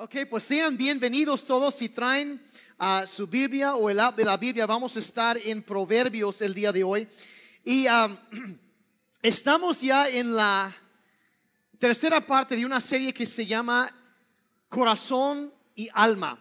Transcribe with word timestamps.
Ok, 0.00 0.14
pues 0.30 0.44
sean 0.44 0.76
bienvenidos 0.76 1.44
todos 1.44 1.74
si 1.74 1.88
traen 1.88 2.40
a 2.78 3.04
su 3.04 3.26
Biblia 3.26 3.74
o 3.74 3.90
el 3.90 3.98
app 3.98 4.16
de 4.16 4.24
la 4.24 4.36
Biblia. 4.36 4.64
Vamos 4.64 4.94
a 4.94 5.00
estar 5.00 5.36
en 5.44 5.60
Proverbios 5.60 6.40
el 6.40 6.54
día 6.54 6.70
de 6.70 6.84
hoy. 6.84 7.08
Y 7.64 7.86
estamos 9.22 9.80
ya 9.80 10.08
en 10.08 10.36
la 10.36 10.72
tercera 11.80 12.24
parte 12.24 12.54
de 12.54 12.64
una 12.64 12.80
serie 12.80 13.12
que 13.12 13.26
se 13.26 13.44
llama 13.44 13.92
Corazón 14.68 15.52
y 15.74 15.88
Alma. 15.92 16.38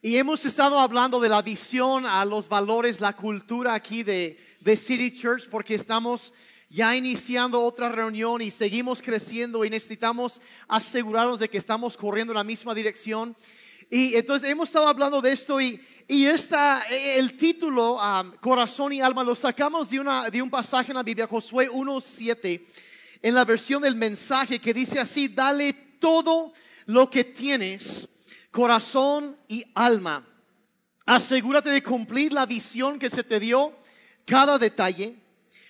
Y 0.00 0.16
hemos 0.16 0.46
estado 0.46 0.78
hablando 0.78 1.20
de 1.20 1.28
la 1.28 1.42
visión 1.42 2.06
a 2.06 2.24
los 2.24 2.48
valores, 2.48 3.02
la 3.02 3.14
cultura 3.14 3.74
aquí 3.74 4.04
de, 4.04 4.38
de 4.60 4.74
City 4.74 5.12
Church, 5.12 5.50
porque 5.50 5.74
estamos 5.74 6.32
ya 6.68 6.96
iniciando 6.96 7.60
otra 7.60 7.88
reunión 7.88 8.42
y 8.42 8.50
seguimos 8.50 9.00
creciendo 9.00 9.64
y 9.64 9.70
necesitamos 9.70 10.40
asegurarnos 10.68 11.38
de 11.38 11.48
que 11.48 11.58
estamos 11.58 11.96
corriendo 11.96 12.32
en 12.32 12.38
la 12.38 12.44
misma 12.44 12.74
dirección. 12.74 13.36
Y 13.88 14.16
entonces 14.16 14.50
hemos 14.50 14.68
estado 14.68 14.88
hablando 14.88 15.20
de 15.20 15.32
esto 15.32 15.60
y, 15.60 15.80
y 16.08 16.26
esta, 16.26 16.82
el 16.90 17.36
título, 17.36 17.94
um, 17.94 18.32
Corazón 18.40 18.92
y 18.92 19.00
Alma, 19.00 19.22
lo 19.22 19.34
sacamos 19.34 19.90
de, 19.90 20.00
una, 20.00 20.28
de 20.28 20.42
un 20.42 20.50
pasaje 20.50 20.90
en 20.90 20.96
la 20.96 21.02
Biblia, 21.04 21.26
Josué 21.26 21.70
1.7, 21.70 22.64
en 23.22 23.34
la 23.34 23.44
versión 23.44 23.82
del 23.82 23.94
mensaje 23.94 24.58
que 24.58 24.74
dice 24.74 24.98
así, 24.98 25.28
dale 25.28 25.72
todo 25.72 26.52
lo 26.86 27.08
que 27.08 27.24
tienes, 27.24 28.08
corazón 28.50 29.36
y 29.48 29.64
alma. 29.74 30.26
Asegúrate 31.04 31.70
de 31.70 31.82
cumplir 31.82 32.32
la 32.32 32.46
visión 32.46 32.98
que 32.98 33.10
se 33.10 33.22
te 33.22 33.38
dio, 33.38 33.72
cada 34.24 34.58
detalle 34.58 35.16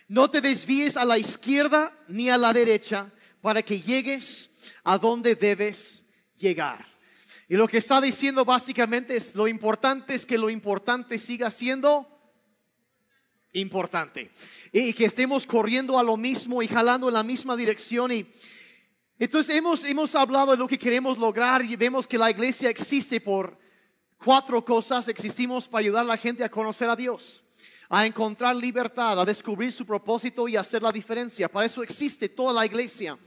no 0.09 0.31
te 0.31 0.41
desvíes 0.41 0.97
a 0.97 1.05
la 1.05 1.19
izquierda 1.19 1.93
ni 2.09 2.31
a 2.31 2.39
la 2.39 2.53
derecha 2.53 3.11
para 3.41 3.63
que 3.63 3.81
llegues 3.81 4.51
a 4.85 4.99
donde 4.99 5.35
debes 5.35 6.05
llegar. 6.37 6.87
Y 7.49 7.57
lo 7.57 7.69
que 7.69 7.79
está 7.79 8.01
diciendo 8.01 8.45
básicamente 8.45 9.17
es 9.17 9.35
lo 9.35 9.47
importante 9.49 10.15
es 10.15 10.27
que 10.27 10.39
lo 10.39 10.51
importante 10.51 11.19
siga 11.19 11.51
siendo 11.51 12.09
importante. 13.53 14.31
Y 14.73 14.93
que 14.93 15.07
estemos 15.07 15.47
corriendo 15.47 15.99
a 15.99 16.03
lo 16.03 16.17
mismo 16.17 16.63
y 16.63 16.69
jalando 16.69 17.09
en 17.09 17.15
la 17.15 17.23
misma 17.23 17.57
dirección. 17.57 18.13
Y 18.13 18.27
entonces 19.19 19.57
hemos, 19.57 19.85
hemos 19.85 20.15
hablado 20.15 20.53
de 20.53 20.59
lo 20.59 20.69
que 20.69 20.79
queremos 20.79 21.19
lograr 21.19 21.65
y 21.65 21.77
vemos 21.77 22.07
que 22.07 22.19
la 22.19 22.31
iglesia 22.31 22.69
existe 22.69 23.21
por 23.21 23.59
cuatro 24.19 24.65
cosas. 24.65 25.09
Existimos 25.09 25.69
para 25.69 25.81
ayudar 25.81 26.03
a 26.03 26.09
la 26.09 26.17
gente 26.17 26.45
a 26.45 26.51
conocer 26.51 26.91
a 26.91 26.97
Dios 26.97 27.43
a 27.89 28.07
encontrar 28.07 28.57
libertad, 28.57 29.21
a 29.21 29.25
descubrir 29.25 29.73
su 29.73 29.87
propósito 29.87 30.49
y 30.49 30.57
hacer 30.57 30.83
la 30.83 30.93
diferencia. 30.93 31.49
Para 31.49 31.67
eso 31.67 31.83
existe 31.83 32.29
toda 32.29 32.53
la 32.53 32.67
iglesia. 32.67 33.19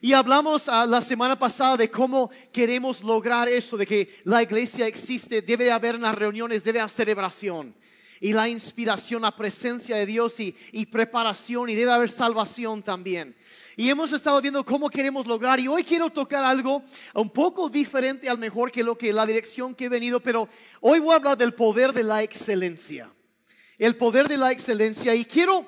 Y 0.00 0.12
hablamos 0.12 0.68
ah, 0.68 0.84
la 0.86 1.00
semana 1.00 1.38
pasada 1.38 1.76
de 1.78 1.90
cómo 1.90 2.30
queremos 2.52 3.02
lograr 3.02 3.48
eso, 3.48 3.76
de 3.76 3.86
que 3.86 4.20
la 4.24 4.42
iglesia 4.42 4.86
existe, 4.86 5.40
debe 5.40 5.70
haber 5.70 5.96
unas 5.96 6.14
reuniones, 6.14 6.62
debe 6.62 6.80
haber 6.80 6.90
celebración. 6.90 7.74
Y 8.20 8.32
la 8.32 8.48
inspiración, 8.48 9.22
la 9.22 9.36
presencia 9.36 9.96
de 9.96 10.06
Dios 10.06 10.38
y, 10.40 10.54
y 10.72 10.86
preparación 10.86 11.68
y 11.68 11.74
debe 11.74 11.90
haber 11.90 12.10
salvación 12.10 12.82
también. 12.82 13.34
Y 13.76 13.88
hemos 13.88 14.12
estado 14.12 14.40
viendo 14.40 14.64
cómo 14.64 14.88
queremos 14.88 15.26
lograr. 15.26 15.58
Y 15.58 15.68
hoy 15.68 15.84
quiero 15.84 16.10
tocar 16.10 16.44
algo 16.44 16.82
un 17.14 17.28
poco 17.28 17.68
diferente 17.68 18.28
al 18.28 18.38
mejor 18.38 18.70
que 18.70 18.84
lo 18.84 18.96
que 18.96 19.12
la 19.12 19.26
dirección 19.26 19.74
que 19.74 19.86
he 19.86 19.88
venido, 19.88 20.20
pero 20.20 20.48
hoy 20.80 21.00
voy 21.00 21.12
a 21.12 21.16
hablar 21.16 21.36
del 21.36 21.54
poder 21.54 21.92
de 21.92 22.04
la 22.04 22.22
excelencia 22.22 23.10
el 23.78 23.96
poder 23.96 24.28
de 24.28 24.36
la 24.36 24.52
excelencia. 24.52 25.14
Y 25.14 25.24
quiero, 25.24 25.66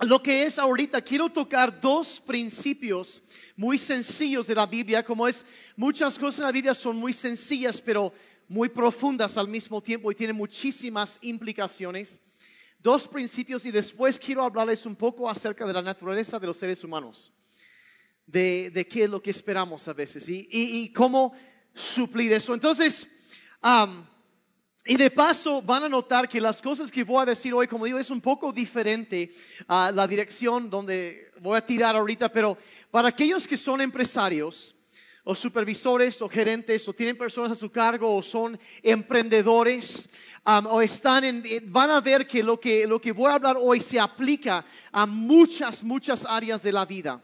lo 0.00 0.22
que 0.22 0.44
es 0.44 0.58
ahorita, 0.58 1.02
quiero 1.02 1.28
tocar 1.28 1.80
dos 1.80 2.20
principios 2.20 3.22
muy 3.56 3.78
sencillos 3.78 4.46
de 4.46 4.54
la 4.54 4.66
Biblia, 4.66 5.04
como 5.04 5.26
es, 5.26 5.44
muchas 5.76 6.18
cosas 6.18 6.40
en 6.40 6.44
la 6.44 6.52
Biblia 6.52 6.74
son 6.74 6.96
muy 6.96 7.12
sencillas, 7.12 7.80
pero 7.80 8.12
muy 8.48 8.68
profundas 8.68 9.36
al 9.36 9.48
mismo 9.48 9.82
tiempo 9.82 10.10
y 10.10 10.14
tienen 10.14 10.36
muchísimas 10.36 11.18
implicaciones. 11.22 12.20
Dos 12.78 13.08
principios 13.08 13.64
y 13.66 13.70
después 13.70 14.18
quiero 14.18 14.44
hablarles 14.44 14.86
un 14.86 14.94
poco 14.94 15.28
acerca 15.28 15.66
de 15.66 15.72
la 15.72 15.82
naturaleza 15.82 16.38
de 16.38 16.46
los 16.46 16.56
seres 16.56 16.84
humanos, 16.84 17.32
de, 18.26 18.86
qué 18.88 19.04
es 19.04 19.10
lo 19.10 19.22
que 19.22 19.30
esperamos 19.30 19.88
a 19.88 19.92
veces 19.92 20.28
y, 20.28 20.92
cómo 20.92 21.32
suplir 21.74 22.32
eso. 22.32 22.54
Entonces, 22.54 23.08
y 24.86 24.96
de 24.96 25.10
paso 25.10 25.60
van 25.62 25.84
a 25.84 25.88
notar 25.88 26.28
que 26.28 26.40
las 26.40 26.62
cosas 26.62 26.90
que 26.90 27.02
voy 27.02 27.22
a 27.22 27.26
decir 27.26 27.52
hoy, 27.52 27.66
como 27.66 27.84
digo, 27.84 27.98
es 27.98 28.10
un 28.10 28.20
poco 28.20 28.52
diferente 28.52 29.30
a 29.66 29.90
la 29.92 30.06
dirección 30.06 30.70
donde 30.70 31.32
voy 31.40 31.56
a 31.56 31.66
tirar 31.66 31.96
ahorita, 31.96 32.30
pero 32.30 32.56
para 32.90 33.08
aquellos 33.08 33.48
que 33.48 33.56
son 33.56 33.80
empresarios 33.80 34.76
o 35.24 35.34
supervisores 35.34 36.22
o 36.22 36.28
gerentes 36.28 36.86
o 36.88 36.92
tienen 36.92 37.18
personas 37.18 37.50
a 37.50 37.56
su 37.56 37.70
cargo 37.70 38.14
o 38.14 38.22
son 38.22 38.58
emprendedores 38.80 40.08
um, 40.46 40.66
o 40.66 40.80
están 40.80 41.24
en, 41.24 41.42
van 41.66 41.90
a 41.90 42.00
ver 42.00 42.24
que 42.24 42.44
lo, 42.44 42.60
que 42.60 42.86
lo 42.86 43.00
que 43.00 43.10
voy 43.10 43.32
a 43.32 43.34
hablar 43.34 43.56
hoy 43.58 43.80
se 43.80 43.98
aplica 43.98 44.64
a 44.92 45.04
muchas, 45.04 45.82
muchas 45.82 46.24
áreas 46.24 46.62
de 46.62 46.70
la 46.70 46.86
vida. 46.86 47.20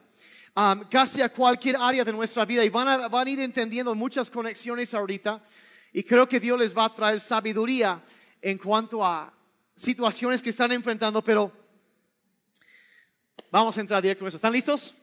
Um, 0.55 0.85
casi 0.91 1.23
a 1.23 1.29
cualquier 1.29 1.77
área 1.77 2.05
de 2.05 2.13
nuestra 2.13 2.45
vida 2.45 2.65
y 2.65 2.69
van 2.69 2.89
a, 2.89 3.09
van 3.09 3.27
a 3.27 3.31
ir 3.31 3.41
entendiendo 3.41 3.95
muchas 3.95 4.31
conexiones 4.31 4.93
ahorita. 4.93 5.41
Y 5.93 6.03
creo 6.03 6.29
que 6.29 6.41
Dios 6.41 6.59
les 6.59 6.77
va 6.77 6.87
a 6.87 6.95
traer 6.95 7.21
sabiduría 7.21 8.03
en 8.41 8.57
cuanto 8.59 9.05
a 9.05 9.33
situaciones 9.77 10.41
que 10.41 10.51
están 10.51 10.73
enfrentando, 10.73 11.23
pero 11.23 11.53
vamos 13.51 13.77
a 13.77 13.81
entrar 13.81 14.01
directo 14.01 14.25
en 14.25 14.29
eso. 14.29 14.37
¿Están 14.37 14.53
listos? 14.53 14.95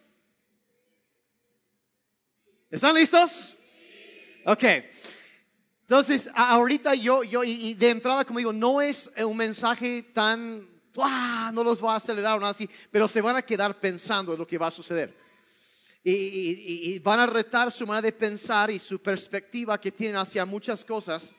¿Están 2.72 2.96
listos? 2.96 3.56
Ok. 4.46 4.64
Entonces, 5.82 6.30
ahorita 6.34 6.96
yo, 6.96 7.24
yo, 7.24 7.44
y 7.44 7.74
de 7.74 7.90
entrada, 7.90 8.26
como 8.26 8.40
digo, 8.40 8.54
no 8.54 8.82
es 8.82 9.12
un 9.18 9.38
mensaje 9.38 10.04
tan, 10.14 10.68
no 11.54 11.64
los 11.64 11.84
va 11.84 11.94
a 11.94 11.98
acelerar 11.98 12.38
o 12.38 12.40
nada 12.40 12.52
así, 12.52 12.70
pero 12.92 13.08
se 13.08 13.22
van 13.22 13.36
a 13.36 13.42
quedar 13.42 13.80
pensando 13.80 14.34
en 14.34 14.40
lo 14.40 14.48
que 14.48 14.58
va 14.58 14.68
a 14.68 14.72
suceder 14.72 15.29
y, 16.04 17.00
van 17.00 17.20
a 17.20 17.26
retar 17.28 17.72
su 17.72 17.86
manera 17.86 18.08
de 18.08 18.12
pensar 18.14 18.72
y 18.72 18.80
su 18.80 19.02
perspectiva 19.02 19.80
que 19.80 19.92
tienen 19.92 20.18
hacia 20.18 20.46
muchas 20.46 20.86
cosas 20.86 21.34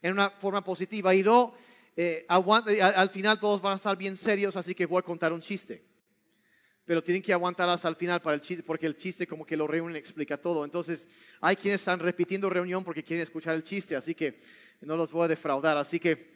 en 0.00 0.12
una 0.12 0.30
forma 0.30 0.62
positiva. 0.62 1.14
Y 1.14 1.22
no, 1.22 1.54
eh, 1.96 2.24
al 2.28 3.10
final 3.10 3.40
todos 3.40 3.60
van 3.60 3.72
a 3.72 3.76
estar 3.76 3.96
bien 3.96 4.16
serios, 4.16 4.56
así 4.56 4.74
que 4.74 4.86
voy 4.86 5.00
a 5.00 5.02
contar 5.02 5.32
un 5.32 5.40
chiste. 5.40 5.84
Pero 6.84 7.02
tienen 7.02 7.22
que 7.22 7.32
aguantar 7.32 7.68
hasta 7.68 7.88
el 7.88 7.96
final 7.96 8.20
para 8.20 8.34
el 8.34 8.42
chiste, 8.42 8.62
porque 8.62 8.86
el 8.86 8.96
chiste 8.96 9.26
como 9.26 9.46
que 9.46 9.56
lo 9.56 9.66
reúne 9.66 9.98
explica 9.98 10.36
todo. 10.36 10.64
Entonces, 10.64 11.08
hay 11.40 11.56
quienes 11.56 11.80
están 11.80 11.98
repitiendo 11.98 12.50
reunión 12.50 12.84
porque 12.84 13.02
quieren 13.02 13.22
escuchar 13.22 13.54
el 13.54 13.62
chiste, 13.62 13.96
así 13.96 14.14
que 14.14 14.38
no 14.82 14.96
los 14.96 15.10
voy 15.10 15.24
a 15.24 15.28
defraudar. 15.28 15.78
Así 15.78 15.98
que, 15.98 16.34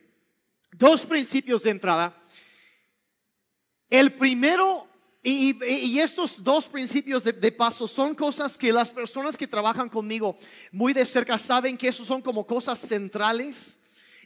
dos 0.72 1.04
principios 1.04 1.62
de 1.62 1.70
entrada. 1.70 2.20
El 3.90 4.12
primero 4.12 4.87
y, 5.30 5.98
estos 5.98 6.42
dos 6.42 6.66
principios 6.66 7.24
de, 7.24 7.52
paso 7.52 7.86
son 7.86 8.14
cosas 8.14 8.56
que 8.56 8.72
las 8.72 8.90
personas 8.90 9.36
que 9.36 9.46
trabajan 9.46 9.88
conmigo 9.88 10.36
muy 10.72 10.92
de 10.92 11.04
cerca 11.04 11.38
saben 11.38 11.76
que 11.76 11.88
esos 11.88 12.06
son 12.06 12.22
como 12.22 12.46
cosas 12.46 12.78
centrales 12.78 13.78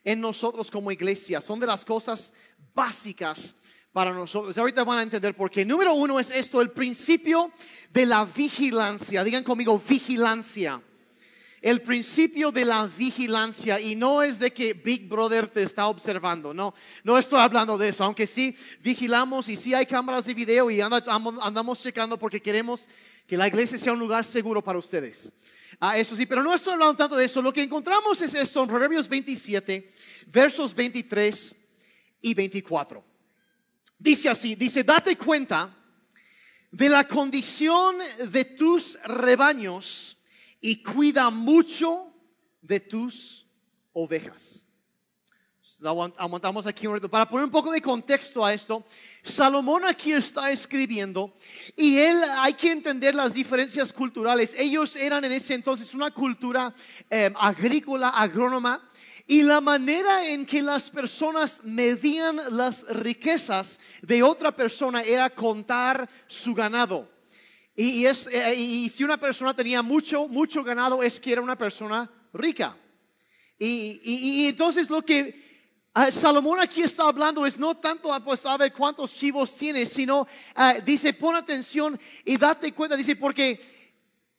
en 0.05 0.21
nosotros 0.21 0.71
como 0.71 0.93
iglesia. 0.93 1.41
Son 1.41 1.59
de 1.59 1.67
las 1.67 1.85
cosas 1.85 2.33
básicas 2.75 3.55
para 3.93 4.13
nosotros. 4.13 4.57
Ahorita 4.57 4.85
van 4.85 4.99
a 4.99 5.03
entender 5.03 5.35
por 5.35 5.51
qué. 5.51 5.65
Número 5.65 5.93
uno 5.93 6.21
es 6.21 6.31
esto, 6.31 6.61
el 6.61 6.71
principio 6.71 7.51
de 7.91 8.07
la 8.07 8.25
vigilancia. 8.25 9.25
Digan 9.25 9.45
conmigo, 9.45 9.83
vigilancia 9.89 10.81
el 11.63 11.81
principio 11.81 12.51
de 12.51 12.65
la 12.65 12.89
vigilancia 12.89 13.81
y 13.81 13.95
no 13.95 14.21
es 14.21 14.41
de 14.41 14.53
que 14.53 14.75
Big 14.75 15.09
Brother 15.09 15.47
te 15.47 15.63
está 15.63 15.87
observando, 15.87 16.53
no, 16.53 16.75
no 17.05 17.17
estoy 17.17 17.39
hablando 17.39 17.79
de 17.79 17.91
eso, 17.91 18.03
aunque 18.03 18.27
sí 18.27 18.55
vigilamos 18.81 19.49
y 19.49 19.57
sí 19.57 19.73
hay 19.73 19.87
cámaras 19.87 20.25
de 20.25 20.35
video 20.35 20.69
y 20.73 20.81
andamos 20.81 21.81
checando 21.81 22.19
porque 22.19 22.43
queremos 22.43 22.89
que 23.29 23.37
la 23.37 23.47
iglesia 23.47 23.79
sea 23.79 23.93
un 23.93 24.01
lugar 24.01 24.25
seguro 24.25 24.63
para 24.63 24.81
ustedes. 24.81 25.33
Ah, 25.79 25.97
eso 25.97 26.17
sí, 26.17 26.27
pero 26.27 26.43
no 26.43 26.53
estoy 26.53 26.73
hablando 26.73 26.97
tanto 26.97 27.17
de 27.17 27.27
eso, 27.27 27.41
lo 27.41 27.53
que 27.53 27.63
encontramos 27.63 28.21
es 28.21 28.35
esto 28.35 28.63
en 28.63 28.69
Proverbios 28.69 29.09
27, 29.09 29.89
versos 30.27 30.75
23 30.75 31.55
y 32.23 32.35
24. 32.35 33.05
Dice 33.99 34.29
así, 34.29 34.57
dice, 34.57 34.83
date 34.83 35.17
cuenta 35.17 35.73
de 36.73 36.89
la 36.89 37.07
condición 37.07 37.99
de 38.31 38.45
tus 38.45 38.99
rebaños 39.05 40.19
y 40.63 40.83
cuida 40.83 41.29
mucho 41.29 42.15
de 42.63 42.81
tus 42.81 43.45
ovejas. 43.93 44.65
Aguantamos 45.85 46.65
aquí 46.69 46.87
un 46.87 46.95
rato. 46.95 47.11
Para 47.11 47.29
poner 47.29 47.47
un 47.47 47.51
poco 47.51 47.73
de 47.73 47.83
contexto 47.83 48.45
a 48.45 48.55
esto, 48.55 48.85
Salomón 49.25 49.85
aquí 49.85 50.13
está 50.13 50.53
escribiendo 50.53 51.35
y 51.77 51.99
él 51.99 52.17
hay 52.39 52.55
que 52.55 52.71
entender 52.71 53.17
las 53.17 53.35
diferencias 53.35 53.93
culturales. 53.93 54.55
Ellos 54.57 54.95
eran 54.95 55.25
en 55.25 55.33
ese 55.33 55.55
entonces 55.55 55.93
una 55.93 56.13
cultura 56.13 56.73
eh, 57.11 57.33
agrícola, 57.37 58.11
agrónoma, 58.11 58.89
y 59.27 59.43
la 59.43 59.61
manera 59.61 60.29
en 60.29 60.47
que 60.47 60.63
las 60.63 60.91
personas 60.91 61.61
medían 61.65 62.41
las 62.51 62.87
riquezas 62.89 63.81
de 64.03 64.23
otra 64.23 64.55
persona 64.55 65.03
era 65.03 65.31
contar 65.31 66.09
su 66.29 66.55
ganado. 66.55 67.12
Y, 67.75 68.05
es, 68.05 68.27
eh, 68.27 68.55
y 68.55 68.89
si 68.91 69.03
una 69.03 69.17
persona 69.17 69.55
tenía 69.55 69.83
mucho, 69.83 70.29
mucho 70.29 70.63
ganado, 70.63 71.03
es 71.03 71.19
que 71.19 71.33
era 71.33 71.41
una 71.41 71.57
persona 71.57 72.11
rica. 72.33 72.77
Y, 73.59 74.47
entonces 74.49 74.91
lo 74.91 75.03
que 75.03 75.89
ah, 75.95 76.11
Salomón 76.11 76.59
aquí 76.59 76.83
está 76.83 77.05
hablando 77.05 77.47
es 77.47 77.57
no 77.57 77.77
tanto 77.77 78.13
a 78.13 78.23
pues, 78.23 78.41
saber 78.41 78.73
cuántos 78.73 79.15
chivos 79.15 79.57
tienes, 79.57 79.91
sino 79.91 80.27
ah, 80.55 80.75
dice, 80.85 81.13
pon 81.15 81.37
atención 81.37 81.99
y 82.25 82.37
date 82.37 82.73
cuenta, 82.73 82.97
dice, 82.97 83.15
porque 83.17 83.61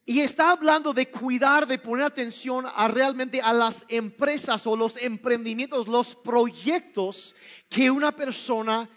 y 0.05 0.19
está 0.19 0.51
hablando 0.51 0.91
de 0.91 1.07
cuidar, 1.07 1.65
de 1.65 1.79
poner 1.79 2.05
atención 2.05 2.65
a 2.75 2.89
realmente 2.89 3.41
a 3.41 3.53
las 3.53 3.85
empresas 3.87 4.67
o 4.67 4.75
los 4.75 4.97
emprendimientos, 4.97 5.87
los 5.87 6.15
proyectos 6.15 7.33
que 7.69 7.89
una 7.89 8.13
persona 8.13 8.89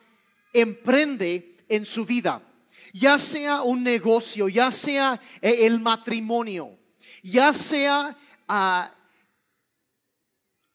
emprende 0.53 1.57
en 1.69 1.87
su 1.87 2.05
vida. 2.05 2.43
Ya 2.93 3.19
sea 3.19 3.63
un 3.63 3.83
negocio, 3.83 4.49
ya 4.49 4.71
sea 4.71 5.21
eh, 5.41 5.67
el 5.67 5.81
matrimonio, 5.81 6.79
ya 7.23 7.53
sea 7.53 8.17
ah, 8.49 8.93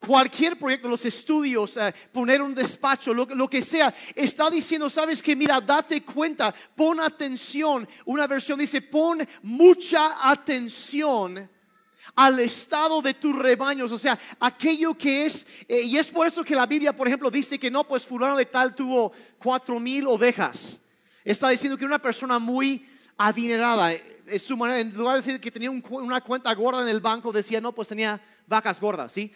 cualquier 0.06 0.58
proyecto, 0.58 0.90
los 0.90 1.06
estudios, 1.06 1.78
eh, 1.78 1.94
poner 2.12 2.42
un 2.42 2.56
despacho, 2.56 3.14
lo, 3.14 3.48
que 3.48 3.62
sea, 3.62 3.94
está 4.16 4.50
diciendo, 4.50 4.90
sabes 4.90 5.22
que 5.22 5.36
mira, 5.36 5.62
date 5.62 6.04
cuenta, 6.04 6.54
pon 6.76 7.00
atención. 7.00 7.88
Una 8.06 8.26
versión 8.28 8.60
dice, 8.60 8.82
pon 8.82 9.28
mucha 9.44 10.30
atención 10.30 11.50
al 12.16 12.40
estado 12.40 13.02
de 13.02 13.14
tus 13.14 13.38
rebaños, 13.38 13.92
o 13.92 13.98
sea, 13.98 14.20
aquello 14.40 14.98
que 14.98 15.28
es, 15.28 15.46
eh, 15.68 15.84
y 15.84 15.98
es 15.98 16.10
por 16.10 16.28
eso 16.28 16.44
que 16.44 16.56
la 16.56 16.66
Biblia, 16.66 16.94
por 16.94 17.08
ejemplo, 17.08 17.30
dice 17.30 17.58
que 17.58 17.72
no, 17.72 17.88
pues 17.88 18.06
fulano 18.06 18.36
de 18.36 18.46
tal 18.46 18.76
tuvo 18.76 19.14
cuatro 19.38 19.80
mil 19.80 20.08
ovejas. 20.08 20.80
Está 21.24 21.50
diciendo 21.50 21.78
que 21.78 21.84
era 21.86 21.90
una 21.96 22.02
persona 22.02 22.40
muy 22.40 22.86
adinerada. 23.18 23.94
eh, 23.94 24.22
Es 24.28 24.44
su 24.44 24.56
manera, 24.56 24.80
en 24.80 24.96
lugar 24.96 25.16
de 25.16 25.22
decir 25.22 25.42
que 25.42 25.52
tenía 25.52 25.70
una 25.72 26.22
cuenta 26.22 26.54
gorda 26.54 26.82
en 26.82 26.88
el 26.88 27.02
banco, 27.02 27.32
decía, 27.32 27.60
no, 27.62 27.74
pues 27.74 27.88
tenía 27.90 28.20
vacas 28.48 28.80
gordas, 28.80 29.12
¿sí? 29.12 29.32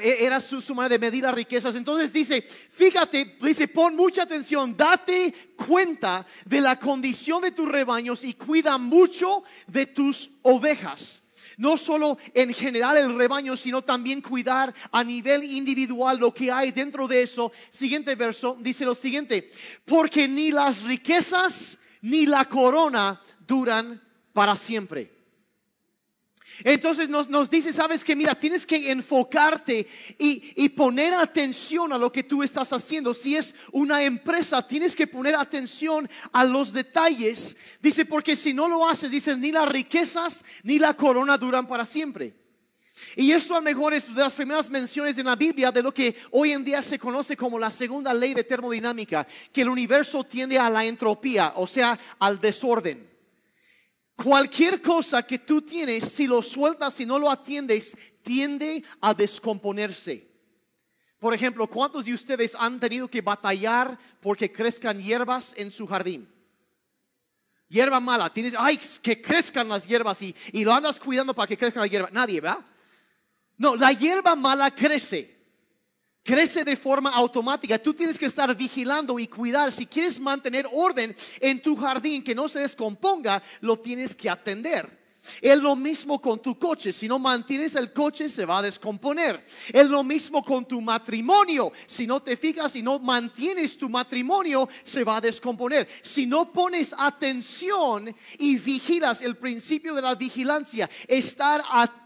E- 0.00 0.24
era 0.24 0.40
su, 0.40 0.60
su 0.60 0.74
manera 0.74 0.94
de 0.94 0.98
medir 0.98 1.24
las 1.24 1.34
riquezas. 1.34 1.74
Entonces 1.74 2.12
dice, 2.12 2.42
fíjate, 2.42 3.36
dice, 3.40 3.68
pon 3.68 3.94
mucha 3.94 4.22
atención, 4.22 4.76
date 4.76 5.32
cuenta 5.56 6.26
de 6.44 6.60
la 6.60 6.78
condición 6.78 7.42
de 7.42 7.50
tus 7.52 7.68
rebaños 7.68 8.24
y 8.24 8.34
cuida 8.34 8.78
mucho 8.78 9.42
de 9.66 9.86
tus 9.86 10.30
ovejas. 10.42 11.22
No 11.56 11.76
solo 11.76 12.18
en 12.34 12.52
general 12.52 12.98
el 12.98 13.16
rebaño, 13.16 13.56
sino 13.56 13.82
también 13.82 14.20
cuidar 14.20 14.74
a 14.92 15.02
nivel 15.02 15.42
individual 15.44 16.18
lo 16.18 16.32
que 16.32 16.52
hay 16.52 16.70
dentro 16.70 17.08
de 17.08 17.22
eso. 17.22 17.50
Siguiente 17.70 18.14
verso 18.14 18.56
dice 18.60 18.84
lo 18.84 18.94
siguiente, 18.94 19.50
porque 19.84 20.28
ni 20.28 20.50
las 20.50 20.82
riquezas 20.82 21.78
ni 22.02 22.26
la 22.26 22.44
corona 22.44 23.20
duran 23.46 24.02
para 24.32 24.54
siempre. 24.54 25.15
Entonces 26.64 27.08
nos, 27.08 27.28
nos 27.28 27.50
dice, 27.50 27.72
sabes 27.72 28.04
que 28.04 28.16
mira, 28.16 28.34
tienes 28.34 28.66
que 28.66 28.90
enfocarte 28.90 29.86
y, 30.18 30.52
y 30.56 30.68
poner 30.70 31.14
atención 31.14 31.92
a 31.92 31.98
lo 31.98 32.10
que 32.10 32.22
tú 32.22 32.42
estás 32.42 32.72
haciendo. 32.72 33.14
Si 33.14 33.36
es 33.36 33.54
una 33.72 34.02
empresa, 34.02 34.66
tienes 34.66 34.96
que 34.96 35.06
poner 35.06 35.34
atención 35.34 36.08
a 36.32 36.44
los 36.44 36.72
detalles. 36.72 37.56
Dice, 37.80 38.04
porque 38.04 38.36
si 38.36 38.54
no 38.54 38.68
lo 38.68 38.88
haces, 38.88 39.10
dices, 39.10 39.38
ni 39.38 39.52
las 39.52 39.68
riquezas 39.68 40.44
ni 40.62 40.78
la 40.78 40.94
corona 40.94 41.38
duran 41.38 41.66
para 41.66 41.84
siempre. 41.84 42.34
Y 43.14 43.32
esto 43.32 43.54
a 43.54 43.58
lo 43.58 43.62
mejor 43.62 43.94
es 43.94 44.14
de 44.14 44.22
las 44.22 44.34
primeras 44.34 44.70
menciones 44.70 45.16
en 45.18 45.26
la 45.26 45.36
Biblia 45.36 45.70
de 45.70 45.82
lo 45.82 45.92
que 45.92 46.16
hoy 46.30 46.52
en 46.52 46.64
día 46.64 46.82
se 46.82 46.98
conoce 46.98 47.36
como 47.36 47.58
la 47.58 47.70
segunda 47.70 48.12
ley 48.12 48.34
de 48.34 48.44
termodinámica, 48.44 49.26
que 49.52 49.62
el 49.62 49.68
universo 49.68 50.24
tiende 50.24 50.58
a 50.58 50.70
la 50.70 50.84
entropía, 50.84 51.52
o 51.56 51.66
sea, 51.66 51.98
al 52.18 52.40
desorden. 52.40 53.15
Cualquier 54.16 54.80
cosa 54.80 55.22
que 55.22 55.38
tú 55.38 55.60
tienes, 55.60 56.04
si 56.04 56.26
lo 56.26 56.42
sueltas 56.42 56.98
y 57.00 57.06
no 57.06 57.18
lo 57.18 57.30
atiendes, 57.30 57.96
tiende 58.22 58.82
a 59.00 59.12
descomponerse. 59.12 60.26
Por 61.18 61.34
ejemplo, 61.34 61.66
¿cuántos 61.66 62.06
de 62.06 62.14
ustedes 62.14 62.54
han 62.58 62.80
tenido 62.80 63.08
que 63.08 63.20
batallar 63.20 63.98
porque 64.20 64.50
crezcan 64.50 65.00
hierbas 65.00 65.52
en 65.56 65.70
su 65.70 65.86
jardín? 65.86 66.28
Hierba 67.68 68.00
mala, 68.00 68.32
tienes, 68.32 68.54
ay, 68.56 68.78
que 69.02 69.20
crezcan 69.20 69.68
las 69.68 69.86
hierbas 69.86 70.22
y, 70.22 70.34
lo 70.64 70.72
andas 70.72 70.98
cuidando 70.98 71.34
para 71.34 71.48
que 71.48 71.56
crezcan 71.56 71.82
las 71.82 71.90
hierbas. 71.90 72.12
Nadie, 72.12 72.40
¿verdad? 72.40 72.64
No, 73.58 73.76
la 73.76 73.92
hierba 73.92 74.34
mala 74.34 74.70
crece. 74.70 75.35
Crece 76.26 76.64
de 76.64 76.76
forma 76.76 77.10
automática. 77.10 77.78
Tú 77.78 77.94
tienes 77.94 78.18
que 78.18 78.26
estar 78.26 78.52
vigilando 78.56 79.16
y 79.16 79.28
cuidar. 79.28 79.70
Si 79.70 79.86
quieres 79.86 80.18
mantener 80.18 80.66
orden 80.72 81.14
en 81.38 81.62
tu 81.62 81.76
jardín, 81.76 82.24
que 82.24 82.34
no 82.34 82.48
se 82.48 82.58
descomponga, 82.58 83.40
lo 83.60 83.78
tienes 83.78 84.16
que 84.16 84.28
atender. 84.28 85.06
Es 85.40 85.56
lo 85.58 85.76
mismo 85.76 86.20
con 86.20 86.42
tu 86.42 86.58
coche. 86.58 86.92
Si 86.92 87.06
no 87.06 87.20
mantienes 87.20 87.76
el 87.76 87.92
coche, 87.92 88.28
se 88.28 88.44
va 88.44 88.58
a 88.58 88.62
descomponer. 88.62 89.44
Es 89.72 89.86
lo 89.86 90.02
mismo 90.02 90.42
con 90.42 90.64
tu 90.66 90.80
matrimonio. 90.80 91.72
Si 91.86 92.08
no 92.08 92.20
te 92.20 92.36
fijas 92.36 92.74
y 92.74 92.82
no 92.82 92.98
mantienes 92.98 93.78
tu 93.78 93.88
matrimonio, 93.88 94.68
se 94.82 95.04
va 95.04 95.18
a 95.18 95.20
descomponer. 95.20 95.88
Si 96.02 96.26
no 96.26 96.52
pones 96.52 96.92
atención 96.98 98.12
y 98.38 98.58
vigilas 98.58 99.22
el 99.22 99.36
principio 99.36 99.94
de 99.94 100.02
la 100.02 100.16
vigilancia, 100.16 100.90
estar 101.06 101.62
atento 101.70 102.05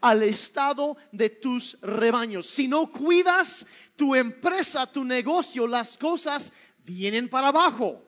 al 0.00 0.22
estado 0.22 0.96
de 1.12 1.30
tus 1.30 1.78
rebaños. 1.80 2.46
Si 2.46 2.68
no 2.68 2.90
cuidas 2.90 3.66
tu 3.96 4.14
empresa, 4.14 4.86
tu 4.86 5.04
negocio, 5.04 5.66
las 5.66 5.96
cosas 5.96 6.52
vienen 6.84 7.28
para 7.28 7.48
abajo. 7.48 8.02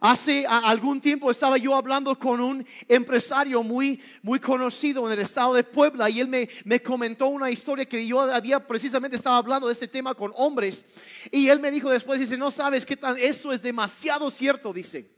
Hace 0.00 0.44
algún 0.46 1.00
tiempo 1.00 1.30
estaba 1.30 1.56
yo 1.58 1.74
hablando 1.74 2.18
con 2.18 2.40
un 2.40 2.66
empresario 2.88 3.62
muy, 3.62 4.02
muy 4.20 4.40
conocido 4.40 5.06
en 5.06 5.12
el 5.12 5.20
estado 5.20 5.54
de 5.54 5.62
Puebla 5.62 6.10
y 6.10 6.20
él 6.20 6.26
me, 6.28 6.48
me 6.64 6.82
comentó 6.82 7.28
una 7.28 7.50
historia 7.50 7.86
que 7.86 8.04
yo 8.04 8.20
había 8.20 8.66
precisamente 8.66 9.16
estaba 9.16 9.36
hablando 9.36 9.68
de 9.68 9.72
este 9.72 9.86
tema 9.86 10.14
con 10.14 10.32
hombres 10.34 10.84
y 11.30 11.48
él 11.48 11.60
me 11.60 11.70
dijo 11.70 11.88
después, 11.88 12.18
dice, 12.18 12.36
no 12.36 12.50
sabes 12.50 12.84
qué 12.84 12.96
tan, 12.96 13.16
eso 13.16 13.52
es 13.52 13.62
demasiado 13.62 14.30
cierto, 14.30 14.72
dice. 14.72 15.15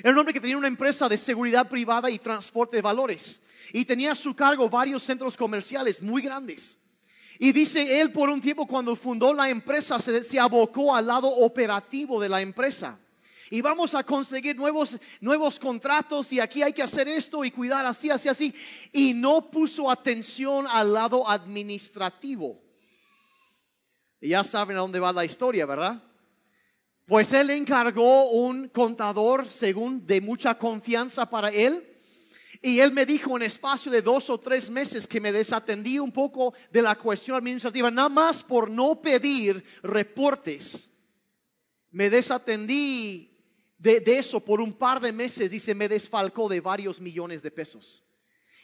Era 0.00 0.12
un 0.12 0.18
hombre 0.18 0.34
que 0.34 0.40
tenía 0.40 0.56
una 0.56 0.68
empresa 0.68 1.08
de 1.08 1.16
seguridad 1.16 1.68
privada 1.68 2.10
y 2.10 2.18
transporte 2.18 2.76
de 2.76 2.82
valores 2.82 3.40
y 3.72 3.84
tenía 3.84 4.12
a 4.12 4.16
su 4.16 4.34
cargo 4.34 4.68
varios 4.68 5.02
centros 5.02 5.36
comerciales 5.36 6.02
muy 6.02 6.22
grandes. 6.22 6.78
Y 7.38 7.52
dice 7.52 8.00
él 8.00 8.12
por 8.12 8.30
un 8.30 8.40
tiempo 8.40 8.66
cuando 8.66 8.94
fundó 8.94 9.32
la 9.32 9.48
empresa 9.48 9.98
se, 9.98 10.38
abocó 10.38 10.94
al 10.94 11.06
lado 11.06 11.28
operativo 11.28 12.20
de 12.20 12.28
la 12.28 12.40
empresa. 12.40 12.98
Y 13.50 13.60
vamos 13.60 13.94
a 13.94 14.02
conseguir 14.02 14.56
nuevos, 14.56 14.96
nuevos 15.20 15.58
contratos 15.60 16.32
y 16.32 16.40
aquí 16.40 16.62
hay 16.62 16.72
que 16.72 16.82
hacer 16.82 17.08
esto 17.08 17.44
y 17.44 17.50
cuidar 17.50 17.84
así, 17.86 18.10
así, 18.10 18.28
así. 18.28 18.54
Y 18.92 19.12
no 19.14 19.50
puso 19.50 19.90
atención 19.90 20.66
al 20.68 20.92
lado 20.92 21.28
administrativo. 21.28 22.60
Ya 24.20 24.42
saben 24.42 24.76
a 24.76 24.80
dónde 24.80 25.00
va 25.00 25.12
la 25.12 25.24
historia, 25.24 25.66
¿verdad? 25.66 26.02
Pues 27.06 27.34
él 27.34 27.50
encargó 27.50 28.30
un 28.30 28.68
contador, 28.68 29.46
según 29.46 30.06
de 30.06 30.22
mucha 30.22 30.56
confianza 30.56 31.28
para 31.28 31.50
él. 31.50 31.86
Y 32.62 32.80
él 32.80 32.92
me 32.92 33.04
dijo 33.04 33.36
en 33.36 33.42
espacio 33.42 33.92
de 33.92 34.00
dos 34.00 34.30
o 34.30 34.38
tres 34.38 34.70
meses 34.70 35.06
que 35.06 35.20
me 35.20 35.32
desatendí 35.32 35.98
un 35.98 36.10
poco 36.10 36.54
de 36.70 36.80
la 36.80 36.94
cuestión 36.94 37.36
administrativa, 37.36 37.90
nada 37.90 38.08
más 38.08 38.42
por 38.42 38.70
no 38.70 39.02
pedir 39.02 39.62
reportes. 39.82 40.90
Me 41.90 42.08
desatendí 42.08 43.34
de, 43.76 44.02
eso 44.06 44.40
por 44.40 44.62
un 44.62 44.72
par 44.72 44.98
de 44.98 45.12
meses, 45.12 45.50
dice, 45.50 45.74
me 45.74 45.90
desfalcó 45.90 46.48
de 46.48 46.60
varios 46.60 47.02
millones 47.02 47.42
de 47.42 47.50
pesos. 47.50 48.02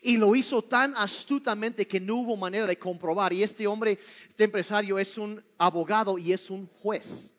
Y 0.01 0.17
lo 0.17 0.35
hizo 0.35 0.63
tan 0.63 0.95
astutamente 0.97 1.87
que 1.87 2.01
no 2.01 2.17
hubo 2.17 2.39
manera 2.39 2.67
de 2.67 2.79
comprobar. 2.79 3.35
Y 3.35 3.43
este 3.43 3.67
hombre, 3.67 3.99
este 4.27 4.45
empresario, 4.45 4.99
es 4.99 5.19
un 5.19 5.45
abogado 5.59 6.17
y 6.17 6.33
es 6.33 6.49
un 6.49 6.67
juez. 6.69 7.35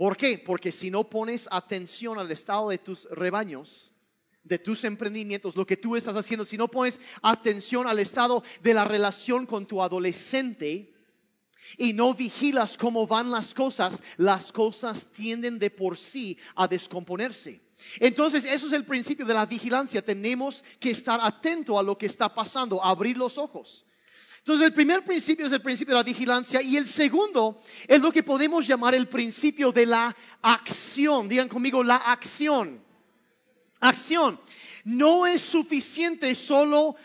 ¿Por 0.00 0.16
qué? 0.16 0.38
Porque 0.38 0.72
si 0.72 0.90
no 0.90 1.10
pones 1.10 1.46
atención 1.50 2.18
al 2.18 2.30
estado 2.30 2.70
de 2.70 2.78
tus 2.78 3.04
rebaños, 3.10 3.92
de 4.42 4.58
tus 4.58 4.84
emprendimientos, 4.84 5.56
lo 5.56 5.66
que 5.66 5.76
tú 5.76 5.94
estás 5.94 6.16
haciendo, 6.16 6.46
si 6.46 6.56
no 6.56 6.68
pones 6.68 6.98
atención 7.20 7.86
al 7.86 7.98
estado 7.98 8.42
de 8.62 8.72
la 8.72 8.86
relación 8.86 9.44
con 9.44 9.66
tu 9.66 9.82
adolescente 9.82 10.94
y 11.76 11.92
no 11.92 12.14
vigilas 12.14 12.78
cómo 12.78 13.06
van 13.06 13.30
las 13.30 13.52
cosas, 13.52 14.02
las 14.16 14.52
cosas 14.52 15.06
tienden 15.12 15.58
de 15.58 15.68
por 15.68 15.98
sí 15.98 16.38
a 16.54 16.66
descomponerse. 16.66 17.60
Entonces, 17.98 18.46
eso 18.46 18.68
es 18.68 18.72
el 18.72 18.86
principio 18.86 19.26
de 19.26 19.34
la 19.34 19.44
vigilancia. 19.44 20.02
Tenemos 20.02 20.64
que 20.78 20.92
estar 20.92 21.20
atento 21.22 21.78
a 21.78 21.82
lo 21.82 21.98
que 21.98 22.06
está 22.06 22.34
pasando, 22.34 22.82
abrir 22.82 23.18
los 23.18 23.36
ojos. 23.36 23.84
Entonces 24.40 24.66
el 24.66 24.72
primer 24.72 25.04
principio 25.04 25.46
es 25.46 25.52
el 25.52 25.60
principio 25.60 25.94
de 25.94 26.00
la 26.00 26.04
vigilancia 26.04 26.62
y 26.62 26.76
el 26.76 26.86
segundo 26.86 27.60
es 27.86 28.00
lo 28.00 28.10
que 28.10 28.22
podemos 28.22 28.66
llamar 28.66 28.94
el 28.94 29.06
principio 29.06 29.70
de 29.70 29.86
la 29.86 30.16
acción. 30.40 31.28
Digan 31.28 31.48
conmigo 31.48 31.82
la 31.82 31.96
acción. 31.96 32.82
Acción. 33.80 34.40
No 34.84 35.26
es 35.26 35.42
suficiente 35.42 36.34
solo 36.34 36.96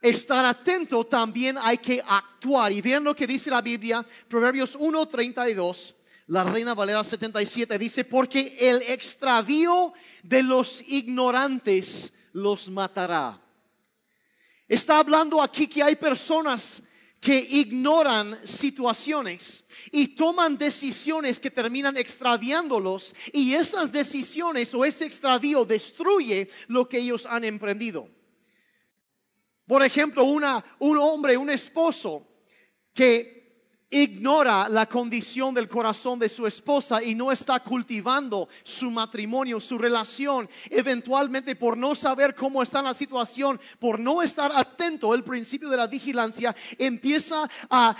estar 0.00 0.44
atento, 0.44 1.04
también 1.04 1.58
hay 1.60 1.78
que 1.78 2.02
actuar. 2.06 2.72
Y 2.72 2.80
vean 2.80 3.04
lo 3.04 3.14
que 3.14 3.26
dice 3.26 3.50
la 3.50 3.60
Biblia, 3.60 4.04
Proverbios 4.28 4.78
1.32, 4.78 5.94
la 6.28 6.44
Reina 6.44 6.74
Valera 6.74 7.04
77, 7.04 7.78
dice, 7.78 8.04
porque 8.04 8.56
el 8.58 8.82
extravío 8.82 9.92
de 10.22 10.42
los 10.42 10.82
ignorantes 10.86 12.12
los 12.32 12.70
matará. 12.70 13.39
Está 14.70 15.00
hablando 15.00 15.42
aquí 15.42 15.66
que 15.66 15.82
hay 15.82 15.96
personas 15.96 16.80
que 17.20 17.36
ignoran 17.36 18.38
situaciones 18.46 19.64
y 19.90 20.14
toman 20.14 20.56
decisiones 20.56 21.40
que 21.40 21.50
terminan 21.50 21.96
extraviándolos 21.96 23.12
y 23.32 23.54
esas 23.54 23.90
decisiones 23.90 24.72
o 24.72 24.84
ese 24.84 25.06
extravío 25.06 25.64
destruye 25.64 26.48
lo 26.68 26.88
que 26.88 26.98
ellos 26.98 27.26
han 27.26 27.42
emprendido. 27.42 28.08
Por 29.66 29.82
ejemplo, 29.82 30.22
una, 30.22 30.64
un 30.78 30.98
hombre, 30.98 31.36
un 31.36 31.50
esposo 31.50 32.28
que 32.94 33.39
ignora 33.90 34.68
la 34.68 34.86
condición 34.86 35.52
del 35.52 35.68
corazón 35.68 36.18
de 36.18 36.28
su 36.28 36.46
esposa 36.46 37.02
y 37.02 37.14
no 37.14 37.32
está 37.32 37.60
cultivando 37.60 38.48
su 38.62 38.90
matrimonio, 38.90 39.60
su 39.60 39.76
relación, 39.76 40.48
eventualmente 40.70 41.56
por 41.56 41.76
no 41.76 41.94
saber 41.94 42.34
cómo 42.34 42.62
está 42.62 42.80
la 42.80 42.94
situación, 42.94 43.60
por 43.78 43.98
no 43.98 44.22
estar 44.22 44.52
atento 44.54 45.12
al 45.12 45.24
principio 45.24 45.68
de 45.68 45.76
la 45.76 45.88
vigilancia, 45.88 46.54
empieza 46.78 47.48
a, 47.68 47.96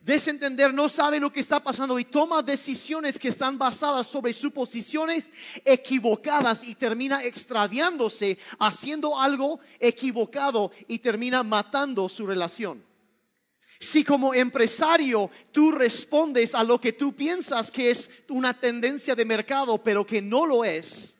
desentender, 0.00 0.72
no 0.72 0.88
sabe 0.88 1.20
lo 1.20 1.30
que 1.30 1.40
está 1.40 1.62
pasando 1.62 1.98
y 1.98 2.04
toma 2.04 2.42
decisiones 2.42 3.18
que 3.18 3.28
están 3.28 3.58
basadas 3.58 4.06
sobre 4.06 4.32
suposiciones 4.32 5.30
equivocadas 5.64 6.64
y 6.64 6.74
termina 6.74 7.22
extraviándose, 7.22 8.38
haciendo 8.58 9.18
algo 9.18 9.60
equivocado 9.78 10.72
y 10.88 10.98
termina 10.98 11.42
matando 11.42 12.08
su 12.08 12.26
relación. 12.26 12.89
Si 13.82 14.04
como 14.04 14.34
empresario 14.34 15.30
tú 15.50 15.72
respondes 15.72 16.54
a 16.54 16.62
lo 16.62 16.78
que 16.78 16.92
tú 16.92 17.16
piensas 17.16 17.70
que 17.70 17.90
es 17.90 18.10
una 18.28 18.52
tendencia 18.52 19.14
de 19.14 19.24
mercado, 19.24 19.82
pero 19.82 20.06
que 20.06 20.20
no 20.20 20.44
lo 20.44 20.66
es, 20.66 21.16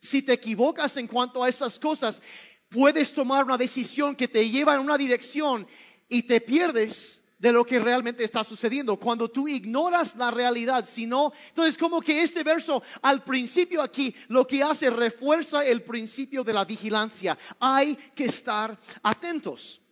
si 0.00 0.22
te 0.22 0.32
equivocas 0.32 0.96
en 0.96 1.06
cuanto 1.06 1.44
a 1.44 1.48
esas 1.50 1.78
cosas, 1.78 2.22
puedes 2.70 3.12
tomar 3.12 3.44
una 3.44 3.58
decisión 3.58 4.16
que 4.16 4.28
te 4.28 4.48
lleva 4.48 4.76
en 4.76 4.80
una 4.80 4.96
dirección 4.96 5.68
y 6.08 6.22
te 6.22 6.40
pierdes 6.40 7.20
de 7.38 7.52
lo 7.52 7.66
que 7.66 7.78
realmente 7.78 8.24
está 8.24 8.44
sucediendo. 8.44 8.96
Cuando 8.96 9.30
tú 9.30 9.46
ignoras 9.46 10.16
la 10.16 10.30
realidad, 10.30 10.88
si 10.88 11.04
no, 11.04 11.34
entonces 11.48 11.76
como 11.76 12.00
que 12.00 12.22
este 12.22 12.42
verso 12.42 12.82
al 13.02 13.22
principio 13.24 13.82
aquí 13.82 14.14
lo 14.28 14.46
que 14.46 14.62
hace 14.62 14.88
refuerza 14.88 15.66
el 15.66 15.82
principio 15.82 16.44
de 16.44 16.54
la 16.54 16.64
vigilancia. 16.64 17.36
Hay 17.58 17.94
que 18.14 18.24
estar 18.24 18.78
atentos. 19.02 19.82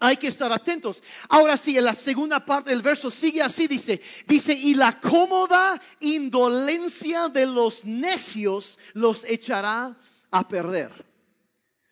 Hay 0.00 0.16
que 0.16 0.28
estar 0.28 0.52
atentos. 0.52 1.02
Ahora 1.28 1.56
sí, 1.56 1.78
en 1.78 1.84
la 1.84 1.94
segunda 1.94 2.44
parte 2.44 2.70
del 2.70 2.82
verso 2.82 3.10
sigue 3.10 3.42
así, 3.42 3.66
dice, 3.66 4.00
dice, 4.26 4.52
y 4.52 4.74
la 4.74 5.00
cómoda 5.00 5.80
indolencia 6.00 7.28
de 7.28 7.46
los 7.46 7.84
necios 7.84 8.78
los 8.92 9.24
echará 9.24 9.96
a 10.30 10.48
perder. 10.48 11.14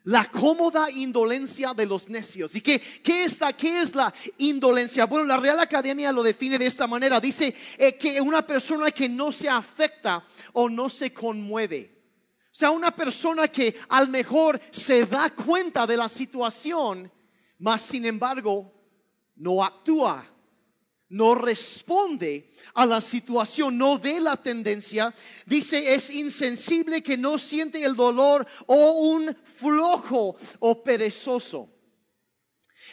La 0.05 0.29
cómoda 0.29 0.91
indolencia 0.91 1.73
de 1.73 1.85
los 1.85 2.09
necios. 2.09 2.53
¿Y 2.55 2.61
qué, 2.61 2.79
qué, 2.79 3.23
está, 3.23 3.53
qué 3.53 3.81
es 3.81 3.95
la 3.95 4.13
indolencia? 4.37 5.05
Bueno, 5.05 5.25
la 5.25 5.37
Real 5.37 5.61
Academia 5.61 6.11
lo 6.11 6.23
define 6.23 6.59
de 6.59 6.67
esta 6.67 6.87
manera. 6.87 7.21
Dice 7.21 7.55
eh, 7.77 7.97
que 7.97 8.19
una 8.19 8.45
persona 8.45 8.91
que 8.91 9.07
no 9.07 9.31
se 9.31 9.47
afecta 9.47 10.25
o 10.51 10.67
no 10.67 10.89
se 10.89 11.13
conmueve. 11.13 12.03
O 12.51 12.55
sea, 12.55 12.69
una 12.71 12.93
persona 12.93 13.47
que 13.47 13.79
al 13.89 14.09
mejor 14.09 14.59
se 14.71 15.05
da 15.05 15.29
cuenta 15.29 15.87
de 15.87 15.95
la 15.95 16.09
situación, 16.09 17.09
mas 17.57 17.81
sin 17.81 18.05
embargo 18.05 18.73
no 19.35 19.63
actúa, 19.63 20.25
no 21.09 21.35
responde 21.35 22.49
a 22.73 22.85
la 22.85 22.99
situación, 22.99 23.77
no 23.77 23.99
ve 23.99 24.19
la 24.19 24.35
tendencia. 24.35 25.13
Dice, 25.45 25.93
es 25.93 26.09
insensible 26.09 27.03
que 27.03 27.17
no 27.17 27.37
siente 27.37 27.83
el 27.83 27.95
dolor 27.95 28.47
o 28.65 29.11
un 29.11 29.35
flojo 29.43 30.35
o 30.59 30.83
perezoso. 30.83 31.69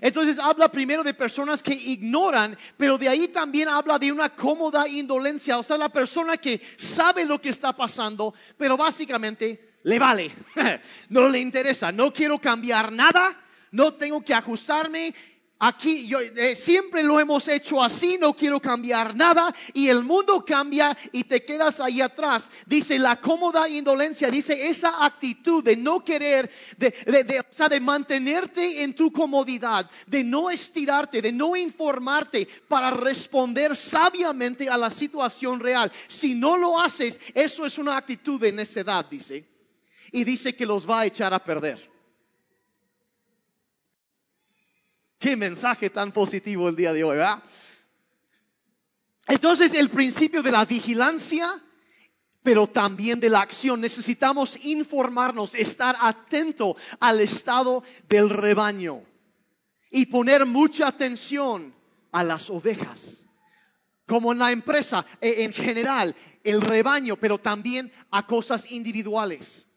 Entonces 0.01 0.39
habla 0.39 0.71
primero 0.71 1.03
de 1.03 1.15
personas 1.15 1.63
que 1.63 1.75
ignoran, 1.75 2.57
pero 2.77 2.97
de 2.97 3.09
ahí 3.09 3.29
también 3.29 3.69
habla 3.69 3.99
de 3.99 4.13
una 4.13 4.35
cómoda 4.35 4.89
indolencia, 4.89 5.59
o 5.59 5.63
sea, 5.63 5.77
la 5.77 5.89
persona 5.89 6.37
que 6.37 6.61
sabe 6.79 7.25
lo 7.25 7.41
que 7.41 7.51
está 7.51 7.75
pasando, 7.75 8.35
pero 8.57 8.77
básicamente 8.77 9.79
le 9.83 9.99
vale, 9.99 10.33
no 11.09 11.29
le 11.29 11.41
interesa, 11.41 11.91
no 11.91 12.13
quiero 12.13 12.39
cambiar 12.39 12.93
nada, 12.93 13.39
no 13.71 13.95
tengo 13.95 14.23
que 14.23 14.35
ajustarme. 14.35 15.15
Aquí 15.63 16.07
yo, 16.07 16.21
eh, 16.21 16.57
siempre 16.57 17.03
lo 17.03 17.21
hemos 17.21 17.47
hecho 17.47 17.83
así, 17.83 18.17
no 18.19 18.33
quiero 18.33 18.61
cambiar 18.61 19.15
nada 19.15 19.55
y 19.75 19.89
el 19.89 20.03
mundo 20.03 20.43
cambia 20.43 20.97
y 21.13 21.25
te 21.25 21.45
quedas 21.45 21.81
ahí 21.81 22.01
atrás. 22.01 22.51
Dice 22.65 22.99
la 22.99 23.21
cómoda 23.21 23.69
indolencia, 23.69 24.31
dice 24.31 24.71
esa 24.71 25.05
actitud 25.05 25.63
de 25.63 25.77
no 25.77 26.03
querer, 26.03 26.51
de, 26.79 26.93
de, 27.05 27.41
o 27.41 27.45
sea, 27.51 27.69
de 27.69 27.79
mantenerte 27.79 28.83
en 28.83 28.95
tu 28.95 29.13
comodidad, 29.13 29.91
de 30.07 30.25
no 30.25 30.49
estirarte, 30.49 31.21
de 31.21 31.31
no 31.31 31.55
informarte 31.55 32.49
para 32.67 32.91
responder 32.91 33.77
sabiamente 33.77 34.67
a 34.71 34.79
la 34.79 34.89
situación 34.91 35.61
real. 35.61 35.93
Si 36.09 36.35
no 36.35 36.57
lo 36.57 36.81
haces, 36.81 37.21
eso 37.35 37.67
es 37.67 37.77
una 37.77 37.99
actitud 37.99 38.41
de 38.41 38.51
necedad, 38.51 39.05
dice. 39.11 39.45
Y 40.11 40.25
dice 40.25 40.57
que 40.57 40.65
los 40.65 40.89
va 40.89 41.01
a 41.01 41.07
echar 41.07 41.35
a 41.35 41.45
perder. 41.45 42.00
Qué 45.21 45.37
mensaje 45.37 45.91
tan 45.91 46.13
positivo 46.13 46.71
el 46.71 46.77
día 46.77 46.95
de 46.95 47.05
hoy, 47.05 47.19
¿verdad? 47.19 47.43
Entonces, 49.29 49.75
el 49.75 49.91
principio 49.91 50.43
de 50.43 50.51
la 50.51 50.65
vigilancia, 50.65 51.63
pero 52.43 52.67
también 52.67 53.21
de 53.21 53.29
la 53.29 53.43
acción. 53.43 53.83
Necesitamos 53.83 54.57
informarnos, 54.65 55.55
estar 55.55 55.95
atento 56.01 56.75
al 56.99 57.21
estado 57.21 57.85
del 58.09 58.31
rebaño 58.31 59.03
y 59.91 60.07
poner 60.07 60.47
mucha 60.47 60.89
atención 60.89 61.75
a 62.13 62.25
las 62.25 62.49
ovejas. 62.49 63.27
Como 64.07 64.33
en 64.33 64.39
la 64.39 64.53
empresa, 64.53 65.05
e, 65.21 65.45
en 65.45 65.53
general, 65.53 66.17
el 66.43 66.63
rebaño, 66.63 67.17
pero 67.17 67.37
también 67.37 67.93
a 68.11 68.27
cosas 68.27 68.71
individuales. 68.71 69.69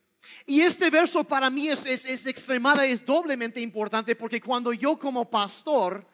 Y 0.45 0.61
este 0.61 0.89
verso 0.89 1.23
para 1.23 1.49
mí 1.49 1.69
es, 1.69 1.85
es, 1.85 2.25
extremada, 2.25 2.85
es 2.85 3.05
doblemente 3.05 3.61
importante 3.61 4.15
porque 4.15 4.41
cuando 4.41 4.73
yo 4.73 4.99
como 4.99 5.29
pastor 5.29 6.05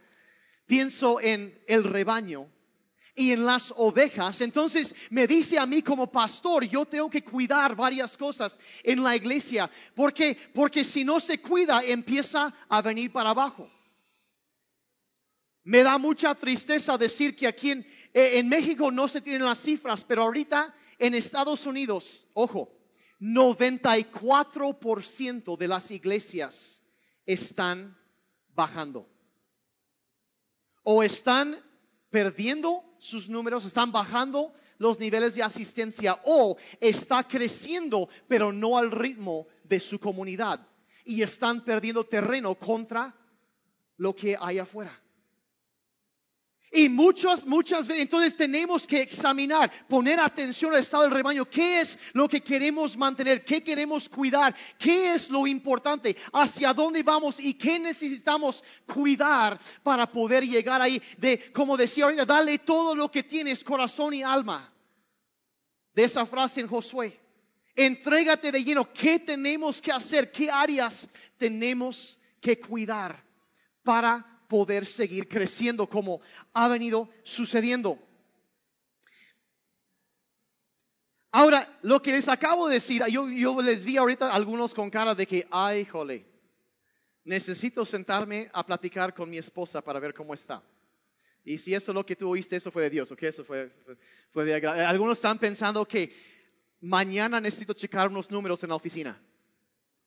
pienso 0.66 1.20
en 1.20 1.60
el 1.68 1.84
rebaño 1.84 2.48
y 3.16 3.32
en 3.32 3.44
las 3.44 3.74
ovejas, 3.76 4.40
entonces 4.42 4.94
me 5.10 5.26
dice 5.26 5.58
a 5.58 5.66
mí 5.66 5.82
como 5.82 6.12
pastor, 6.12 6.64
yo 6.66 6.86
tengo 6.86 7.10
que 7.10 7.24
cuidar 7.24 7.76
varias 7.76 8.16
cosas 8.16 8.60
en 8.84 9.04
la 9.04 9.16
iglesia. 9.16 9.70
porque 9.96 10.38
Porque 10.54 10.84
si 10.84 11.04
no 11.04 11.20
se 11.20 11.42
cuida, 11.42 11.82
empieza 11.84 12.54
a 12.70 12.82
venir 12.84 13.12
para 13.12 13.32
abajo. 13.32 13.70
Me 15.64 15.82
da 15.82 15.98
mucha 15.98 16.36
tristeza 16.36 16.98
decir 16.98 17.36
que 17.36 17.48
aquí 17.48 17.72
en, 17.72 17.88
en 18.14 18.48
México 18.48 18.92
no 18.92 19.08
se 19.08 19.22
tienen 19.22 19.44
las 19.44 19.60
cifras, 19.60 20.04
pero 20.04 20.24
ahorita 20.24 20.74
en 21.00 21.16
Estados 21.16 21.66
Unidos, 21.66 22.28
ojo, 22.34 22.79
94% 23.20 25.58
de 25.58 25.68
las 25.68 25.92
iglesias 25.92 26.82
están 27.26 27.98
bajando. 28.56 29.10
O 30.84 31.04
están 31.04 31.62
perdiendo 32.10 32.84
sus 32.98 33.30
números, 33.30 33.66
están 33.66 33.92
bajando 33.92 34.54
los 34.78 35.00
niveles 35.00 35.36
de 35.36 35.44
asistencia 35.44 36.20
o 36.24 36.58
está 36.80 37.28
creciendo 37.28 38.10
pero 38.28 38.52
no 38.52 38.78
al 38.78 38.92
ritmo 38.92 39.48
de 39.64 39.80
su 39.80 40.00
comunidad 40.00 40.66
y 41.06 41.22
están 41.22 41.64
perdiendo 41.64 42.06
terreno 42.06 42.56
contra 42.56 43.16
lo 43.98 44.16
que 44.16 44.36
hay 44.40 44.60
afuera. 44.60 45.00
Y 46.72 46.88
muchas, 46.88 47.46
muchas 47.46 47.88
veces, 47.88 48.04
entonces 48.04 48.38
tenemos 48.38 48.86
que 48.86 49.02
examinar, 49.02 49.72
poner 49.88 50.20
atención 50.20 50.72
al 50.74 50.82
estado 50.82 51.04
del 51.04 51.12
rebaño. 51.12 51.50
¿Qué 51.50 51.82
es 51.82 51.98
lo 52.14 52.28
que 52.28 52.42
queremos 52.42 52.96
mantener? 52.96 53.44
¿Qué 53.44 53.64
queremos 53.64 54.08
cuidar? 54.08 54.56
¿Qué 54.78 55.16
es 55.16 55.32
lo 55.32 55.48
importante? 55.48 56.16
¿Hacia 56.32 56.72
dónde 56.74 57.02
vamos? 57.02 57.40
¿Y 57.40 57.56
qué 57.56 57.80
necesitamos 57.80 58.64
cuidar 58.86 59.60
para 59.82 60.12
poder 60.12 60.46
llegar 60.46 60.80
ahí? 60.80 61.02
De, 61.18 61.52
como 61.52 61.76
decía 61.76 62.04
ahorita, 62.04 62.26
dale 62.26 62.60
todo 62.60 62.94
lo 62.94 63.10
que 63.10 63.24
tienes, 63.24 63.64
corazón 63.64 64.14
y 64.14 64.22
alma. 64.22 64.72
De 65.96 66.04
esa 66.04 66.24
frase 66.24 66.62
en 66.62 66.68
Josué. 66.68 67.20
Entrégate 67.76 68.52
de 68.52 68.64
lleno. 68.64 68.94
¿Qué 68.94 69.18
tenemos 69.18 69.82
que 69.82 69.92
hacer? 69.92 70.32
¿Qué 70.32 70.52
áreas 70.52 71.08
tenemos 71.36 72.20
que 72.40 72.60
cuidar 72.60 73.24
para 73.82 74.39
poder 74.50 74.86
seguir 74.86 75.30
creciendo 75.30 75.88
como 75.88 76.20
ha 76.54 76.68
venido 76.68 77.08
sucediendo. 77.24 78.00
Ahora, 81.32 81.78
lo 81.84 82.02
que 82.02 82.12
les 82.12 82.28
acabo 82.28 82.68
de 82.68 82.74
decir, 82.74 83.04
yo, 83.10 83.30
yo 83.30 83.62
les 83.62 83.86
vi 83.86 83.96
ahorita 83.98 84.34
algunos 84.34 84.74
con 84.74 84.90
cara 84.90 85.14
de 85.14 85.28
que, 85.28 85.48
ay, 85.52 85.86
jole, 85.86 86.26
necesito 87.24 87.86
sentarme 87.86 88.50
a 88.52 88.66
platicar 88.66 89.14
con 89.14 89.30
mi 89.30 89.38
esposa 89.38 89.82
para 89.84 90.00
ver 90.00 90.16
cómo 90.16 90.34
está. 90.34 90.64
Y 91.46 91.60
si 91.60 91.76
eso 91.76 91.92
es 91.92 91.96
lo 91.96 92.04
que 92.04 92.16
tú 92.16 92.30
oíste, 92.30 92.56
eso 92.56 92.72
fue 92.72 92.84
de 92.84 92.90
Dios, 92.90 93.12
¿ok? 93.12 93.24
Eso 93.24 93.46
fue, 93.46 93.70
fue 94.32 94.46
de 94.46 94.68
Algunos 94.68 95.20
están 95.20 95.38
pensando 95.38 95.88
que 95.88 96.12
mañana 96.82 97.40
necesito 97.40 97.74
checar 97.74 98.08
unos 98.08 98.32
números 98.32 98.64
en 98.64 98.70
la 98.70 98.76
oficina. 98.76 99.22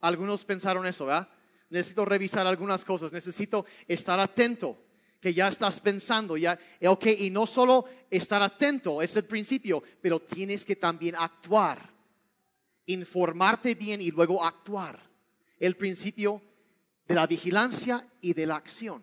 Algunos 0.01 0.45
pensaron 0.45 0.85
eso, 0.85 1.07
¿verdad? 1.07 1.29
Necesito 1.73 2.05
revisar 2.05 2.47
algunas 2.47 2.85
cosas, 2.85 3.11
necesito 3.13 3.65
estar 3.89 4.21
atento, 4.21 4.77
que 5.19 5.33
ya 5.33 5.49
estás 5.49 5.81
pensando, 5.81 6.37
ya, 6.37 6.59
eh, 6.79 6.87
ok, 6.87 7.07
y 7.19 7.31
no 7.31 7.47
solo 7.47 7.87
estar 8.11 8.43
atento, 8.43 9.01
es 9.01 9.17
el 9.17 9.25
principio, 9.25 9.83
pero 10.03 10.21
tienes 10.21 10.67
que 10.67 10.77
también 10.77 11.15
actuar, 11.17 11.89
informarte 12.85 13.75
bien 13.75 14.03
y 14.03 14.11
luego 14.11 14.45
actuar. 14.45 15.01
El 15.59 15.75
principio 15.77 16.43
de 17.09 17.15
la 17.15 17.27
vigilancia 17.27 18.07
y 18.21 18.35
de 18.35 18.47
la 18.47 18.57
acción. 18.57 19.03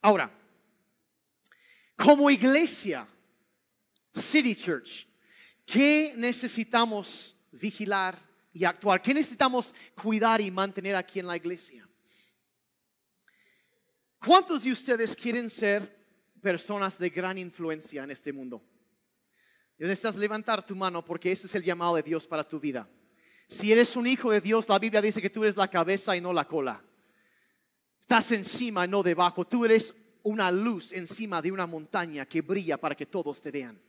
Ahora, 0.00 0.36
como 1.94 2.30
iglesia, 2.30 3.06
City 4.12 4.56
Church, 4.56 5.06
¿qué 5.64 6.14
necesitamos 6.16 7.36
vigilar 7.52 8.18
y 8.52 8.64
actuar? 8.64 9.00
¿Qué 9.00 9.14
necesitamos 9.14 9.72
cuidar 9.94 10.40
y 10.40 10.50
mantener 10.50 10.96
aquí 10.96 11.20
en 11.20 11.28
la 11.28 11.36
iglesia? 11.36 11.88
¿Cuántos 14.24 14.62
de 14.62 14.70
ustedes 14.70 15.16
quieren 15.16 15.50
ser 15.50 16.00
personas 16.40 16.96
de 16.98 17.10
gran 17.10 17.38
influencia 17.38 18.04
en 18.04 18.10
este 18.12 18.32
mundo? 18.32 18.62
Necesitas 19.78 20.16
levantar 20.16 20.64
tu 20.64 20.76
mano 20.76 21.04
porque 21.04 21.32
ese 21.32 21.48
es 21.48 21.54
el 21.56 21.64
llamado 21.64 21.96
de 21.96 22.04
Dios 22.04 22.26
para 22.28 22.44
tu 22.44 22.60
vida. 22.60 22.88
Si 23.48 23.72
eres 23.72 23.96
un 23.96 24.06
hijo 24.06 24.30
de 24.30 24.40
Dios, 24.40 24.68
la 24.68 24.78
Biblia 24.78 25.02
dice 25.02 25.20
que 25.20 25.28
tú 25.28 25.42
eres 25.42 25.56
la 25.56 25.68
cabeza 25.68 26.16
y 26.16 26.20
no 26.20 26.32
la 26.32 26.46
cola. 26.46 26.80
Estás 28.00 28.30
encima, 28.30 28.86
no 28.86 29.02
debajo. 29.02 29.44
Tú 29.44 29.64
eres 29.64 29.92
una 30.22 30.52
luz 30.52 30.92
encima 30.92 31.42
de 31.42 31.50
una 31.50 31.66
montaña 31.66 32.24
que 32.26 32.42
brilla 32.42 32.76
para 32.78 32.94
que 32.94 33.06
todos 33.06 33.42
te 33.42 33.50
vean. 33.50 33.80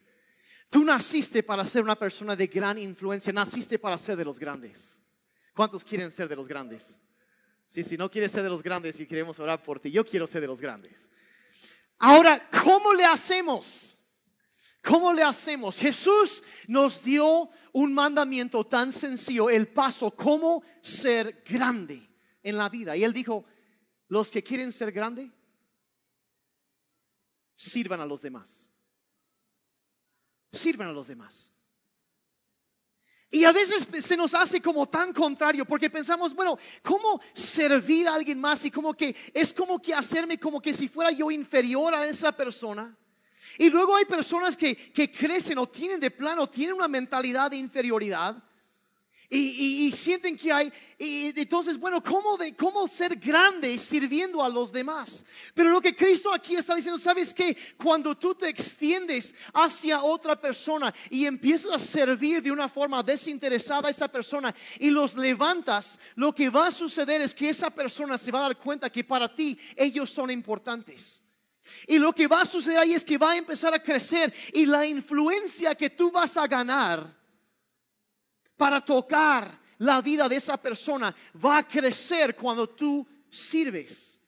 Tú 0.69 0.83
naciste 0.83 1.43
para 1.43 1.63
ser 1.63 1.83
una 1.83 1.95
persona 1.95 2.35
de 2.35 2.47
gran 2.47 2.79
influencia, 2.79 3.31
naciste 3.31 3.77
para 3.77 3.99
ser 3.99 4.17
de 4.17 4.25
los 4.25 4.39
grandes. 4.39 4.99
¿Cuántos 5.53 5.83
quieren 5.83 6.11
ser 6.11 6.27
de 6.27 6.35
los 6.35 6.47
grandes? 6.47 6.99
Sí, 7.67 7.84
si 7.84 7.98
no 7.98 8.10
quieres 8.10 8.32
ser 8.32 8.43
de 8.43 8.50
los 8.50 8.62
grandes 8.62 9.00
y 9.00 9.08
queremos 9.08 9.39
orar 9.39 9.63
por 9.63 9.79
ti, 9.79 9.91
yo 9.91 10.05
quiero 10.05 10.27
ser 10.27 10.41
de 10.41 10.48
los 10.48 10.62
grandes. 10.62 11.10
Ahora, 11.98 12.50
¿cómo 12.50 12.93
le 12.93 13.05
hacemos? 13.05 13.98
¿Cómo 14.84 15.13
le 15.13 15.24
hacemos? 15.24 15.77
Jesús 15.77 16.43
nos 16.67 17.03
dio 17.03 17.50
un 17.72 17.93
mandamiento 17.93 18.65
tan 18.65 18.91
sencillo, 18.91 19.50
el 19.50 19.70
paso, 19.70 20.12
cómo 20.12 20.62
ser 20.82 21.41
grande 21.48 22.10
en 22.43 22.58
la 22.58 22.67
vida. 22.67 22.98
Y 22.98 23.05
él 23.05 23.13
dijo, 23.13 23.46
los 24.10 24.29
que 24.29 24.43
quieren 24.43 24.74
ser 24.74 24.91
grande, 24.91 25.32
sirvan 27.55 28.01
a 28.01 28.05
los 28.05 28.22
demás. 28.22 28.70
Sirvan 30.51 30.89
a 30.89 30.91
los 30.91 31.08
demás. 31.08 31.52
Y 33.33 33.45
a 33.45 33.51
veces 33.51 33.87
se 34.05 34.15
nos 34.15 34.35
hace 34.35 34.61
como 34.61 34.85
tan 34.85 35.11
contrario 35.11 35.65
porque 35.65 35.89
pensamos, 35.89 36.35
bueno, 36.35 36.55
¿cómo 36.83 37.19
servir 37.33 38.07
a 38.07 38.13
alguien 38.13 38.39
más? 38.39 38.63
Y 38.63 38.69
como 38.69 38.93
que 38.93 39.15
es 39.33 39.51
como 39.51 39.81
que 39.81 39.91
hacerme 39.91 40.39
como 40.39 40.61
que 40.61 40.71
si 40.71 40.87
fuera 40.87 41.09
yo 41.09 41.31
inferior 41.31 41.95
a 41.95 42.05
esa 42.05 42.31
persona. 42.31 42.95
Y 43.57 43.71
luego 43.71 43.95
hay 43.95 44.05
personas 44.05 44.55
que, 44.55 44.75
que 44.75 45.11
crecen 45.11 45.57
o 45.57 45.67
tienen 45.67 45.99
de 45.99 46.11
plano, 46.11 46.47
tienen 46.47 46.75
una 46.75 46.87
mentalidad 46.87 47.49
de 47.49 47.57
inferioridad 47.57 48.37
y, 49.35 49.91
sienten 49.91 50.37
que 50.37 50.51
hay, 50.51 50.71
y 50.97 51.39
entonces, 51.39 51.77
bueno, 51.77 52.01
¿cómo, 52.03 52.37
de, 52.37 52.55
¿cómo 52.55 52.87
ser 52.87 53.15
grande 53.15 53.77
sirviendo 53.77 54.43
a 54.43 54.49
los 54.49 54.71
demás? 54.71 55.25
Pero 55.53 55.69
lo 55.69 55.81
que 55.81 55.95
Cristo 55.95 56.33
aquí 56.33 56.55
está 56.55 56.75
diciendo, 56.75 56.99
¿sabes 56.99 57.33
qué? 57.33 57.57
Cuando 57.77 58.15
tú 58.15 58.35
te 58.35 58.47
extiendes 58.47 59.33
hacia 59.53 60.03
otra 60.03 60.39
persona 60.39 60.93
y 61.09 61.25
empiezas 61.25 61.73
a 61.73 61.79
servir 61.79 62.41
de 62.41 62.51
una 62.51 62.69
forma 62.69 63.01
desinteresada 63.01 63.87
a 63.87 63.91
esa 63.91 64.07
persona 64.07 64.53
y 64.79 64.89
los 64.89 65.15
levantas, 65.15 65.99
lo 66.15 66.33
que 66.33 66.49
va 66.49 66.67
a 66.67 66.71
suceder 66.71 67.21
es 67.21 67.33
que 67.33 67.49
esa 67.49 67.69
persona 67.69 68.17
se 68.17 68.31
va 68.31 68.39
a 68.39 68.43
dar 68.43 68.57
cuenta 68.57 68.91
que 68.91 69.03
para 69.03 69.33
ti 69.33 69.57
ellos 69.75 70.09
son 70.09 70.29
importantes. 70.29 71.21
Y 71.88 71.97
lo 71.97 72.13
que 72.13 72.27
va 72.27 72.41
a 72.41 72.45
suceder 72.45 72.77
ahí 72.77 72.93
es 72.93 73.05
que 73.05 73.17
va 73.17 73.31
a 73.31 73.38
empezar 73.38 73.73
a 73.73 73.81
crecer 73.81 74.34
y 74.53 74.65
la 74.65 74.86
influencia 74.86 75.75
que 75.75 75.89
tú 75.89 76.12
vas 76.12 76.36
a 76.38 76.45
ganar 76.45 77.22
para 78.63 78.80
tocar 78.80 79.60
la 79.80 80.02
vida 80.02 80.30
de 80.30 80.38
esa 80.38 80.56
persona 80.56 81.13
va 81.43 81.58
a 81.58 81.67
crecer 81.67 82.34
cuando 82.34 82.69
tú 82.69 83.06
sirves. 83.30 84.21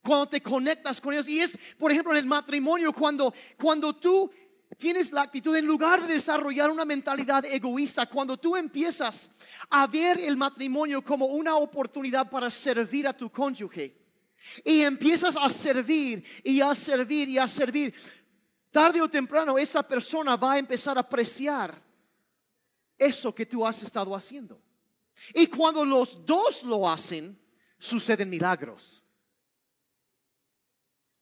Cuando 0.00 0.28
te 0.28 0.40
conectas 0.40 1.00
con 1.00 1.12
ellos. 1.12 1.26
Y 1.26 1.40
es, 1.40 1.58
por 1.76 1.90
ejemplo, 1.90 2.12
en 2.12 2.18
el 2.18 2.26
matrimonio, 2.26 2.92
cuando, 2.92 3.34
cuando 3.60 3.96
tú 3.96 4.30
tienes 4.78 5.10
la 5.10 5.22
actitud, 5.22 5.56
en 5.56 5.66
lugar 5.66 6.06
de 6.06 6.14
desarrollar 6.14 6.70
una 6.70 6.84
mentalidad 6.84 7.44
egoísta, 7.46 8.06
cuando 8.06 8.36
tú 8.36 8.54
empiezas 8.54 9.28
a 9.70 9.88
ver 9.88 10.20
el 10.20 10.36
matrimonio 10.36 11.02
como 11.02 11.26
una 11.26 11.56
oportunidad 11.56 12.30
para 12.30 12.48
servir 12.48 13.08
a 13.08 13.12
tu 13.12 13.28
cónyuge, 13.28 13.92
y 14.64 14.82
empiezas 14.82 15.36
a 15.36 15.50
servir 15.50 16.24
y 16.44 16.60
a 16.60 16.72
servir 16.76 17.28
y 17.28 17.38
a 17.38 17.48
servir, 17.48 17.92
tarde 18.70 19.02
o 19.02 19.10
temprano 19.10 19.58
esa 19.58 19.82
persona 19.82 20.36
va 20.36 20.52
a 20.52 20.58
empezar 20.58 20.96
a 20.96 21.00
apreciar 21.00 21.82
eso 22.98 23.34
que 23.34 23.46
tú 23.46 23.66
has 23.66 23.82
estado 23.82 24.14
haciendo. 24.14 24.60
Y 25.32 25.46
cuando 25.46 25.84
los 25.84 26.24
dos 26.24 26.62
lo 26.62 26.88
hacen, 26.88 27.38
suceden 27.78 28.30
milagros. 28.30 29.04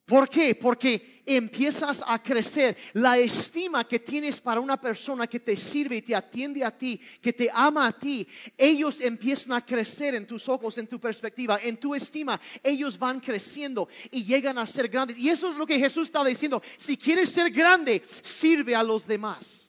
¿Por 0.04 0.28
qué? 0.28 0.54
Porque 0.54 1.22
empiezas 1.24 2.02
a 2.06 2.20
crecer. 2.22 2.76
La 2.94 3.16
estima 3.18 3.86
que 3.86 4.00
tienes 4.00 4.40
para 4.40 4.60
una 4.60 4.80
persona 4.80 5.26
que 5.26 5.40
te 5.40 5.56
sirve 5.56 5.96
y 5.96 6.02
te 6.02 6.14
atiende 6.14 6.64
a 6.64 6.76
ti, 6.76 7.00
que 7.20 7.32
te 7.32 7.48
ama 7.52 7.86
a 7.86 7.98
ti, 7.98 8.26
ellos 8.58 9.00
empiezan 9.00 9.52
a 9.52 9.64
crecer 9.64 10.14
en 10.14 10.26
tus 10.26 10.48
ojos, 10.48 10.76
en 10.78 10.88
tu 10.88 11.00
perspectiva, 11.00 11.60
en 11.62 11.78
tu 11.78 11.94
estima. 11.94 12.40
Ellos 12.62 12.98
van 12.98 13.20
creciendo 13.20 13.88
y 14.10 14.24
llegan 14.24 14.58
a 14.58 14.66
ser 14.66 14.88
grandes. 14.88 15.16
Y 15.16 15.28
eso 15.28 15.50
es 15.50 15.56
lo 15.56 15.66
que 15.66 15.78
Jesús 15.78 16.08
está 16.08 16.24
diciendo. 16.24 16.60
Si 16.76 16.96
quieres 16.96 17.30
ser 17.30 17.50
grande, 17.50 18.02
sirve 18.22 18.74
a 18.74 18.82
los 18.82 19.06
demás. 19.06 19.61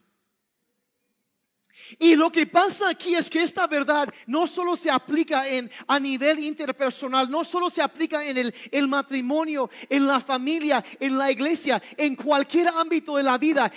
Y 1.98 2.16
lo 2.16 2.30
que 2.30 2.46
pasa 2.46 2.90
aquí 2.90 3.14
es 3.14 3.28
que 3.28 3.42
esta 3.42 3.66
verdad 3.66 4.12
no 4.26 4.46
solo 4.46 4.76
se 4.76 4.90
aplica 4.90 5.48
en, 5.48 5.70
a 5.86 5.98
nivel 5.98 6.38
interpersonal, 6.38 7.30
no 7.30 7.44
solo 7.44 7.68
se 7.68 7.82
aplica 7.82 8.24
en 8.24 8.38
el, 8.38 8.54
el, 8.70 8.88
matrimonio, 8.88 9.68
en 9.88 10.06
la 10.06 10.20
familia, 10.20 10.84
en 11.00 11.18
la 11.18 11.30
iglesia, 11.30 11.82
en 11.96 12.16
cualquier 12.16 12.68
ámbito 12.68 13.16
de 13.16 13.22
la 13.22 13.38
vida. 13.38 13.70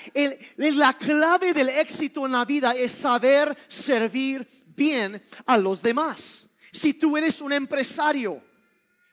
La 0.58 0.98
clave 0.98 1.54
del 1.54 1.70
éxito 1.70 2.26
en 2.26 2.34
la 2.34 2.46
vida 2.46 2.74
es 2.74 2.92
saber 2.92 3.58
servir 3.68 4.48
bien 4.76 5.22
a 5.46 5.58
los 5.58 5.82
demás. 5.82 6.48
Si 6.72 6.94
tú 6.94 7.18
eres 7.18 7.42
un 7.42 7.52
empresario, 7.52 8.42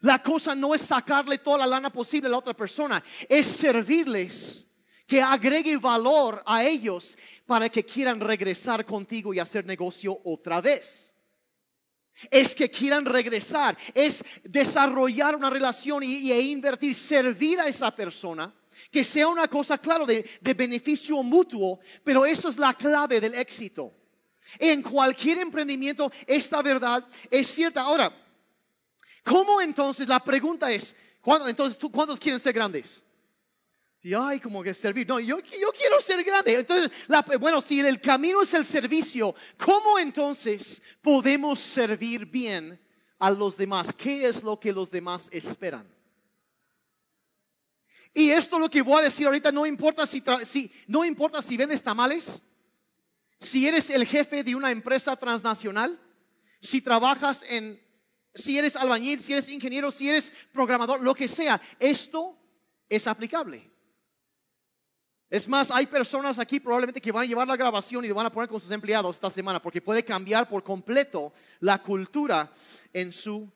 la 0.00 0.22
cosa 0.22 0.54
no 0.54 0.74
es 0.74 0.82
sacarle 0.82 1.38
toda 1.38 1.58
la 1.58 1.66
lana 1.66 1.90
posible 1.90 2.28
a 2.28 2.32
la 2.32 2.38
otra 2.38 2.54
persona, 2.54 3.02
es 3.28 3.46
servirles 3.46 4.66
que 5.06 5.20
agregue 5.20 5.76
valor 5.76 6.42
a 6.46 6.64
ellos 6.64 7.16
para 7.46 7.68
que 7.68 7.84
quieran 7.84 8.20
regresar 8.20 8.84
contigo 8.84 9.34
y 9.34 9.38
hacer 9.38 9.64
negocio 9.64 10.18
otra 10.24 10.60
vez. 10.60 11.12
Es 12.30 12.54
que 12.54 12.70
quieran 12.70 13.04
regresar, 13.04 13.76
es 13.92 14.24
desarrollar 14.44 15.34
una 15.34 15.50
relación 15.50 16.02
y, 16.02 16.30
e 16.30 16.40
invertir, 16.40 16.94
servir 16.94 17.60
a 17.60 17.66
esa 17.66 17.94
persona, 17.94 18.54
que 18.90 19.04
sea 19.04 19.28
una 19.28 19.48
cosa, 19.48 19.78
claro, 19.78 20.06
de, 20.06 20.24
beneficio 20.40 21.22
mutuo, 21.22 21.80
pero 22.02 22.24
eso 22.24 22.48
es 22.48 22.56
la 22.56 22.72
clave 22.72 23.20
del 23.20 23.34
éxito. 23.34 23.92
En 24.58 24.82
cualquier 24.82 25.38
emprendimiento, 25.38 26.10
esta 26.26 26.62
verdad 26.62 27.04
es 27.30 27.48
cierta. 27.48 27.82
Ahora, 27.82 28.12
¿cómo 29.24 29.60
entonces? 29.60 30.06
La 30.06 30.20
pregunta 30.20 30.70
es, 30.70 30.94
¿cuándo, 31.20 31.48
entonces, 31.48 31.78
¿cuántos 31.90 32.20
quieren 32.20 32.40
ser 32.40 32.52
grandes? 32.52 33.03
Y 34.04 34.12
ay, 34.12 34.38
como 34.38 34.62
que 34.62 34.74
servir. 34.74 35.08
No, 35.08 35.18
yo, 35.18 35.38
yo 35.40 35.72
quiero 35.72 35.98
ser 35.98 36.22
grande. 36.22 36.58
Entonces, 36.58 36.92
bueno, 37.40 37.62
si 37.62 37.80
el 37.80 37.98
camino 38.02 38.42
es 38.42 38.52
el 38.52 38.66
servicio, 38.66 39.34
¿cómo 39.56 39.98
entonces 39.98 40.82
podemos 41.00 41.58
servir 41.58 42.26
bien 42.26 42.78
a 43.18 43.30
los 43.30 43.56
demás? 43.56 43.94
¿Qué 43.96 44.26
es 44.26 44.42
lo 44.42 44.60
que 44.60 44.74
los 44.74 44.90
demás 44.90 45.30
esperan? 45.32 45.90
Y 48.12 48.30
esto 48.30 48.58
lo 48.58 48.68
que 48.68 48.82
voy 48.82 48.98
a 48.98 49.04
decir 49.04 49.24
ahorita 49.24 49.50
no 49.50 49.64
importa 49.64 50.06
si, 50.06 50.22
si 50.44 50.70
no 50.86 51.02
importa 51.02 51.40
si 51.40 51.56
vendes 51.56 51.82
tamales, 51.82 52.42
si 53.40 53.66
eres 53.66 53.88
el 53.88 54.06
jefe 54.06 54.44
de 54.44 54.54
una 54.54 54.70
empresa 54.70 55.16
transnacional, 55.16 55.98
si 56.60 56.82
trabajas 56.82 57.42
en, 57.48 57.82
si 58.34 58.58
eres 58.58 58.76
albañil, 58.76 59.22
si 59.22 59.32
eres 59.32 59.48
ingeniero, 59.48 59.90
si 59.90 60.10
eres 60.10 60.30
programador, 60.52 61.02
lo 61.02 61.14
que 61.14 61.26
sea, 61.26 61.58
esto 61.78 62.38
es 62.86 63.06
aplicable. 63.06 63.73
Es 65.34 65.48
más, 65.48 65.68
hay 65.72 65.88
personas 65.88 66.38
aquí 66.38 66.60
probablemente 66.60 67.00
que 67.00 67.10
van 67.10 67.24
a 67.24 67.26
llevar 67.26 67.48
la 67.48 67.56
grabación 67.56 68.04
y 68.04 68.08
lo 68.08 68.14
van 68.14 68.26
a 68.26 68.30
poner 68.30 68.48
con 68.48 68.60
sus 68.60 68.70
empleados 68.70 69.16
esta 69.16 69.28
semana 69.28 69.60
porque 69.60 69.82
puede 69.82 70.04
cambiar 70.04 70.48
por 70.48 70.62
completo 70.62 71.32
la 71.58 71.82
cultura 71.82 72.54
en 72.92 73.10
su... 73.10 73.50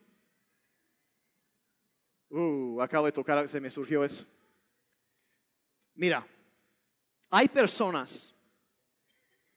Uh, 2.30 2.82
acabo 2.82 3.06
de 3.06 3.12
tocar, 3.12 3.48
se 3.48 3.60
me 3.60 3.70
surgió 3.70 4.02
eso. 4.02 4.26
Mira, 5.94 6.26
hay 7.30 7.46
personas 7.46 8.34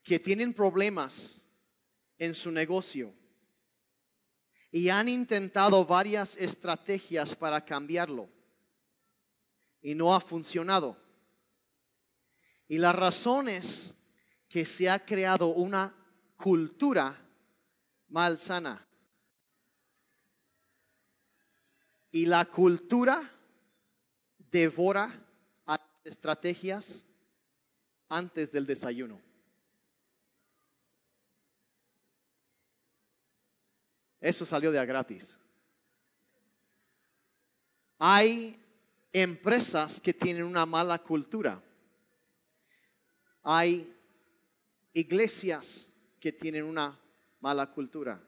que 0.04 0.20
tienen 0.20 0.54
problemas 0.54 1.42
en 2.20 2.36
su 2.36 2.52
negocio 2.52 3.16
y 4.70 4.90
han 4.90 5.10
intentado 5.10 5.84
varias 5.86 6.38
estrategias 6.38 7.36
para 7.36 7.66
cambiarlo 7.66 8.30
y 9.82 9.96
no 9.96 10.14
ha 10.14 10.22
funcionado. 10.22 11.02
Y 12.72 12.78
la 12.78 12.94
razón 12.94 13.50
es 13.50 13.94
que 14.48 14.66
se 14.66 14.90
ha 14.90 15.06
creado 15.06 15.48
una 15.48 15.94
cultura 16.38 17.20
malsana. 18.08 18.88
Y 22.12 22.28
la 22.28 22.46
cultura 22.46 23.30
devora 24.38 25.22
a 25.66 25.82
estrategias 26.06 27.06
antes 28.08 28.54
del 28.54 28.66
desayuno. 28.66 29.20
Eso 34.22 34.46
salió 34.46 34.72
de 34.72 34.80
a 34.80 34.86
gratis. 34.86 35.38
Hay 38.00 38.58
empresas 39.12 40.00
que 40.00 40.14
tienen 40.14 40.46
una 40.46 40.66
mala 40.66 40.98
cultura. 41.00 41.62
Hay 43.44 43.92
iglesias 44.94 45.90
que 46.20 46.32
tienen 46.32 46.64
una 46.64 47.00
mala 47.40 47.72
cultura. 47.72 48.22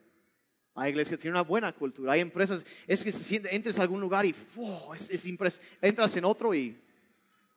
Hay 0.76 0.90
iglesias 0.90 1.18
que 1.18 1.22
tienen 1.22 1.36
una 1.36 1.48
buena 1.48 1.72
cultura. 1.72 2.14
Hay 2.14 2.22
empresas, 2.22 2.66
es 2.88 3.04
que 3.04 3.12
se 3.12 3.24
siente, 3.24 3.56
entres 3.56 3.78
a 3.78 3.84
algún 3.84 4.02
lugar 4.02 4.26
y 4.26 4.36
es, 4.96 5.10
es 5.10 5.26
entras 5.82 6.16
en 6.16 6.26
otro 6.26 6.54
y 6.54 6.80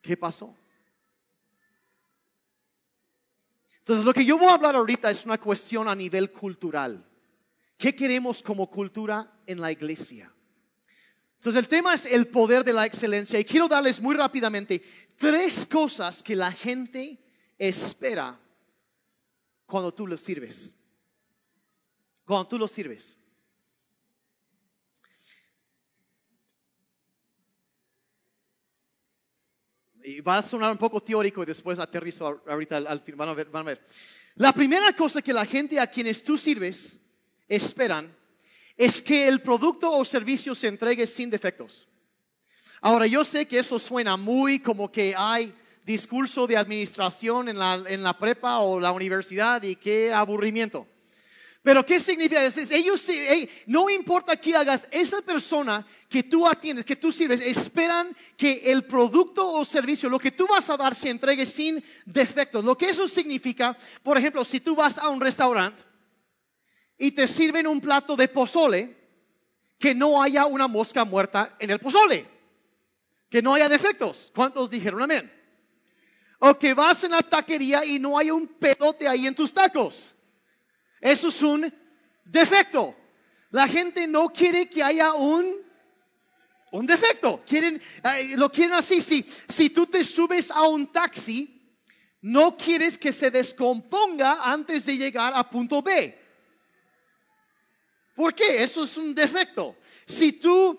¿qué 0.02 0.16
pasó? 0.16 0.54
Entonces 3.78 4.04
lo 4.04 4.12
que 4.12 4.24
yo 4.24 4.36
voy 4.36 4.48
a 4.48 4.54
hablar 4.54 4.74
ahorita 4.74 5.10
es 5.10 5.24
una 5.24 5.38
cuestión 5.38 5.88
a 5.88 5.94
nivel 5.94 6.32
cultural. 6.32 7.04
¿Qué 7.78 7.94
queremos 7.94 8.42
como 8.42 8.68
cultura 8.68 9.40
en 9.46 9.60
la 9.60 9.70
iglesia? 9.70 10.32
Entonces 11.36 11.62
el 11.62 11.68
tema 11.68 11.94
es 11.94 12.04
el 12.06 12.26
poder 12.26 12.64
de 12.64 12.72
la 12.72 12.84
excelencia 12.84 13.38
y 13.38 13.44
quiero 13.44 13.68
darles 13.68 14.00
muy 14.00 14.16
rápidamente 14.16 14.82
tres 15.16 15.64
cosas 15.66 16.22
que 16.22 16.34
la 16.34 16.50
gente 16.50 17.18
espera 17.58 18.38
cuando 19.66 19.92
tú 19.92 20.06
los 20.06 20.20
sirves. 20.20 20.72
Cuando 22.24 22.48
tú 22.48 22.58
los 22.58 22.70
sirves. 22.70 23.16
Y 30.02 30.20
va 30.20 30.38
a 30.38 30.42
sonar 30.42 30.70
un 30.70 30.78
poco 30.78 31.02
teórico 31.02 31.42
y 31.42 31.46
después 31.46 31.78
aterrizo 31.78 32.40
ahorita 32.46 32.76
al, 32.76 33.00
final. 33.00 33.16
Van 33.18 33.28
a, 33.28 33.34
ver, 33.34 33.50
van 33.50 33.62
a 33.62 33.66
ver. 33.66 33.84
La 34.36 34.52
primera 34.52 34.94
cosa 34.94 35.20
que 35.20 35.32
la 35.32 35.44
gente 35.44 35.80
a 35.80 35.86
quienes 35.88 36.22
tú 36.22 36.38
sirves 36.38 37.00
esperan 37.48 38.14
es 38.76 39.00
que 39.00 39.26
el 39.26 39.40
producto 39.40 39.90
o 39.90 40.04
servicio 40.04 40.54
se 40.54 40.68
entregue 40.68 41.06
sin 41.06 41.30
defectos. 41.30 41.88
Ahora, 42.80 43.06
yo 43.06 43.24
sé 43.24 43.46
que 43.48 43.58
eso 43.58 43.78
suena 43.78 44.16
muy 44.16 44.60
como 44.60 44.92
que 44.92 45.14
hay 45.16 45.52
discurso 45.87 46.49
de 46.49 46.57
administración 46.57 47.49
en 47.49 47.59
la, 47.59 47.81
en 47.87 48.03
la 48.03 48.18
prepa 48.18 48.59
o 48.59 48.81
la 48.81 48.90
universidad 48.90 49.62
y 49.62 49.77
qué 49.77 50.12
aburrimiento. 50.12 50.87
Pero 51.62 51.87
¿qué 51.87 51.99
significa? 51.99 52.44
Ellos, 52.44 53.07
no 53.66 53.88
importa 53.90 54.37
qué 54.37 54.55
hagas, 54.55 54.87
esa 54.90 55.20
persona 55.22 55.87
que 56.09 56.22
tú 56.22 56.46
atiendes, 56.46 56.85
que 56.85 56.94
tú 56.94 57.11
sirves, 57.11 57.40
esperan 57.40 58.14
que 58.37 58.62
el 58.66 58.85
producto 58.85 59.49
o 59.49 59.64
servicio, 59.64 60.09
lo 60.09 60.18
que 60.18 60.31
tú 60.31 60.46
vas 60.46 60.68
a 60.70 60.77
dar, 60.77 60.94
se 60.94 61.11
entregue 61.11 61.46
sin 61.46 61.83
defectos. 62.05 62.64
Lo 62.64 62.77
que 62.77 62.90
eso 62.90 63.09
significa, 63.09 63.77
por 64.03 64.16
ejemplo, 64.16 64.44
si 64.44 64.61
tú 64.61 64.77
vas 64.77 64.99
a 64.99 65.09
un 65.09 65.20
restaurante 65.20 65.83
y 66.99 67.11
te 67.11 67.27
sirven 67.27 67.66
un 67.66 67.81
plato 67.81 68.14
de 68.14 68.29
pozole, 68.29 68.96
que 69.79 69.94
no 69.94 70.22
haya 70.22 70.46
una 70.46 70.68
mosca 70.68 71.05
muerta 71.05 71.57
en 71.59 71.70
el 71.70 71.79
pozole, 71.79 72.27
que 73.29 73.42
no 73.42 73.55
haya 73.55 73.68
defectos. 73.68 74.31
¿Cuántos 74.35 74.70
dijeron 74.70 75.03
amén? 75.03 75.33
O 76.48 76.56
que 76.56 76.74
vas 76.74 77.02
en 77.02 77.11
la 77.11 77.22
taquería 77.22 77.85
y 77.85 77.98
no 77.98 78.16
hay 78.16 78.30
un 78.30 78.46
pedote 78.46 79.09
ahí 79.09 79.26
en 79.26 79.35
tus 79.35 79.52
tacos. 79.52 80.14
Eso 81.00 81.28
es 81.28 81.42
un 81.42 81.72
defecto. 82.24 82.94
La 83.50 83.66
gente 83.66 84.06
no 84.06 84.28
quiere 84.28 84.68
que 84.68 84.80
haya 84.80 85.12
un, 85.14 85.56
un 86.70 86.87
defecto. 86.87 87.42
Quieren, 87.44 87.82
lo 88.37 88.50
quieren 88.50 88.74
así. 88.74 89.00
Si, 89.00 89.26
si 89.48 89.70
tú 89.70 89.87
te 89.87 90.04
subes 90.04 90.52
a 90.52 90.62
un 90.68 90.87
taxi, 90.92 91.52
no 92.20 92.56
quieres 92.56 92.96
que 92.96 93.12
se 93.12 93.30
descomponga 93.30 94.38
antes 94.44 94.87
de 94.87 94.96
llegar 94.96 95.32
a 95.35 95.50
punto 95.50 95.82
B. 95.82 96.16
¿Por 98.14 98.35
qué? 98.35 98.62
Eso 98.62 98.85
es 98.85 98.96
un 98.96 99.14
defecto. 99.14 99.76
Si 100.06 100.32
tú 100.32 100.78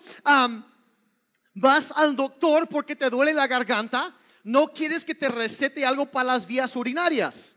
vas 1.54 1.92
al 1.94 2.16
doctor 2.16 2.68
porque 2.68 2.96
te 2.96 3.10
duele 3.10 3.34
la 3.34 3.46
garganta, 3.46 4.14
no 4.44 4.68
quieres 4.72 5.04
que 5.04 5.14
te 5.14 5.28
recete 5.28 5.84
algo 5.84 6.06
para 6.06 6.32
las 6.32 6.46
vías 6.46 6.74
urinarias. 6.76 7.56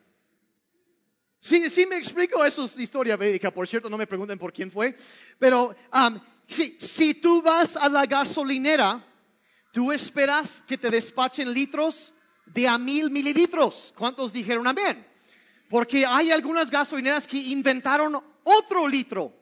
Sí, 1.39 1.69
sí 1.69 1.85
me 1.87 1.97
explico, 1.97 2.45
eso 2.45 2.65
es 2.65 2.77
historia 2.77 3.17
verídica, 3.17 3.51
por 3.51 3.67
cierto, 3.67 3.89
no 3.89 3.97
me 3.97 4.05
pregunten 4.05 4.37
por 4.37 4.53
quién 4.53 4.69
fue, 4.69 4.95
pero 5.39 5.75
si 6.79 7.15
tú 7.15 7.41
vas 7.41 7.75
a 7.75 7.89
la 7.89 8.05
gasolinera, 8.05 9.03
tú 9.71 9.91
esperas 9.91 10.61
que 10.67 10.77
te 10.77 10.89
despachen 10.91 11.51
litros 11.51 12.13
de 12.45 12.67
a 12.67 12.77
mil 12.77 13.09
mililitros. 13.09 13.93
¿Cuántos 13.97 14.33
dijeron 14.33 14.67
amén? 14.67 15.05
Porque 15.69 16.05
hay 16.05 16.31
algunas 16.31 16.69
gasolineras 16.69 17.25
que 17.25 17.37
inventaron 17.37 18.21
otro 18.43 18.87
litro 18.87 19.33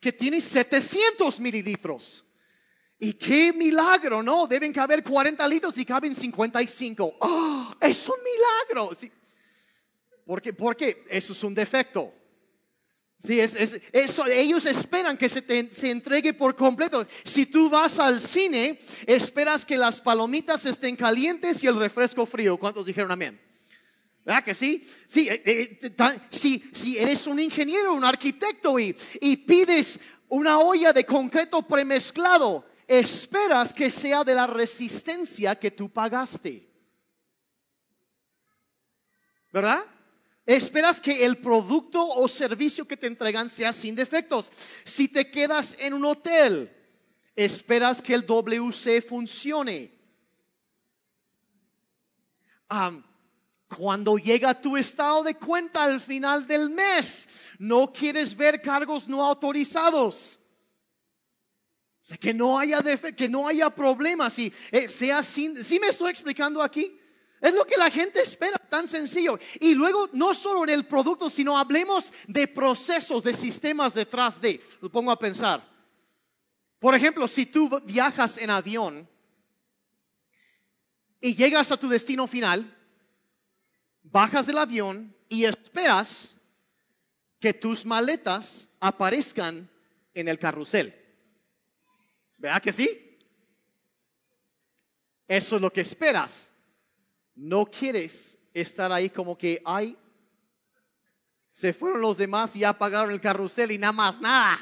que 0.00 0.12
tiene 0.12 0.40
700 0.40 1.38
mililitros. 1.38 2.24
Y 2.98 3.12
qué 3.14 3.52
milagro, 3.52 4.22
¿no? 4.22 4.46
Deben 4.46 4.72
caber 4.72 5.02
40 5.02 5.46
litros 5.48 5.76
y 5.76 5.84
caben 5.84 6.14
55. 6.14 7.16
¡Oh, 7.20 7.74
es 7.80 8.08
un 8.08 8.16
milagro. 8.22 8.94
Sí. 8.94 9.10
Porque, 10.24 10.52
porque 10.52 11.04
eso 11.08 11.32
es 11.32 11.44
un 11.44 11.54
defecto. 11.54 12.12
Sí, 13.18 13.40
es, 13.40 13.54
eso, 13.92 14.26
ellos 14.26 14.66
esperan 14.66 15.16
que 15.16 15.28
se, 15.28 15.42
se 15.72 15.90
entregue 15.90 16.34
por 16.34 16.54
completo. 16.54 17.06
Si 17.24 17.46
tú 17.46 17.70
vas 17.70 17.98
al 17.98 18.20
cine, 18.20 18.78
esperas 19.06 19.64
que 19.64 19.78
las 19.78 20.00
palomitas 20.00 20.66
estén 20.66 20.96
calientes 20.96 21.62
y 21.62 21.66
el 21.66 21.78
refresco 21.78 22.26
frío. 22.26 22.58
¿Cuántos 22.58 22.84
dijeron 22.84 23.10
amén? 23.10 23.40
¿Verdad 24.24 24.44
que 24.44 24.54
sí? 24.54 24.84
Sí, 25.06 25.28
eh, 25.28 25.42
eh, 25.44 25.80
si, 26.30 26.62
si, 26.74 26.98
eres 26.98 27.26
un 27.26 27.38
ingeniero, 27.38 27.94
un 27.94 28.04
arquitecto 28.04 28.78
y, 28.78 28.94
y 29.20 29.36
pides 29.36 30.00
una 30.28 30.58
olla 30.58 30.92
de 30.92 31.06
concreto 31.06 31.62
premezclado, 31.62 32.66
esperas 32.86 33.72
que 33.72 33.90
sea 33.90 34.24
de 34.24 34.34
la 34.34 34.46
resistencia 34.46 35.58
que 35.58 35.70
tú 35.70 35.88
pagaste. 35.90 36.68
¿Verdad? 39.52 39.84
Esperas 40.44 41.00
que 41.00 41.24
el 41.24 41.38
producto 41.38 42.06
o 42.06 42.28
servicio 42.28 42.86
que 42.86 42.96
te 42.96 43.08
entregan 43.08 43.50
sea 43.50 43.72
sin 43.72 43.96
defectos. 43.96 44.52
Si 44.84 45.08
te 45.08 45.28
quedas 45.30 45.74
en 45.78 45.94
un 45.94 46.04
hotel, 46.04 46.72
esperas 47.34 48.00
que 48.00 48.14
el 48.14 48.24
WC 48.24 49.02
funcione. 49.02 49.92
Cuando 53.68 54.18
llega 54.18 54.60
tu 54.60 54.76
estado 54.76 55.24
de 55.24 55.34
cuenta 55.34 55.82
al 55.82 56.00
final 56.00 56.46
del 56.46 56.70
mes, 56.70 57.28
no 57.58 57.92
quieres 57.92 58.36
ver 58.36 58.62
cargos 58.62 59.08
no 59.08 59.24
autorizados. 59.24 60.38
Que 62.20 62.32
no 62.32 62.58
haya, 62.58 62.82
que 63.16 63.28
no 63.28 63.48
haya 63.48 63.68
problemas 63.68 64.38
y 64.38 64.52
eh, 64.70 64.88
sea 64.88 65.22
sin... 65.24 65.64
¿Sí 65.64 65.80
me 65.80 65.88
estoy 65.88 66.10
explicando 66.10 66.62
aquí? 66.62 67.00
Es 67.40 67.52
lo 67.52 67.64
que 67.64 67.76
la 67.76 67.90
gente 67.90 68.22
espera, 68.22 68.58
tan 68.58 68.88
sencillo. 68.88 69.38
Y 69.60 69.74
luego, 69.74 70.08
no 70.12 70.32
solo 70.32 70.64
en 70.64 70.70
el 70.70 70.86
producto, 70.86 71.28
sino 71.28 71.58
hablemos 71.58 72.12
de 72.26 72.48
procesos, 72.48 73.24
de 73.24 73.34
sistemas 73.34 73.92
detrás 73.92 74.40
de. 74.40 74.62
Lo 74.80 74.90
pongo 74.90 75.10
a 75.10 75.18
pensar. 75.18 75.68
Por 76.78 76.94
ejemplo, 76.94 77.26
si 77.26 77.46
tú 77.46 77.80
viajas 77.84 78.38
en 78.38 78.50
avión 78.50 79.08
y 81.20 81.34
llegas 81.34 81.70
a 81.72 81.76
tu 81.76 81.88
destino 81.88 82.26
final, 82.26 82.74
bajas 84.02 84.46
del 84.46 84.58
avión 84.58 85.14
y 85.28 85.44
esperas 85.44 86.34
que 87.40 87.52
tus 87.52 87.84
maletas 87.84 88.70
aparezcan 88.80 89.68
en 90.14 90.28
el 90.28 90.38
carrusel. 90.38 91.05
¿Verdad 92.36 92.62
que 92.62 92.72
sí? 92.72 93.18
Eso 95.26 95.56
es 95.56 95.62
lo 95.62 95.72
que 95.72 95.80
esperas. 95.80 96.52
No 97.34 97.66
quieres 97.66 98.38
estar 98.54 98.92
ahí 98.92 99.10
como 99.10 99.36
que, 99.36 99.60
ay, 99.64 99.96
se 101.52 101.72
fueron 101.72 102.00
los 102.00 102.16
demás 102.16 102.54
y 102.56 102.60
ya 102.60 102.72
pagaron 102.72 103.10
el 103.10 103.20
carrusel 103.20 103.72
y 103.72 103.78
nada 103.78 103.92
más, 103.92 104.20
nada. 104.20 104.58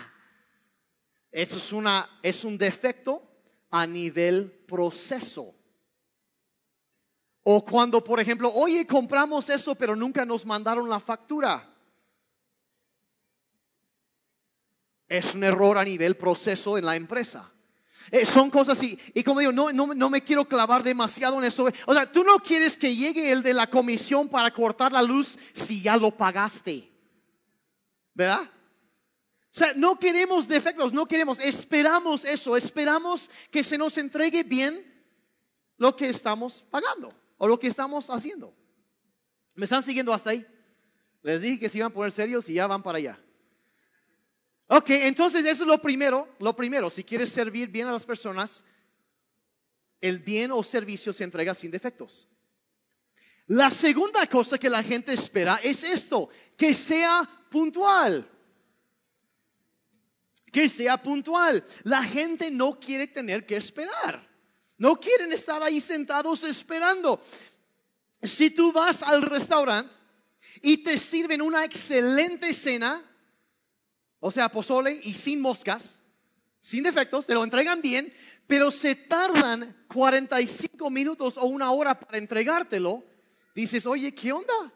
Eso 1.30 1.56
es, 1.56 1.72
una, 1.72 2.20
es 2.22 2.44
un 2.44 2.56
defecto 2.56 3.22
a 3.70 3.86
nivel 3.86 4.50
proceso. 4.50 5.54
O 7.42 7.64
cuando, 7.64 8.02
por 8.02 8.20
ejemplo, 8.20 8.50
oye, 8.52 8.86
compramos 8.86 9.50
eso, 9.50 9.74
pero 9.74 9.94
nunca 9.94 10.24
nos 10.24 10.46
mandaron 10.46 10.88
la 10.88 11.00
factura. 11.00 11.74
es 15.08 15.34
un 15.34 15.44
error 15.44 15.78
a 15.78 15.84
nivel 15.84 16.16
proceso 16.16 16.76
en 16.78 16.86
la 16.86 16.96
empresa. 16.96 17.50
Eh, 18.10 18.26
son 18.26 18.50
cosas 18.50 18.82
y, 18.82 18.98
y 19.14 19.22
como 19.22 19.40
digo, 19.40 19.52
no, 19.52 19.72
no, 19.72 19.94
no, 19.94 20.10
me 20.10 20.22
quiero 20.22 20.46
clavar 20.46 20.82
demasiado 20.82 21.38
en 21.38 21.44
eso. 21.44 21.68
O 21.86 21.94
sea, 21.94 22.10
tú 22.10 22.24
no 22.24 22.38
quieres 22.38 22.76
que 22.76 22.94
llegue 22.94 23.30
el 23.30 23.42
de 23.42 23.54
la 23.54 23.68
comisión 23.68 24.28
para 24.28 24.52
cortar 24.52 24.92
la 24.92 25.02
luz 25.02 25.38
si 25.52 25.80
ya 25.80 25.96
lo 25.96 26.10
pagaste. 26.10 26.90
¿Verdad? 28.12 28.42
O 28.42 29.56
sea, 29.56 29.72
no 29.74 29.98
queremos 29.98 30.48
defectos, 30.48 30.92
no 30.92 31.06
queremos, 31.06 31.38
esperamos 31.38 32.24
eso, 32.24 32.56
esperamos 32.56 33.30
que 33.50 33.62
se 33.62 33.78
nos 33.78 33.96
entregue 33.98 34.42
bien 34.42 34.84
lo 35.76 35.94
que 35.94 36.08
estamos 36.08 36.64
pagando 36.70 37.08
o 37.38 37.46
lo 37.46 37.58
que 37.58 37.68
estamos 37.68 38.10
haciendo. 38.10 38.52
¿Me 39.54 39.64
están 39.64 39.82
siguiendo 39.82 40.12
hasta 40.12 40.30
ahí? 40.30 40.44
Les 41.22 41.40
dije 41.40 41.60
que 41.60 41.68
se 41.68 41.78
iban 41.78 41.90
a 41.92 41.94
poner 41.94 42.10
serios 42.10 42.48
y 42.48 42.54
ya 42.54 42.66
van 42.66 42.82
para 42.82 42.98
allá. 42.98 43.23
Ok, 44.66 44.90
entonces 44.90 45.44
eso 45.44 45.64
es 45.64 45.68
lo 45.68 45.80
primero, 45.80 46.28
lo 46.38 46.56
primero, 46.56 46.88
si 46.88 47.04
quieres 47.04 47.30
servir 47.30 47.68
bien 47.68 47.86
a 47.86 47.92
las 47.92 48.04
personas, 48.04 48.64
el 50.00 50.18
bien 50.18 50.52
o 50.52 50.62
servicio 50.62 51.12
se 51.12 51.24
entrega 51.24 51.54
sin 51.54 51.70
defectos. 51.70 52.28
La 53.46 53.70
segunda 53.70 54.26
cosa 54.26 54.58
que 54.58 54.70
la 54.70 54.82
gente 54.82 55.12
espera 55.12 55.60
es 55.62 55.84
esto, 55.84 56.30
que 56.56 56.72
sea 56.72 57.28
puntual. 57.50 58.30
Que 60.50 60.68
sea 60.68 61.02
puntual. 61.02 61.64
La 61.82 62.02
gente 62.02 62.50
no 62.50 62.78
quiere 62.78 63.06
tener 63.06 63.44
que 63.44 63.56
esperar. 63.56 64.26
No 64.78 64.98
quieren 64.98 65.32
estar 65.32 65.62
ahí 65.62 65.80
sentados 65.80 66.42
esperando. 66.44 67.20
Si 68.22 68.50
tú 68.50 68.72
vas 68.72 69.02
al 69.02 69.22
restaurante 69.22 69.92
y 70.62 70.78
te 70.78 70.98
sirven 70.98 71.42
una 71.42 71.64
excelente 71.64 72.54
cena, 72.54 73.02
o 74.26 74.30
sea, 74.30 74.48
pozole 74.48 74.98
y 75.04 75.14
sin 75.14 75.38
moscas, 75.38 76.00
sin 76.58 76.82
defectos, 76.82 77.26
te 77.26 77.34
lo 77.34 77.44
entregan 77.44 77.82
bien, 77.82 78.10
pero 78.46 78.70
se 78.70 78.94
tardan 78.94 79.84
45 79.86 80.88
minutos 80.88 81.36
o 81.36 81.44
una 81.44 81.70
hora 81.72 82.00
para 82.00 82.16
entregártelo, 82.16 83.04
dices, 83.54 83.84
oye, 83.84 84.14
¿qué 84.14 84.32
onda? 84.32 84.72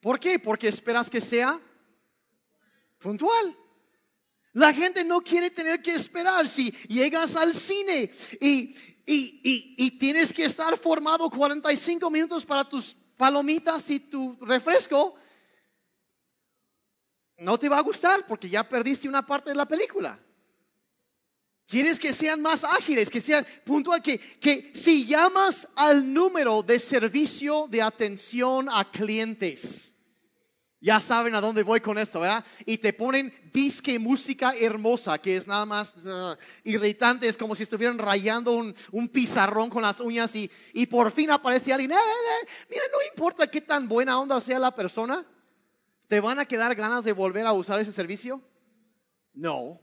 ¿Por 0.00 0.18
qué? 0.18 0.38
Porque 0.38 0.68
esperas 0.68 1.10
que 1.10 1.20
sea 1.20 1.60
puntual. 2.98 3.54
La 4.54 4.72
gente 4.72 5.04
no 5.04 5.20
quiere 5.20 5.50
tener 5.50 5.82
que 5.82 5.94
esperar. 5.94 6.48
Si 6.48 6.70
llegas 6.88 7.36
al 7.36 7.52
cine 7.52 8.10
y, 8.40 8.74
y, 9.04 9.74
y, 9.76 9.98
tienes 9.98 10.32
que 10.32 10.46
estar 10.46 10.78
formado 10.78 11.28
45 11.28 12.08
minutos 12.08 12.46
para 12.46 12.66
tus 12.66 12.96
palomitas 13.18 13.90
y 13.90 14.00
tu 14.00 14.38
refresco, 14.40 15.14
no 17.38 17.58
te 17.58 17.68
va 17.68 17.78
a 17.78 17.82
gustar 17.82 18.26
porque 18.26 18.48
ya 18.48 18.68
perdiste 18.68 19.08
una 19.08 19.24
parte 19.24 19.50
de 19.50 19.56
la 19.56 19.66
película. 19.66 20.18
Quieres 21.66 21.98
que 21.98 22.12
sean 22.12 22.40
más 22.40 22.64
ágiles, 22.64 23.10
que 23.10 23.20
sean 23.20 23.46
puntuales, 23.64 24.02
que, 24.02 24.18
que 24.18 24.72
si 24.74 25.04
llamas 25.04 25.68
al 25.76 26.12
número 26.12 26.62
de 26.62 26.80
servicio 26.80 27.66
de 27.68 27.82
atención 27.82 28.68
a 28.70 28.90
clientes, 28.90 29.92
ya 30.80 30.98
saben 31.00 31.34
a 31.34 31.40
dónde 31.40 31.62
voy 31.62 31.80
con 31.80 31.98
esto, 31.98 32.20
¿verdad? 32.20 32.44
Y 32.64 32.78
te 32.78 32.92
ponen 32.92 33.34
disque 33.52 33.98
música 33.98 34.54
hermosa, 34.58 35.18
que 35.18 35.36
es 35.36 35.46
nada 35.46 35.66
más 35.66 35.94
uh, 35.96 36.36
irritante, 36.64 37.28
es 37.28 37.36
como 37.36 37.54
si 37.54 37.64
estuvieran 37.64 37.98
rayando 37.98 38.52
un, 38.52 38.74
un 38.92 39.08
pizarrón 39.08 39.68
con 39.68 39.82
las 39.82 40.00
uñas 40.00 40.34
y, 40.36 40.50
y 40.72 40.86
por 40.86 41.12
fin 41.12 41.30
aparece 41.30 41.72
alguien, 41.72 41.92
eh, 41.92 41.96
eh, 41.96 41.98
eh, 41.98 42.48
mira, 42.70 42.82
no 42.92 42.98
importa 43.10 43.50
qué 43.50 43.60
tan 43.60 43.88
buena 43.88 44.18
onda 44.18 44.40
sea 44.40 44.58
la 44.58 44.74
persona, 44.74 45.26
¿Te 46.08 46.20
van 46.20 46.38
a 46.38 46.46
quedar 46.46 46.74
ganas 46.74 47.04
de 47.04 47.12
volver 47.12 47.46
a 47.46 47.52
usar 47.52 47.78
ese 47.78 47.92
servicio? 47.92 48.42
No. 49.34 49.78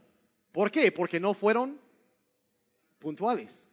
¿Por 0.52 0.70
qué? 0.70 0.90
Porque 0.90 1.20
no 1.20 1.34
fueron 1.34 1.80
puntuales. 2.98 3.68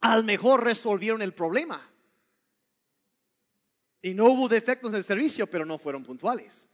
Al 0.00 0.24
mejor 0.24 0.62
resolvieron 0.62 1.22
el 1.22 1.34
problema. 1.34 1.90
Y 4.00 4.14
no 4.14 4.26
hubo 4.26 4.48
defectos 4.48 4.90
en 4.90 4.96
el 4.96 5.04
servicio, 5.04 5.48
pero 5.48 5.66
no 5.66 5.76
fueron 5.76 6.04
puntuales. 6.04 6.68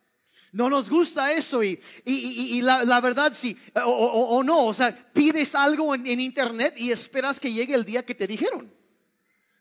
No 0.53 0.68
nos 0.68 0.90
gusta 0.90 1.33
eso 1.33 1.62
y, 1.64 1.81
y, 2.05 2.61
la, 2.62 3.01
verdad 3.01 3.33
sí, 3.35 3.57
o, 3.85 4.42
no, 4.44 4.66
o 4.66 4.75
sea, 4.75 5.12
pides 5.12 5.57
algo 5.57 5.92
en 5.94 6.20
internet 6.20 6.75
y 6.77 6.92
esperas 6.92 7.40
que 7.40 7.53
llegue 7.53 7.75
el 7.75 7.85
día 7.85 8.05
que 8.05 8.14
te 8.14 8.29
dijeron. 8.29 8.73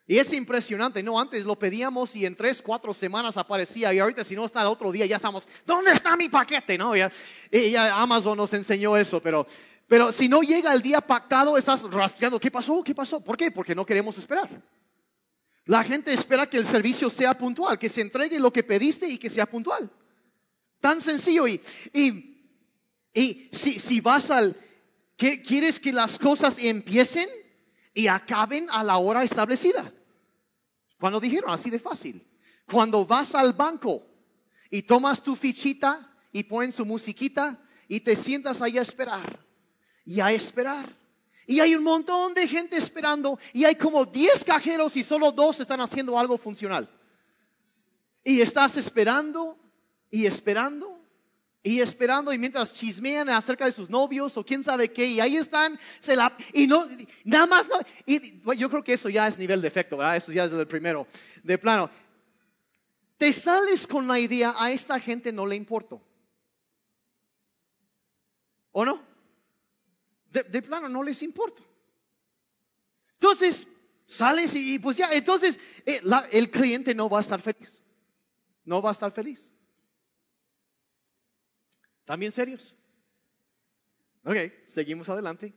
Y 0.10 0.18
es 0.18 0.34
impresionante, 0.34 1.04
¿no? 1.04 1.20
Antes 1.20 1.46
lo 1.46 1.56
pedíamos 1.56 2.16
y 2.16 2.26
en 2.26 2.36
tres, 2.36 2.64
cuatro 2.64 2.96
semanas 2.96 3.38
aparecía 3.38 3.94
y 3.94 4.00
ahorita 4.00 4.24
si 4.24 4.36
no 4.36 4.44
está 4.44 4.62
el 4.62 4.68
otro 4.68 4.92
día 4.92 5.06
ya 5.06 5.18
estamos, 5.18 5.48
¿dónde 5.68 5.92
está 5.92 6.18
mi 6.18 6.28
paquete? 6.28 6.80
¿No? 6.80 6.96
Ya, 6.96 7.12
ya 7.52 7.96
Amazon 7.96 8.36
nos 8.36 8.52
enseñó 8.54 8.98
eso, 8.98 9.22
pero, 9.22 9.46
pero 9.86 10.12
si 10.12 10.28
no 10.28 10.42
llega 10.42 10.74
el 10.74 10.82
día 10.82 11.00
pactado, 11.00 11.60
estás 11.60 11.84
rastreando, 11.84 12.40
¿qué 12.40 12.50
pasó? 12.50 12.84
¿Qué 12.84 12.96
pasó? 12.96 13.24
¿Por 13.24 13.38
qué? 13.38 13.52
Porque 13.52 13.76
no 13.76 13.86
queremos 13.86 14.18
esperar. 14.18 14.50
La 15.66 15.84
gente 15.84 16.12
espera 16.12 16.50
que 16.50 16.58
el 16.58 16.66
servicio 16.66 17.12
sea 17.12 17.38
puntual, 17.38 17.78
que 17.78 17.88
se 17.88 18.02
entregue 18.02 18.40
lo 18.40 18.52
que 18.52 18.64
pediste 18.64 19.08
y 19.08 19.20
que 19.20 19.30
sea 19.30 19.46
puntual. 19.46 19.92
Tan 20.80 21.02
sencillo. 21.02 21.48
Y, 21.48 21.62
y, 21.94 22.52
y 23.14 23.50
si, 23.52 23.78
si 23.78 24.02
vas 24.02 24.32
al, 24.32 24.56
que 25.16 25.44
¿quieres 25.44 25.80
que 25.80 25.94
las 25.94 26.18
cosas 26.18 26.58
empiecen 26.58 27.30
y 27.94 28.08
acaben 28.08 28.66
a 28.72 28.84
la 28.84 28.98
hora 28.98 29.24
establecida? 29.24 29.94
Cuando 31.00 31.20
dijeron 31.20 31.52
así 31.52 31.70
de 31.70 31.80
fácil. 31.80 32.28
Cuando 32.70 33.06
vas 33.06 33.34
al 33.34 33.54
banco 33.54 34.06
y 34.70 34.84
tomas 34.84 35.24
tu 35.24 35.36
fichita 35.36 36.16
y 36.32 36.44
pones 36.44 36.76
su 36.76 36.86
musiquita 36.86 37.60
y 37.88 38.02
te 38.02 38.16
sientas 38.16 38.62
ahí 38.62 38.78
a 38.78 38.82
esperar 38.82 39.40
y 40.06 40.20
a 40.20 40.32
esperar. 40.32 40.96
Y 41.48 41.62
hay 41.62 41.74
un 41.74 41.84
montón 41.84 42.36
de 42.36 42.48
gente 42.48 42.78
esperando 42.78 43.40
y 43.54 43.66
hay 43.66 43.76
como 43.76 44.06
10 44.06 44.44
cajeros 44.44 44.96
y 44.98 45.04
solo 45.04 45.32
dos 45.32 45.60
están 45.60 45.82
haciendo 45.82 46.20
algo 46.20 46.38
funcional. 46.38 46.88
Y 48.24 48.42
estás 48.42 48.78
esperando 48.78 49.58
y 50.12 50.28
esperando 50.28 50.99
y 51.62 51.82
esperando 51.82 52.32
y 52.32 52.38
mientras 52.38 52.74
chismean 52.74 53.30
acerca 53.30 53.66
de 53.66 53.72
sus 53.72 53.90
novios 53.90 54.38
o 54.38 54.46
quién 54.46 54.64
sabe 54.64 54.92
qué 54.92 55.06
y 55.06 55.20
ahí 55.20 55.36
están 55.36 55.78
se 56.00 56.16
la, 56.16 56.36
y 56.54 56.68
no 56.68 56.88
nada 57.26 57.48
más 57.48 57.68
no 57.68 57.80
y 58.06 58.42
yo 58.58 58.70
creo 58.70 58.84
que 58.84 58.94
eso 58.94 59.10
ya 59.10 59.28
es 59.28 59.38
nivel 59.38 59.62
de 59.62 59.68
efecto 59.68 59.98
¿verdad? 59.98 60.16
eso 60.16 60.32
ya 60.32 60.46
es 60.46 60.54
el 60.54 60.68
primero 60.68 61.08
de 61.44 61.58
plano. 61.58 61.90
Te 63.18 63.34
sales 63.34 63.86
con 63.86 64.08
la 64.08 64.18
idea 64.18 64.56
a 64.58 64.72
esta 64.72 64.98
gente 64.98 65.34
no 65.34 65.46
le 65.46 65.58
importo. 65.58 66.02
¿o 68.72 68.86
no? 68.86 69.02
de, 70.32 70.62
plano 70.62 70.88
no 70.88 71.04
les 71.04 71.22
importa 71.24 71.62
entonces 73.14 73.68
sales 74.06 74.56
y, 74.56 74.80
pues 74.80 74.96
ya 74.96 75.12
entonces 75.12 75.60
eh, 75.86 76.02
el 76.32 76.50
cliente 76.50 76.96
no 76.96 77.10
va 77.10 77.18
a 77.18 77.22
estar 77.22 77.42
feliz. 77.42 77.82
No 78.64 78.82
va 78.82 78.90
a 78.90 78.94
estar 78.94 79.12
feliz 79.12 79.52
¿También 82.10 82.32
serios? 82.32 82.76
Ok, 84.24 84.36
seguimos 84.66 85.08
adelante. 85.10 85.54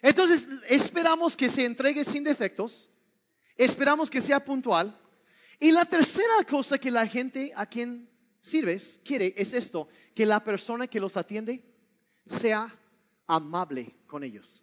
Entonces, 0.00 0.46
esperamos 0.68 1.36
que 1.36 1.50
se 1.50 1.64
entregue 1.64 2.04
sin 2.04 2.22
defectos, 2.22 2.88
esperamos 3.56 4.08
que 4.08 4.20
sea 4.20 4.38
puntual. 4.44 4.96
Y 5.58 5.72
la 5.72 5.84
tercera 5.84 6.44
cosa 6.48 6.78
que 6.78 6.92
la 6.92 7.08
gente 7.08 7.52
a 7.56 7.66
quien 7.66 8.08
sirves 8.40 9.00
quiere 9.04 9.34
es 9.36 9.52
esto, 9.52 9.88
que 10.14 10.24
la 10.24 10.44
persona 10.44 10.86
que 10.86 11.00
los 11.00 11.16
atiende 11.16 11.64
sea 12.28 12.72
amable 13.26 13.96
con 14.06 14.22
ellos. 14.22 14.62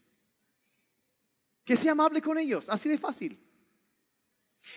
Que 1.65 1.75
sea 1.75 1.91
amable 1.91 2.21
con 2.21 2.37
ellos, 2.37 2.69
así 2.69 2.87
de 2.87 2.97
fácil. 2.97 3.37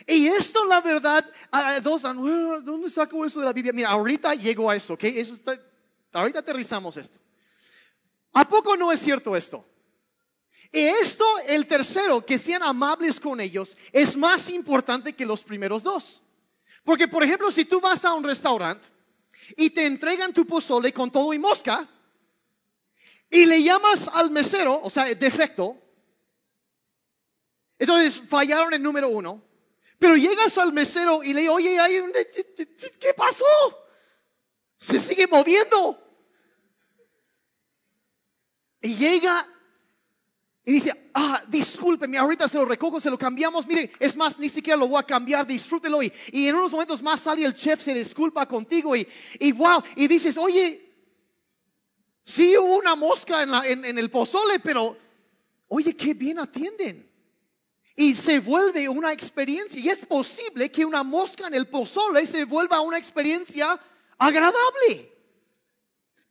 Y 0.04 0.26
esto, 0.26 0.64
la 0.64 0.80
verdad, 0.80 1.30
a 1.52 1.78
dos, 1.78 2.02
¿dónde 2.02 2.90
saco 2.90 3.24
eso 3.24 3.38
de 3.38 3.46
la 3.46 3.52
Biblia? 3.52 3.72
Mira, 3.72 3.90
ahorita 3.90 4.34
llego 4.34 4.68
a 4.68 4.74
eso, 4.74 4.94
¿ok? 4.94 5.04
Eso 5.04 5.34
está, 5.34 5.56
Ahorita 6.16 6.40
aterrizamos 6.40 6.96
esto. 6.96 7.18
¿A 8.32 8.48
poco 8.48 8.76
no 8.76 8.92
es 8.92 9.00
cierto 9.00 9.36
esto? 9.36 9.64
Y 10.72 10.80
esto, 10.80 11.24
el 11.46 11.66
tercero, 11.66 12.24
que 12.24 12.38
sean 12.38 12.62
amables 12.62 13.20
con 13.20 13.40
ellos, 13.40 13.76
es 13.92 14.16
más 14.16 14.50
importante 14.50 15.14
que 15.14 15.24
los 15.24 15.42
primeros 15.44 15.82
dos. 15.82 16.22
Porque, 16.84 17.08
por 17.08 17.22
ejemplo, 17.22 17.50
si 17.50 17.64
tú 17.64 17.80
vas 17.80 18.04
a 18.04 18.14
un 18.14 18.24
restaurante 18.24 18.88
y 19.56 19.70
te 19.70 19.86
entregan 19.86 20.32
tu 20.32 20.46
pozole 20.46 20.92
con 20.92 21.10
todo 21.10 21.32
y 21.32 21.38
mosca, 21.38 21.88
y 23.30 23.46
le 23.46 23.62
llamas 23.62 24.08
al 24.08 24.30
mesero, 24.30 24.80
o 24.82 24.90
sea, 24.90 25.04
defecto, 25.14 25.76
entonces 27.78 28.22
fallaron 28.28 28.72
el 28.72 28.82
número 28.82 29.08
uno, 29.08 29.42
pero 29.98 30.16
llegas 30.16 30.56
al 30.58 30.72
mesero 30.72 31.22
y 31.22 31.32
le 31.32 31.48
oye, 31.48 31.78
¿qué 33.00 33.14
pasó? 33.14 33.44
Se 34.76 35.00
sigue 35.00 35.26
moviendo. 35.26 36.05
Y 38.86 38.94
llega 38.94 39.46
y 40.64 40.72
dice, 40.72 41.10
ah, 41.14 41.42
discúlpeme, 41.48 42.18
ahorita 42.18 42.48
se 42.48 42.56
lo 42.56 42.64
recojo, 42.64 43.00
se 43.00 43.10
lo 43.10 43.18
cambiamos. 43.18 43.66
Mire, 43.66 43.92
es 43.98 44.16
más, 44.16 44.38
ni 44.38 44.48
siquiera 44.48 44.76
lo 44.76 44.88
voy 44.88 45.00
a 45.00 45.04
cambiar, 45.06 45.46
disfrútelo. 45.46 46.02
Y, 46.02 46.12
y 46.32 46.48
en 46.48 46.56
unos 46.56 46.72
momentos 46.72 47.02
más 47.02 47.20
sale 47.20 47.44
el 47.44 47.54
chef, 47.54 47.82
se 47.82 47.94
disculpa 47.94 48.46
contigo 48.46 48.94
y, 48.96 49.06
wow, 49.52 49.82
y 49.96 50.06
dices, 50.08 50.36
oye, 50.36 50.82
Sí 52.28 52.56
hubo 52.58 52.78
una 52.78 52.96
mosca 52.96 53.44
en, 53.44 53.52
la- 53.52 53.64
en- 53.64 53.84
en 53.84 53.98
el 53.98 54.10
pozole, 54.10 54.58
pero 54.58 54.96
oye, 55.68 55.94
qué 55.96 56.12
bien 56.12 56.40
atienden. 56.40 57.08
Y 57.94 58.16
se 58.16 58.40
vuelve 58.40 58.88
una 58.88 59.12
experiencia. 59.12 59.80
Y 59.80 59.88
es 59.88 60.04
posible 60.04 60.68
que 60.72 60.84
una 60.84 61.04
mosca 61.04 61.46
en 61.46 61.54
el 61.54 61.68
pozole 61.68 62.26
se 62.26 62.44
vuelva 62.44 62.80
una 62.80 62.98
experiencia 62.98 63.78
agradable. 64.18 65.15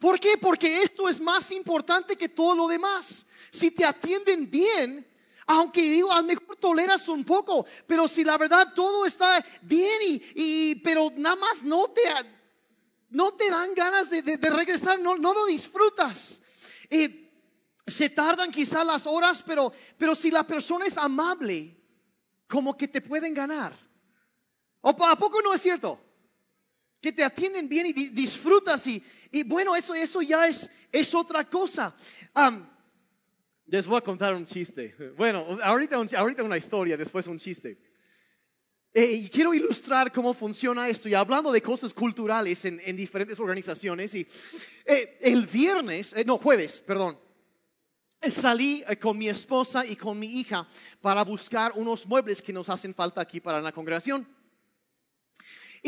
¿Por 0.06 0.20
qué? 0.20 0.38
Porque 0.38 0.84
esto 0.84 1.10
es 1.10 1.20
más 1.20 1.52
importante 1.52 2.16
que 2.16 2.30
todo 2.30 2.54
lo 2.54 2.68
demás. 2.68 3.26
Si 3.50 3.72
te 3.72 3.84
atienden 3.84 4.48
bien, 4.48 5.04
aunque 5.48 5.82
digo, 5.82 6.12
a 6.12 6.22
lo 6.22 6.28
mejor 6.28 6.58
toleras 6.58 7.08
un 7.10 7.24
poco, 7.24 7.66
pero 7.88 8.08
si 8.08 8.24
la 8.24 8.38
verdad 8.38 8.72
todo 8.76 9.08
está 9.08 9.44
bien 9.64 10.22
y, 10.36 10.76
pero 10.76 11.12
nada 11.18 11.36
más 11.36 11.64
no 11.64 11.88
te, 11.88 12.04
no 13.10 13.34
te 13.34 13.50
dan 13.50 13.74
ganas 13.74 14.12
de, 14.12 14.22
regresar, 14.38 15.00
no, 15.00 15.16
lo 15.16 15.48
disfrutas. 15.48 16.40
Eh, 16.88 17.32
se 17.88 18.08
tardan 18.12 18.52
quizás 18.52 18.86
las 18.86 19.08
horas, 19.08 19.42
pero, 19.42 19.74
pero 19.98 20.14
si 20.14 20.30
la 20.30 20.46
persona 20.46 20.86
es 20.86 21.00
amable, 21.00 21.76
como 22.48 22.78
que 22.78 22.88
te 22.88 23.02
pueden 23.02 23.34
ganar. 23.34 23.76
¿O 24.82 24.90
a 25.04 25.18
poco 25.18 25.42
no 25.42 25.52
es 25.52 25.64
cierto? 25.64 26.00
Que 27.02 27.12
te 27.12 27.24
atienden 27.24 27.68
bien 27.68 27.88
y 27.88 27.94
di- 27.94 28.10
disfrutas 28.10 28.86
y, 28.86 29.04
y 29.40 29.44
bueno, 29.44 29.76
eso, 29.76 29.94
eso 29.94 30.22
ya 30.22 30.48
es, 30.48 30.70
es 30.92 31.14
otra 31.14 31.44
cosa. 31.50 31.96
Am, 32.34 32.70
les 33.66 33.86
voy 33.88 33.98
a 33.98 34.02
contar 34.02 34.34
un 34.36 34.46
chiste. 34.46 34.96
Bueno, 35.18 35.46
ahorita, 35.64 36.00
un- 36.00 36.16
ahorita 36.16 36.44
una 36.44 36.58
historia, 36.58 36.96
después 36.96 37.28
un 37.28 37.38
chiste. 37.40 37.78
Eh, 38.94 39.12
y 39.12 39.30
quiero 39.30 39.54
ilustrar 39.54 40.10
cómo 40.12 40.34
funciona 40.34 40.88
esto. 40.88 41.10
Y 41.10 41.14
hablando 41.16 41.52
de 41.52 41.62
cosas 41.62 41.94
culturales 41.94 42.64
en, 42.64 42.80
en 42.86 42.96
diferentes 42.96 43.38
organizaciones. 43.40 44.16
Y 44.16 44.26
eh, 44.86 45.18
el 45.22 45.46
viernes, 45.48 46.14
eh, 46.16 46.24
no, 46.26 46.38
jueves, 46.38 46.82
perdón. 46.86 47.20
Salí 48.32 48.84
con 49.02 49.18
mi 49.18 49.28
esposa 49.28 49.86
y 49.86 49.96
con 49.96 50.18
mi 50.18 50.40
hija 50.40 50.68
para 51.02 51.24
buscar 51.24 51.74
unos 51.76 52.06
muebles 52.08 52.42
que 52.42 52.54
nos 52.54 52.70
hacen 52.70 52.96
falta 52.96 53.20
aquí 53.22 53.40
para 53.42 53.60
la 53.62 53.72
congregación. 53.72 54.26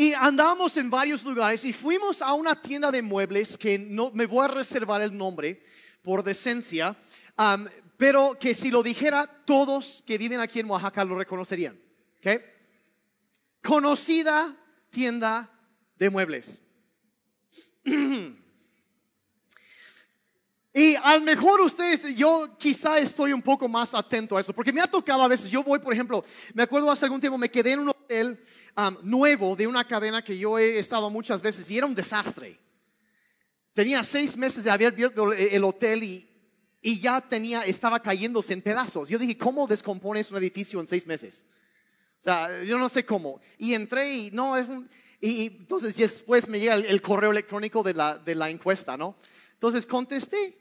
Y 0.00 0.14
andamos 0.14 0.76
en 0.76 0.90
varios 0.90 1.24
lugares 1.24 1.64
y 1.64 1.72
fuimos 1.72 2.22
a 2.22 2.32
una 2.32 2.54
tienda 2.54 2.92
de 2.92 3.02
muebles 3.02 3.58
que 3.58 3.80
no 3.80 4.12
me 4.12 4.26
voy 4.26 4.44
a 4.44 4.46
reservar 4.48 5.02
el 5.02 5.18
nombre 5.18 5.60
por 6.02 6.22
decencia, 6.22 6.96
am, 7.36 7.68
pero 7.96 8.38
que 8.38 8.54
si 8.54 8.70
lo 8.70 8.84
dijera 8.84 9.26
todos 9.44 10.04
que 10.06 10.16
viven 10.16 10.38
aquí 10.38 10.60
en 10.60 10.70
Oaxaca 10.70 11.04
lo 11.04 11.18
reconocerían. 11.18 11.76
¿ok? 12.18 12.40
Conocida 13.60 14.56
tienda 14.88 15.50
de 15.96 16.10
muebles. 16.10 16.60
Y 20.78 20.94
a 20.94 21.16
lo 21.16 21.22
mejor 21.22 21.60
ustedes, 21.60 22.14
yo 22.14 22.56
quizá 22.56 23.00
estoy 23.00 23.32
un 23.32 23.42
poco 23.42 23.66
más 23.66 23.94
atento 23.94 24.36
a 24.36 24.40
eso, 24.40 24.52
porque 24.52 24.72
me 24.72 24.80
ha 24.80 24.86
tocado 24.86 25.24
a 25.24 25.26
veces, 25.26 25.50
yo 25.50 25.64
voy, 25.64 25.80
por 25.80 25.92
ejemplo, 25.92 26.24
me 26.54 26.62
acuerdo 26.62 26.88
hace 26.88 27.04
algún 27.04 27.18
tiempo, 27.18 27.36
me 27.36 27.50
quedé 27.50 27.72
en 27.72 27.80
un 27.80 27.88
hotel 27.88 28.40
nuevo 29.02 29.56
de 29.56 29.66
una 29.66 29.86
cadena 29.86 30.22
que 30.22 30.38
yo 30.38 30.58
he 30.58 30.78
estado 30.78 31.10
muchas 31.10 31.42
veces 31.42 31.70
y 31.70 31.78
era 31.78 31.86
un 31.86 31.94
desastre. 31.94 32.58
Tenía 33.74 34.02
seis 34.02 34.36
meses 34.36 34.64
de 34.64 34.70
haber 34.70 34.92
abierto 34.92 35.32
el 35.32 35.38
el 35.54 35.64
hotel 35.64 36.02
y, 36.02 37.00
ya 37.00 37.20
tenía, 37.20 37.62
estaba 37.62 38.00
cayéndose 38.00 38.52
en 38.52 38.62
pedazos. 38.62 39.08
Yo 39.08 39.18
dije, 39.18 39.36
¿cómo 39.36 39.66
descompones 39.66 40.30
un 40.30 40.38
edificio 40.38 40.80
en 40.80 40.86
seis 40.86 41.06
meses? 41.06 41.44
O 42.20 42.22
sea, 42.22 42.62
yo 42.62 42.78
no 42.78 42.88
sé 42.88 43.04
cómo. 43.04 43.40
Y 43.58 43.74
entré 43.74 44.14
y 44.14 44.30
no, 44.30 44.56
es 44.56 44.68
un... 44.68 44.88
Y 45.20 45.46
entonces 45.46 45.96
después 45.96 46.48
me 46.48 46.60
llega 46.60 46.74
el, 46.74 46.86
el 46.86 47.02
correo 47.02 47.32
electrónico 47.32 47.82
de 47.82 47.94
la, 47.94 48.16
de 48.16 48.34
la 48.36 48.48
encuesta, 48.48 48.96
¿no? 48.96 49.16
Entonces 49.54 49.86
contesté 49.86 50.56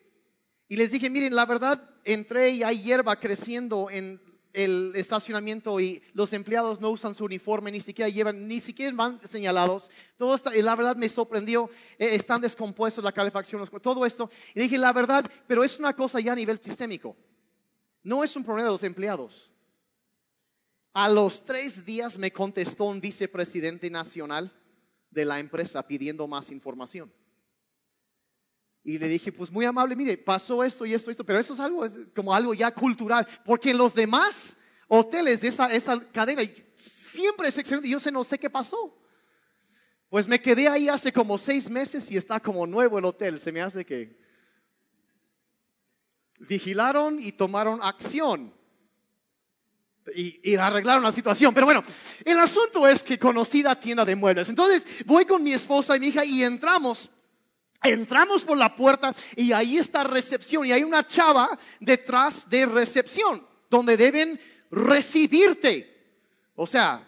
y 0.67 0.75
les 0.75 0.91
dije, 0.91 1.09
miren, 1.09 1.35
la 1.35 1.45
verdad, 1.45 1.81
entré 2.03 2.49
y 2.49 2.63
hay 2.63 2.81
hierba 2.81 3.19
creciendo 3.19 3.89
en 3.89 4.19
el 4.57 4.91
estacionamiento 4.95 5.79
y 5.79 6.01
los 6.13 6.33
empleados 6.33 6.81
no 6.81 6.89
usan 6.89 7.13
su 7.13 7.25
uniforme, 7.25 7.71
ni 7.71 7.79
siquiera 7.79 8.09
llevan, 8.09 8.47
ni 8.47 8.59
siquiera 8.59 8.91
van 8.95 9.19
señalados. 9.27 9.91
Todo 10.17 10.33
esto, 10.33 10.51
y 10.53 10.63
la 10.63 10.75
verdad 10.75 10.95
me 10.95 11.07
sorprendió, 11.07 11.69
eh, 11.99 12.15
están 12.15 12.41
descompuestos 12.41 13.03
la 13.03 13.11
calefacción, 13.11 13.67
todo 13.81 14.03
esto. 14.03 14.31
Y 14.55 14.61
dije, 14.61 14.79
la 14.79 14.91
verdad, 14.93 15.29
pero 15.45 15.63
es 15.63 15.77
una 15.77 15.95
cosa 15.95 16.19
ya 16.19 16.31
a 16.31 16.35
nivel 16.35 16.57
sistémico. 16.57 17.15
No 18.01 18.23
es 18.23 18.35
un 18.35 18.43
problema 18.43 18.69
de 18.69 18.73
los 18.73 18.83
empleados. 18.83 19.51
A 20.91 21.07
los 21.07 21.45
tres 21.45 21.85
días 21.85 22.17
me 22.17 22.33
contestó 22.33 22.85
un 22.85 22.99
vicepresidente 22.99 23.91
nacional 23.91 24.51
de 25.11 25.23
la 25.23 25.39
empresa 25.39 25.85
pidiendo 25.85 26.27
más 26.27 26.49
información. 26.49 27.13
Y 28.87 28.97
le 28.97 29.09
dije, 29.09 29.33
pues 29.33 29.51
muy 29.51 29.65
amable, 29.65 29.97
mire, 29.97 30.17
pasó 30.17 30.63
esto 30.63 30.85
y 30.85 30.93
esto 30.93 31.09
y 31.09 31.11
esto, 31.11 31.25
pero 31.25 31.37
eso 31.37 31.53
es 31.53 31.59
algo 31.59 31.85
como 32.15 32.33
algo 32.33 32.53
ya 32.53 32.73
cultural, 32.73 33.27
porque 33.43 33.73
los 33.73 33.93
demás 33.93 34.55
hoteles 34.87 35.41
de 35.41 35.49
esa, 35.49 35.69
esa 35.73 35.99
cadena 36.13 36.41
siempre 36.77 37.49
es 37.49 37.57
excelente. 37.57 37.89
Yo 37.89 37.99
sé, 37.99 38.13
no 38.13 38.23
sé 38.23 38.39
qué 38.39 38.49
pasó. 38.49 38.97
Pues 40.07 40.25
me 40.25 40.41
quedé 40.41 40.69
ahí 40.69 40.87
hace 40.87 41.11
como 41.11 41.37
seis 41.37 41.69
meses 41.69 42.09
y 42.09 42.15
está 42.15 42.39
como 42.39 42.65
nuevo 42.65 42.97
el 42.97 43.03
hotel. 43.03 43.41
Se 43.41 43.51
me 43.51 43.59
hace 43.59 43.85
que 43.85 44.17
vigilaron 46.39 47.19
y 47.19 47.33
tomaron 47.33 47.81
acción 47.83 48.53
y, 50.15 50.39
y 50.49 50.55
arreglaron 50.55 51.03
la 51.03 51.11
situación. 51.11 51.53
Pero 51.53 51.65
bueno, 51.65 51.83
el 52.23 52.39
asunto 52.39 52.87
es 52.87 53.03
que 53.03 53.19
conocida 53.19 53.77
tienda 53.77 54.05
de 54.05 54.15
muebles. 54.15 54.47
Entonces 54.47 55.05
voy 55.05 55.25
con 55.25 55.43
mi 55.43 55.51
esposa 55.51 55.97
y 55.97 55.99
mi 55.99 56.07
hija 56.07 56.23
y 56.23 56.41
entramos. 56.41 57.11
Entramos 57.83 58.43
por 58.43 58.57
la 58.57 58.75
puerta 58.75 59.13
y 59.35 59.51
ahí 59.51 59.77
está 59.77 60.03
recepción 60.03 60.65
y 60.65 60.71
hay 60.71 60.83
una 60.83 61.05
chava 61.05 61.57
detrás 61.79 62.49
de 62.49 62.65
recepción 62.65 63.45
donde 63.69 63.97
deben 63.97 64.39
recibirte. 64.71 65.95
O 66.55 66.65
sea, 66.65 67.07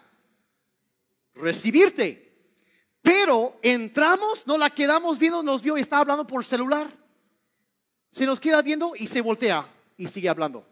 recibirte. 1.33 2.29
Pero 3.01 3.59
entramos, 3.61 4.45
no 4.45 4.57
la 4.57 4.69
quedamos 4.69 5.17
viendo, 5.17 5.41
nos 5.41 5.63
vio 5.63 5.77
y 5.77 5.81
estaba 5.81 6.01
hablando 6.01 6.27
por 6.27 6.45
celular. 6.45 6.91
Se 8.11 8.25
nos 8.25 8.39
queda 8.39 8.61
viendo 8.61 8.93
y 8.95 9.07
se 9.07 9.21
voltea 9.21 9.67
y 9.97 10.07
sigue 10.07 10.29
hablando. 10.29 10.67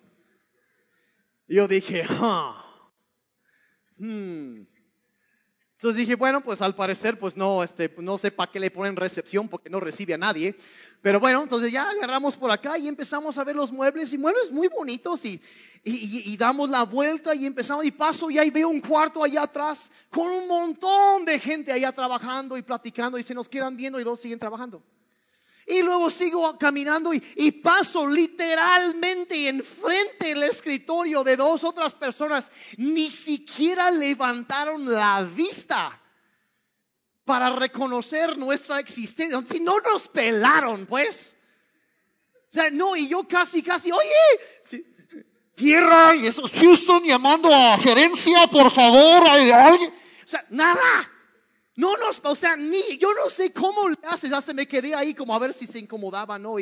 Yo 1.47 1.67
dije, 1.67 2.03
ah, 2.09 2.91
hmm. 3.97 4.63
Entonces 5.77 5.97
dije, 5.99 6.15
bueno, 6.15 6.41
pues 6.41 6.59
al 6.63 6.73
parecer, 6.73 7.19
pues 7.19 7.37
no, 7.37 7.61
este, 7.63 7.93
no 7.99 8.17
sé 8.17 8.31
para 8.31 8.51
qué 8.51 8.59
le 8.59 8.71
ponen 8.71 8.95
recepción 8.95 9.47
porque 9.47 9.69
no 9.69 9.79
recibe 9.79 10.15
a 10.15 10.17
nadie. 10.17 10.55
Pero 11.03 11.19
bueno, 11.19 11.43
entonces 11.43 11.71
ya 11.71 11.87
agarramos 11.87 12.35
por 12.35 12.49
acá 12.49 12.79
y 12.79 12.87
empezamos 12.87 13.37
a 13.37 13.43
ver 13.43 13.55
los 13.55 13.71
muebles 13.71 14.11
y 14.11 14.17
muebles 14.17 14.51
muy 14.51 14.67
bonitos 14.69 15.23
y, 15.23 15.39
y, 15.83 15.91
y- 15.91 16.33
y 16.33 16.35
damos 16.37 16.71
la 16.71 16.81
vuelta 16.81 17.35
y 17.35 17.45
empezamos 17.45 17.85
y 17.85 17.91
paso 17.91 18.31
y 18.31 18.39
ahí 18.39 18.49
veo 18.49 18.69
un 18.69 18.81
cuarto 18.81 19.23
allá 19.23 19.43
atrás 19.43 19.91
con 20.09 20.25
un 20.31 20.47
montón 20.47 21.25
de 21.25 21.37
gente 21.39 21.71
allá 21.71 21.91
trabajando 21.91 22.57
y 22.57 22.63
platicando 22.63 23.19
y 23.19 23.23
se 23.23 23.35
nos 23.35 23.47
quedan 23.47 23.77
viendo 23.77 23.99
y 23.99 24.03
luego 24.03 24.17
siguen 24.17 24.39
trabajando. 24.39 24.81
Y 25.69 25.81
luego 25.81 26.09
sigo 26.09 26.57
caminando 26.57 27.13
y, 27.13 27.51
paso 27.51 28.07
literalmente 28.07 29.49
enfrente 29.49 30.27
del 30.27 30.43
escritorio 30.43 31.25
de 31.25 31.35
dos 31.35 31.65
otras 31.65 31.93
personas. 31.93 32.49
Ni 32.77 33.11
siquiera 33.11 33.91
levantaron 33.91 34.89
la 34.89 35.23
vista 35.23 36.01
para 37.25 37.49
reconocer 37.49 38.37
nuestra 38.37 38.79
existencia. 38.79 39.43
Si 39.45 39.59
no 39.59 39.79
nos 39.79 40.07
pelaron, 40.07 40.85
pues. 40.85 41.35
O 42.49 42.53
sea, 42.53 42.69
no, 42.71 42.95
y 42.95 43.09
yo 43.09 43.27
casi, 43.27 43.61
casi, 43.61 43.91
oye, 43.91 44.85
Tierra, 45.53 46.15
y 46.15 46.27
eso 46.27 46.45
es 46.45 46.59
Houston 46.59 47.03
llamando 47.03 47.53
a 47.53 47.77
gerencia, 47.77 48.47
por 48.47 48.71
favor. 48.71 49.27
hay 49.27 49.51
alguien. 49.51 49.93
Nada. 50.49 51.11
No 51.77 51.95
nos, 51.95 52.19
o 52.23 52.35
sea, 52.35 52.57
ni, 52.57 52.97
yo 52.97 53.13
no 53.13 53.29
sé 53.29 53.53
cómo 53.53 53.87
le 53.87 53.97
haces, 54.07 54.31
se 54.43 54.53
me 54.55 54.67
quedé 54.67 54.95
ahí 54.95 55.13
como 55.13 55.35
a 55.35 55.39
ver 55.39 55.53
si 55.53 55.67
se 55.67 55.77
incomodaba, 55.77 56.39
¿no? 56.39 56.53
O 56.53 56.59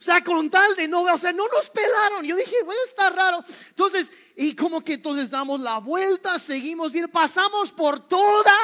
sea, 0.00 0.24
con 0.24 0.48
tal 0.48 0.74
de 0.76 0.88
no, 0.88 1.02
o 1.02 1.18
sea, 1.18 1.30
no 1.32 1.46
nos 1.46 1.68
pelaron. 1.68 2.24
Yo 2.24 2.34
dije, 2.36 2.56
bueno, 2.64 2.80
está 2.86 3.10
raro. 3.10 3.44
Entonces, 3.68 4.10
y 4.34 4.56
como 4.56 4.82
que 4.82 4.94
entonces 4.94 5.28
damos 5.28 5.60
la 5.60 5.76
vuelta, 5.76 6.38
seguimos 6.38 6.90
bien, 6.90 7.10
pasamos 7.10 7.70
por 7.70 8.08
toda 8.08 8.56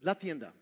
la 0.00 0.14
tienda. 0.14 0.52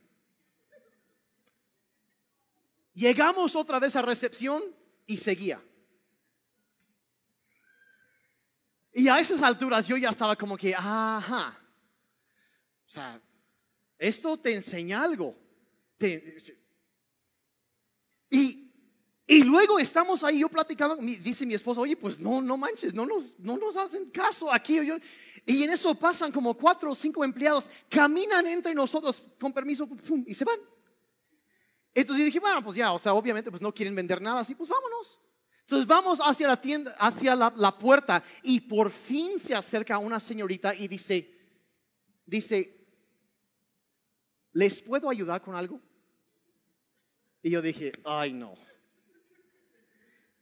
Llegamos 2.94 3.56
otra 3.56 3.80
vez 3.80 3.96
a 3.96 4.02
recepción 4.02 4.62
y 5.06 5.18
seguía. 5.18 5.60
Y 8.92 9.08
a 9.08 9.18
esas 9.20 9.42
alturas 9.42 9.86
yo 9.86 9.96
ya 9.96 10.10
estaba 10.10 10.36
como 10.36 10.56
que, 10.56 10.74
ajá. 10.74 11.58
O 12.86 12.90
sea, 12.90 13.20
esto 13.98 14.36
te 14.36 14.54
enseña 14.54 15.02
algo. 15.02 15.36
Y 18.30 18.66
Y 19.26 19.44
luego 19.44 19.78
estamos 19.78 20.24
ahí, 20.24 20.40
yo 20.40 20.48
platicando, 20.48 20.96
dice 20.96 21.46
mi 21.46 21.54
esposa, 21.54 21.80
oye, 21.80 21.96
pues 21.96 22.18
no, 22.18 22.42
no 22.42 22.56
manches, 22.56 22.92
no 22.92 23.06
nos, 23.06 23.38
no 23.38 23.56
nos 23.58 23.76
hacen 23.76 24.08
caso 24.10 24.52
aquí. 24.52 24.84
Yo- 24.84 24.96
y 25.46 25.62
en 25.62 25.70
eso 25.70 25.94
pasan 25.94 26.32
como 26.32 26.52
cuatro 26.54 26.90
o 26.90 26.94
cinco 26.96 27.22
empleados, 27.24 27.70
caminan 27.88 28.44
entre 28.48 28.74
nosotros, 28.74 29.22
con 29.38 29.52
permiso, 29.52 29.88
y 30.26 30.34
se 30.34 30.44
van. 30.44 30.58
Entonces 31.94 32.24
dije, 32.24 32.40
bueno, 32.40 32.60
pues 32.64 32.76
ya, 32.76 32.92
o 32.92 32.98
sea, 32.98 33.14
obviamente 33.14 33.50
pues 33.52 33.62
no 33.62 33.72
quieren 33.72 33.94
vender 33.94 34.20
nada, 34.20 34.40
así 34.40 34.56
pues 34.56 34.68
vámonos. 34.68 35.20
Entonces 35.70 35.86
vamos 35.86 36.18
hacia 36.18 36.48
la 36.48 36.60
tienda, 36.60 36.96
hacia 36.98 37.36
la, 37.36 37.78
puerta 37.78 38.24
y 38.42 38.60
por 38.60 38.90
fin 38.90 39.38
se 39.38 39.54
acerca 39.54 39.98
una 39.98 40.18
señorita 40.18 40.74
y 40.74 40.88
dice, 40.88 41.30
dice, 42.26 42.88
¿les 44.52 44.80
puedo 44.80 45.08
ayudar 45.08 45.40
con 45.40 45.54
algo? 45.54 45.80
Y 47.40 47.50
yo 47.50 47.62
dije, 47.62 47.92
ay 48.04 48.32
no. 48.32 48.56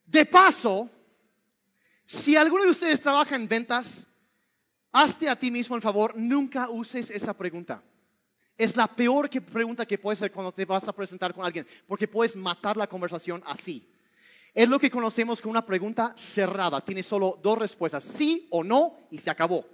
De 0.06 0.24
paso, 0.24 0.88
si 2.06 2.34
alguno 2.34 2.64
de 2.64 2.70
ustedes 2.70 2.98
trabaja 2.98 3.36
en 3.36 3.46
ventas, 3.46 4.06
hazte 4.92 5.28
a 5.28 5.38
ti 5.38 5.50
mismo 5.50 5.76
el 5.76 5.82
favor, 5.82 6.16
nunca 6.16 6.70
uses 6.70 7.10
esa 7.10 7.36
pregunta. 7.36 7.82
Es 8.56 8.74
la 8.76 8.86
peor 8.86 9.28
que- 9.28 9.42
pregunta 9.42 9.84
que 9.84 9.98
puede 9.98 10.16
ser 10.16 10.32
cuando 10.32 10.52
te 10.52 10.64
vas 10.64 10.88
a 10.88 10.92
presentar 10.94 11.34
con 11.34 11.44
alguien, 11.44 11.66
porque 11.86 12.08
puedes 12.08 12.34
matar 12.34 12.78
la 12.78 12.86
conversación 12.86 13.42
así. 13.44 13.86
Es 14.58 14.68
lo 14.68 14.80
que 14.80 14.90
conocemos 14.90 15.40
como 15.40 15.52
una 15.52 15.64
pregunta 15.64 16.12
cerrada. 16.16 16.80
Tiene 16.80 17.04
solo 17.04 17.38
dos 17.40 17.56
respuestas, 17.56 18.02
sí 18.02 18.48
o 18.50 18.64
no, 18.64 19.06
y 19.08 19.18
se 19.18 19.30
acabó. 19.30 19.64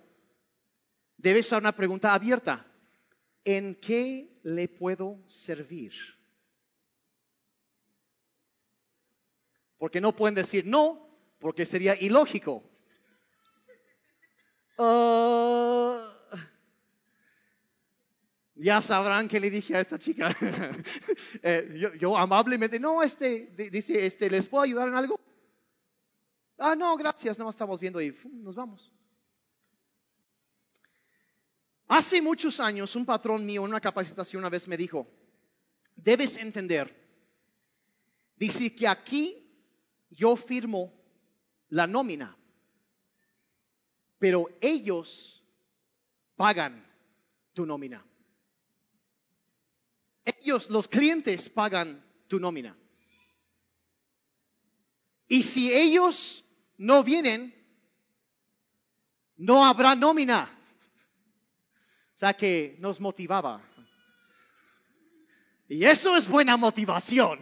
Debe 1.16 1.42
ser 1.42 1.56
una 1.56 1.74
pregunta 1.74 2.12
abierta. 2.12 2.66
¿En 3.46 3.76
qué 3.76 4.38
le 4.42 4.68
puedo 4.68 5.20
servir? 5.26 5.94
Porque 9.78 10.02
no 10.02 10.14
pueden 10.14 10.34
decir 10.34 10.66
no, 10.66 11.08
porque 11.38 11.64
sería 11.64 11.98
ilógico. 11.98 12.62
Ah, 14.76 16.03
ya 18.56 18.80
sabrán 18.82 19.26
que 19.28 19.40
le 19.40 19.50
dije 19.50 19.76
a 19.76 19.80
esta 19.80 19.98
chica. 19.98 20.34
Eh, 21.42 21.90
yo, 22.00 22.16
amablemente, 22.16 22.78
no, 22.80 23.02
este, 23.02 23.52
di- 23.56 23.68
dice, 23.68 24.06
este, 24.06 24.30
¿les 24.30 24.48
puedo 24.48 24.64
ayudar 24.64 24.88
en 24.88 24.94
algo? 24.94 25.20
Ah, 26.56 26.74
no, 26.74 26.96
gracias, 26.96 27.36
nada 27.38 27.46
más 27.46 27.54
estamos 27.54 27.78
viendo 27.80 28.00
y 28.00 28.16
nos 28.32 28.54
vamos. 28.54 28.92
Hace 31.88 32.22
muchos 32.22 32.60
años, 32.60 32.96
un 32.96 33.04
patrón 33.04 33.44
mío 33.44 33.62
en 33.64 33.70
una 33.70 33.80
capacitación 33.80 34.40
una 34.40 34.48
vez 34.48 34.66
me 34.66 34.76
dijo, 34.76 35.06
debes 35.94 36.38
entender, 36.38 36.94
dice 38.36 38.74
que 38.74 38.88
aquí 38.88 39.52
yo 40.08 40.34
firmo 40.36 40.92
la 41.68 41.86
nómina, 41.86 42.34
pero 44.18 44.48
ellos 44.60 45.44
pagan 46.36 46.86
tu 47.52 47.66
nómina. 47.66 48.02
Ellos, 50.24 50.70
los 50.70 50.88
clientes, 50.88 51.50
pagan 51.50 52.04
tu 52.28 52.40
nómina. 52.40 52.76
Y 55.28 55.42
si 55.42 55.72
ellos 55.72 56.44
no 56.76 57.02
vienen, 57.02 57.54
no 59.36 59.64
habrá 59.64 59.94
nómina. 59.94 60.50
O 62.14 62.16
sea 62.16 62.34
que 62.34 62.76
nos 62.78 63.00
motivaba. 63.00 63.62
Y 65.68 65.84
eso 65.84 66.16
es 66.16 66.28
buena 66.28 66.56
motivación. 66.56 67.40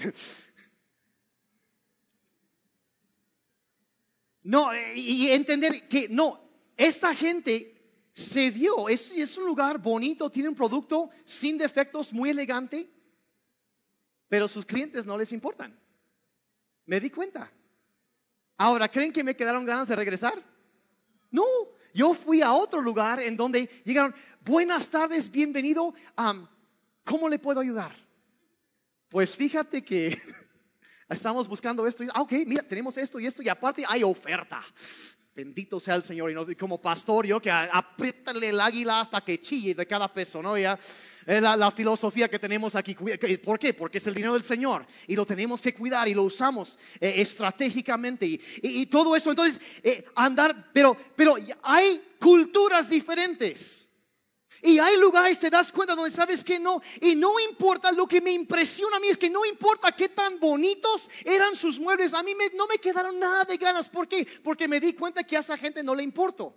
No, 4.45 4.71
y 4.95 5.31
entender 5.31 5.87
que 5.89 6.09
no, 6.09 6.43
esta 6.77 7.15
gente 7.15 7.72
se 8.13 8.51
dio, 8.51 8.89
es, 8.89 9.39
un 9.39 9.47
lugar 9.47 9.79
bonito, 9.79 10.31
tiene 10.31 10.49
un 10.49 10.55
producto 10.55 11.11
sin 11.25 11.57
defectos, 11.57 12.13
muy 12.13 12.31
elegante, 12.31 12.91
pero 14.29 14.49
sus 14.49 14.67
clientes 14.67 15.07
no 15.07 15.17
les 15.17 15.33
importan. 15.33 15.79
Me 16.85 17.01
di 17.01 17.11
cuenta. 17.11 17.51
Ahora, 18.59 18.89
¿creen 18.89 19.13
que 19.13 19.25
me 19.25 19.35
quedaron 19.35 19.65
ganas 19.65 19.89
de 19.89 19.97
regresar? 19.97 20.43
No, 21.31 21.45
yo 21.95 22.13
fui 22.13 22.43
a 22.43 22.53
otro 22.53 22.83
lugar 22.83 23.21
en 23.21 23.37
donde 23.37 23.69
llegaron, 23.85 24.15
buenas 24.41 24.91
tardes, 24.91 25.31
bienvenido, 25.31 25.95
¿cómo 27.05 27.29
le 27.29 27.39
puedo 27.39 27.61
ayudar? 27.61 27.97
Pues 29.09 29.35
fíjate 29.35 29.83
que 29.83 30.21
estamos 31.09 31.49
buscando 31.49 31.87
esto. 31.87 32.05
Y, 32.05 32.09
ah, 32.13 32.23
ok, 32.23 32.33
mira, 32.47 32.63
tenemos 32.63 32.97
esto 32.99 33.19
y 33.19 33.27
esto 33.27 33.43
y 33.43 33.49
aparte 33.49 33.85
hay 33.89 34.03
oferta. 34.03 34.63
Bendito 35.35 35.81
sea 35.81 35.95
el 35.95 36.03
Señor. 36.03 36.31
Y, 36.31 36.35
no- 36.35 36.47
como 36.59 36.81
pastor, 36.81 37.27
yo 37.27 37.41
que 37.41 37.51
apriétale 37.51 38.51
el 38.51 38.61
águila 38.61 39.01
hasta 39.01 39.23
que 39.23 39.41
chille 39.41 39.75
de 39.75 39.87
cada 39.87 40.13
peso, 40.13 40.43
¿no? 40.43 40.59
Ya, 40.59 40.79
es 41.27 41.41
la, 41.41 41.71
filosofía 41.71 42.29
que 42.29 42.39
tenemos 42.39 42.75
aquí. 42.75 42.95
¿Por 43.43 43.59
qué? 43.59 43.73
Porque 43.73 43.97
es 43.99 44.07
el 44.07 44.15
dinero 44.15 44.35
del 44.35 44.43
Señor 44.43 44.87
y 45.07 45.17
lo 45.17 45.25
tenemos 45.25 45.63
que 45.63 45.75
cuidar 45.75 46.07
y 46.07 46.15
lo 46.15 46.25
usamos 46.25 46.79
eh, 47.01 47.15
estratégicamente 47.17 48.27
y 48.27 48.87
todo 48.87 49.17
eso. 49.17 49.31
Entonces, 49.31 49.59
eh, 49.83 50.05
andar, 50.15 50.71
pero, 50.73 50.97
pero 51.17 51.37
hay 51.63 52.03
culturas 52.21 52.91
diferentes. 52.91 53.89
Y 54.65 54.79
hay 54.79 54.97
lugares, 54.97 55.41
te 55.41 55.51
das 55.51 55.73
cuenta, 55.73 55.97
donde 55.97 56.13
sabes 56.13 56.45
que 56.45 56.61
no. 56.61 56.81
Y 57.01 57.17
no 57.17 57.41
importa, 57.41 57.91
lo 57.91 58.07
que 58.07 58.21
me 58.21 58.31
impresiona 58.31 58.99
a 58.99 59.01
mí 59.01 59.09
es 59.09 59.19
que 59.19 59.29
no 59.29 59.45
importa 59.45 59.91
qué 59.91 60.09
tan 60.09 60.39
bonitos 60.39 61.11
eran 61.25 61.57
sus 61.57 61.81
muebles. 61.81 62.15
A 62.15 62.23
mí 62.23 62.33
no 62.55 62.69
me 62.69 62.79
quedaron 62.79 63.19
nada 63.19 63.45
de 63.45 63.57
ganas. 63.57 63.89
¿Por 63.89 64.07
qué? 64.07 64.25
Porque 64.45 64.69
me 64.69 64.79
di 64.79 64.93
cuenta 64.93 65.25
que 65.25 65.37
a 65.37 65.41
esa 65.41 65.59
gente 65.59 65.83
no 65.83 65.97
le 65.97 66.05
importó. 66.05 66.57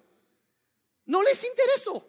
No 1.06 1.24
les 1.24 1.44
interesó. 1.44 2.08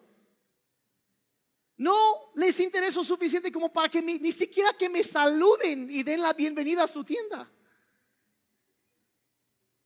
No 1.77 2.31
les 2.35 2.59
interesó 2.59 3.03
suficiente 3.03 3.51
como 3.51 3.73
para 3.73 3.89
que 3.89 3.99
ni 3.99 4.31
siquiera 4.31 4.73
que 4.73 4.89
me 4.89 5.03
saluden 5.03 5.89
y 5.89 6.03
den 6.03 6.21
la 6.21 6.33
bienvenida 6.33 6.83
a 6.83 6.87
su 6.87 7.03
tienda. 7.03 7.51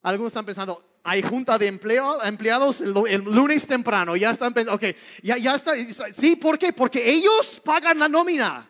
Algunos 0.02 0.32
están 0.32 0.46
pensando, 0.46 0.91
hay 1.04 1.22
junta 1.24 1.58
de 1.58 1.68
empleados 1.68 2.82
el 2.82 3.24
lunes 3.24 3.66
temprano. 3.66 4.16
Ya 4.16 4.32
están 4.32 4.54
pensando, 4.54 4.76
ok, 4.76 4.96
ya, 5.24 5.38
ya 5.38 5.56
está. 5.56 5.74
Sí, 6.14 6.36
¿por 6.36 6.60
qué? 6.60 6.74
Porque 6.74 7.10
ellos 7.10 7.60
pagan 7.64 8.00
la 8.00 8.08
nómina. 8.08 8.68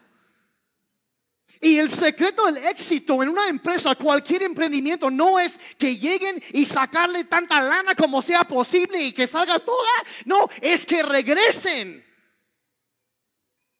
Y 1.63 1.77
el 1.77 1.91
secreto 1.91 2.47
del 2.47 2.57
éxito 2.65 3.21
en 3.21 3.29
una 3.29 3.47
empresa, 3.47 3.93
cualquier 3.93 4.41
emprendimiento, 4.43 5.11
no 5.11 5.39
es 5.39 5.59
que 5.77 5.95
lleguen 5.95 6.41
y 6.53 6.65
sacarle 6.65 7.25
tanta 7.25 7.61
lana 7.61 7.93
como 7.93 8.21
sea 8.23 8.43
posible 8.43 8.99
y 8.99 9.11
que 9.11 9.27
salga 9.27 9.59
toda. 9.59 9.91
No, 10.25 10.49
es 10.59 10.87
que 10.87 11.03
regresen. 11.03 12.03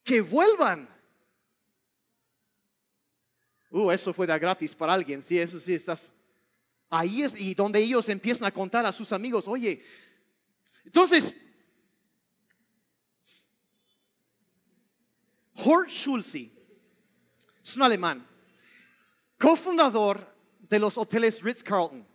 Que 0.04 0.20
vuelvan. 0.20 0.88
Uh, 3.70 3.90
eso 3.90 4.12
fue 4.12 4.28
de 4.28 4.38
gratis 4.38 4.74
para 4.76 4.92
alguien. 4.92 5.24
Sí, 5.24 5.38
eso 5.38 5.58
sí, 5.58 5.74
estás. 5.74 6.04
Ahí 6.94 7.22
es 7.22 7.34
y 7.34 7.54
donde 7.54 7.78
ellos 7.78 8.06
empiezan 8.10 8.46
a 8.46 8.52
contar 8.52 8.84
a 8.84 8.92
sus 8.92 9.12
amigos, 9.12 9.48
oye, 9.48 9.82
entonces, 10.84 11.34
Hort 15.54 15.88
Schulze 15.88 16.52
es 17.64 17.76
un 17.76 17.82
alemán, 17.82 18.28
cofundador 19.38 20.36
de 20.58 20.78
los 20.78 20.98
hoteles 20.98 21.42
Ritz-Carlton, 21.42 22.06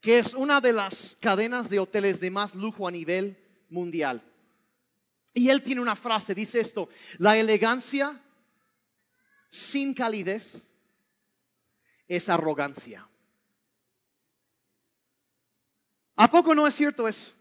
que 0.00 0.20
es 0.20 0.32
una 0.32 0.60
de 0.60 0.74
las 0.74 1.16
cadenas 1.18 1.68
de 1.68 1.80
hoteles 1.80 2.20
de 2.20 2.30
más 2.30 2.54
lujo 2.54 2.86
a 2.86 2.92
nivel 2.92 3.36
mundial. 3.68 4.22
Y 5.32 5.48
él 5.48 5.60
tiene 5.60 5.80
una 5.80 5.96
frase, 5.96 6.36
dice 6.36 6.60
esto, 6.60 6.88
la 7.18 7.36
elegancia 7.36 8.22
sin 9.50 9.92
calidez 9.92 10.62
es 12.06 12.28
arrogancia. 12.28 13.08
¿A 16.16 16.30
poco 16.30 16.54
no 16.54 16.66
es 16.66 16.74
cierto 16.74 17.08
eso? 17.08 17.32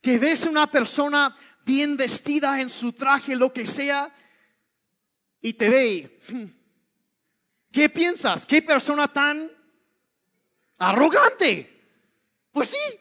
Que 0.00 0.18
ves 0.18 0.44
una 0.44 0.70
persona 0.70 1.36
bien 1.64 1.96
vestida 1.96 2.60
en 2.60 2.68
su 2.70 2.92
traje, 2.92 3.36
lo 3.36 3.52
que 3.52 3.66
sea, 3.66 4.10
y 5.40 5.52
te 5.54 5.68
ve. 5.68 5.86
y, 5.88 6.32
hmm, 6.32 6.54
¿Qué 7.72 7.88
piensas? 7.88 8.44
¿Qué 8.46 8.62
persona 8.62 9.08
tan 9.12 9.50
arrogante? 10.78 11.68
Pues 12.52 12.70
sí. 12.70 12.98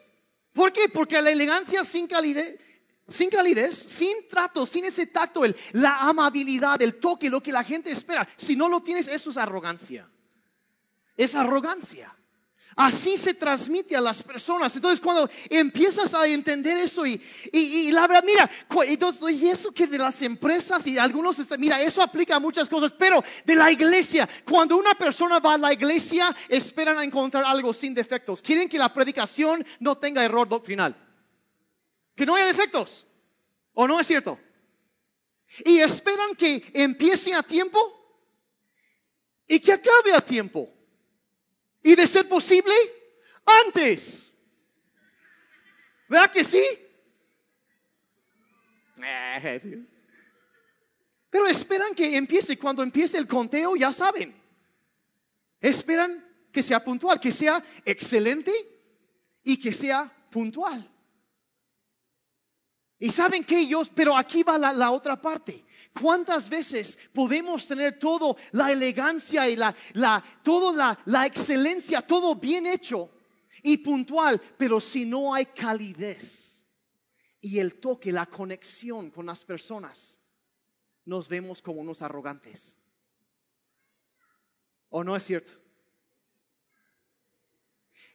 ¿Por 0.54 0.72
qué? 0.72 0.90
Porque 0.90 1.22
la 1.22 1.32
elegancia 1.32 1.84
sin 1.84 2.08
calidez, 2.08 2.60
sin 3.08 3.30
calidez, 3.30 3.76
sin 3.76 4.28
trato, 4.28 4.66
sin 4.66 4.86
ese 4.86 5.08
tacto, 5.08 5.46
el- 5.46 5.56
la 5.74 6.00
amabilidad, 6.02 6.82
el 6.82 7.00
toque, 7.00 7.30
lo 7.30 7.42
que 7.42 7.52
la 7.52 7.64
gente 7.64 7.92
espera. 7.92 8.28
Si 8.38 8.56
no 8.56 8.68
lo 8.70 8.82
tienes, 8.82 9.08
eso 9.08 9.30
es 9.30 9.38
arrogancia. 9.38 10.10
Es 11.18 11.36
arrogancia. 11.36 12.16
Así 12.76 13.18
se 13.18 13.34
transmite 13.34 13.96
a 13.96 14.02
las 14.02 14.24
personas. 14.24 14.74
Entonces, 14.76 15.02
cuando 15.02 15.30
empiezas 15.50 16.14
a 16.14 16.26
entender 16.26 16.78
eso 16.78 17.06
y, 17.06 17.22
y, 17.52 17.92
la 17.92 18.08
verdad, 18.08 18.24
mira, 18.26 18.50
y 19.30 19.48
eso 19.48 19.72
que 19.72 19.88
de 19.88 19.98
las 19.98 20.22
empresas 20.22 20.86
y 20.88 20.98
algunos, 20.98 21.38
mira, 21.58 21.82
eso 21.82 22.02
aplica 22.02 22.36
a 22.36 22.40
muchas 22.40 22.70
cosas, 22.70 22.94
pero 22.98 23.24
de 23.46 23.56
la 23.56 23.72
iglesia, 23.72 24.28
cuando 24.46 24.78
una 24.78 24.96
persona 24.96 25.40
va 25.40 25.56
a 25.56 25.58
la 25.58 25.74
iglesia, 25.74 26.34
esperan 26.48 26.98
a 26.98 27.04
encontrar 27.04 27.44
algo 27.46 27.74
sin 27.74 27.94
defectos. 27.94 28.42
Quieren 28.42 28.70
que 28.70 28.80
la 28.80 28.94
predicación 28.94 29.66
no 29.80 29.98
tenga 29.98 30.24
error 30.24 30.48
doctrinal. 30.48 30.96
Que 32.16 32.26
no 32.26 32.36
haya 32.36 32.46
defectos. 32.46 33.06
¿O 33.74 33.88
no 33.88 34.00
es 34.00 34.08
cierto? 34.08 34.40
Y 35.66 35.80
esperan 35.80 36.36
que 36.36 36.64
empiece 36.74 37.34
a 37.34 37.44
tiempo 37.44 37.80
y 39.48 39.60
que 39.60 39.74
acabe 39.74 40.14
a 40.14 40.22
tiempo. 40.22 40.70
Y 41.84 41.96
de 41.96 42.06
ser 42.08 42.28
posible, 42.28 42.74
antes. 43.66 44.32
¿Verdad 46.08 46.32
que 46.32 46.44
sí? 46.44 46.64
Eh, 49.04 49.86
Pero 51.30 51.48
esperan 51.48 51.96
que 51.96 52.16
empiece. 52.18 52.58
Cuando 52.58 52.84
empiece 52.84 53.18
el 53.18 53.28
conteo, 53.28 53.76
ya 53.76 53.94
saben. 53.94 54.36
Esperan 55.60 56.24
que 56.52 56.62
sea 56.62 56.84
puntual, 56.84 57.20
que 57.20 57.32
sea 57.32 57.64
excelente 57.86 58.52
y 59.44 59.58
que 59.58 59.72
sea 59.72 60.12
puntual. 60.30 60.91
Y 63.02 63.12
saben 63.12 63.43
que 63.43 63.58
ellos, 63.58 63.89
pero 63.95 64.16
aquí 64.16 64.43
va 64.43 64.60
la, 64.60 64.91
otra 64.91 65.20
parte. 65.20 65.66
¿Cuántas 65.99 66.47
veces 66.47 66.99
podemos 67.12 67.68
tener 67.68 67.97
todo 67.97 68.38
la 68.52 68.72
elegancia 68.72 69.49
y 69.49 69.56
la, 69.56 69.76
la, 69.93 70.24
toda 70.43 70.72
la, 70.72 70.99
la 71.06 71.26
excelencia, 71.26 72.04
todo 72.04 72.36
bien 72.36 72.68
hecho 72.68 73.10
y 73.64 73.78
puntual, 73.78 74.39
pero 74.56 74.80
si 74.80 75.04
no 75.04 75.34
hay 75.34 75.47
calidez 75.47 76.64
y 77.39 77.58
el 77.58 77.80
toque, 77.80 78.12
la 78.12 78.28
conexión 78.28 79.10
con 79.10 79.26
las 79.26 79.43
personas, 79.43 80.20
nos 81.04 81.28
vemos 81.28 81.60
como 81.60 81.82
unos 81.82 82.04
arrogantes? 82.04 82.78
¿O 84.89 85.04
no 85.04 85.16
es 85.16 85.24
cierto? 85.24 85.61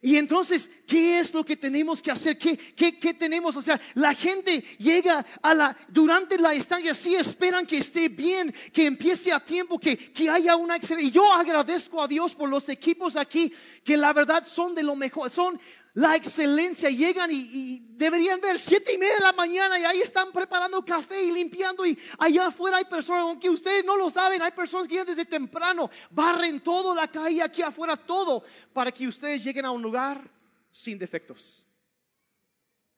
Y 0.03 0.17
entonces, 0.17 0.71
¿qué 0.87 1.19
es 1.19 1.33
lo 1.33 1.45
que 1.45 1.57
tenemos 1.57 2.03
que 2.03 2.11
hacer? 2.11 2.39
¿Qué, 2.39 2.57
qué, 2.57 3.15
tenemos? 3.15 3.57
O 3.57 3.63
sea, 3.63 3.81
la 3.95 4.15
gente 4.15 4.61
llega 4.79 5.25
a 5.43 5.55
la, 5.55 5.77
durante 5.89 6.39
la 6.39 6.55
estancia, 6.55 6.95
sí 6.95 7.15
esperan 7.15 7.67
que 7.67 7.79
esté 7.79 8.09
bien, 8.09 8.55
que 8.73 8.87
empiece 8.87 9.33
a 9.33 9.41
tiempo, 9.41 9.79
que, 9.79 9.97
que 9.97 10.29
haya 10.29 10.55
una 10.57 10.77
excelente. 10.77 11.09
Y 11.09 11.11
yo 11.11 11.33
agradezco 11.33 12.03
a 12.03 12.07
Dios 12.09 12.35
por 12.35 12.49
los 12.49 12.69
equipos 12.69 13.17
aquí, 13.17 13.53
que 13.83 13.97
la 13.97 14.13
verdad 14.13 14.47
son 14.47 14.75
de 14.75 14.83
lo 14.83 14.97
mejor, 14.97 15.31
son 15.31 15.59
la 15.97 16.15
excelencia. 16.15 16.91
Llegan 16.91 17.31
y, 17.33 17.83
deberían 17.97 18.41
ver 18.41 18.59
siete 18.59 18.93
y 18.93 18.99
media 18.99 19.15
de 19.15 19.21
la 19.21 19.33
mañana 19.33 19.79
y 19.79 19.85
ahí 19.85 20.03
están 20.03 20.31
preparando 20.31 20.85
café 20.85 21.23
y 21.23 21.33
limpiando. 21.33 21.87
Y 21.87 21.99
allá 22.19 22.49
afuera 22.49 22.77
hay 22.77 22.85
personas, 22.85 23.23
aunque 23.23 23.49
ustedes 23.49 23.85
no 23.85 23.97
lo 23.97 24.11
saben, 24.11 24.43
hay 24.43 24.53
personas 24.53 24.87
que 24.87 24.93
llegan 24.93 25.07
desde 25.07 25.25
temprano, 25.25 25.91
barren 26.11 26.61
todo 26.61 26.95
la 26.95 27.11
calle 27.11 27.43
aquí 27.43 27.63
afuera, 27.63 27.97
todo, 27.97 28.45
para 28.73 28.93
que 28.93 29.09
ustedes 29.09 29.43
lleguen 29.43 29.65
a 29.65 29.71
un 29.71 29.81
lugar 29.81 30.31
sin 30.71 30.99
defectos. 30.99 31.65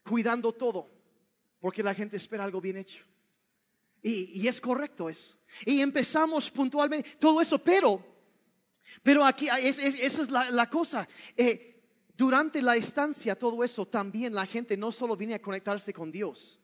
Cuidando 0.03 0.53
todo, 0.53 0.91
porque 1.61 1.85
la 1.85 1.95
gente 1.95 2.17
espera 2.17 2.43
algo 2.43 2.61
bien 2.61 2.79
hecho. 2.79 3.05
Y, 4.03 4.47
es 4.47 4.61
correcto 4.61 5.09
eso. 5.09 5.37
Y 5.65 5.81
empezamos 5.81 6.51
puntualmente 6.51 7.11
todo 7.21 7.41
eso, 7.41 7.59
pero, 7.59 8.05
pero 9.05 9.25
aquí 9.25 9.49
esa 9.49 10.23
es 10.23 10.31
la, 10.31 10.69
cosa. 10.69 11.07
Eh, 11.37 11.78
durante 12.19 12.61
la 12.61 12.75
estancia, 12.75 13.39
todo 13.39 13.63
eso, 13.63 13.87
también 13.87 14.35
la 14.35 14.45
gente 14.45 14.77
no 14.77 14.91
solo 14.91 15.17
viene 15.17 15.37
a 15.37 15.41
conectarse 15.41 15.93
con 15.93 16.11
Dios, 16.11 16.61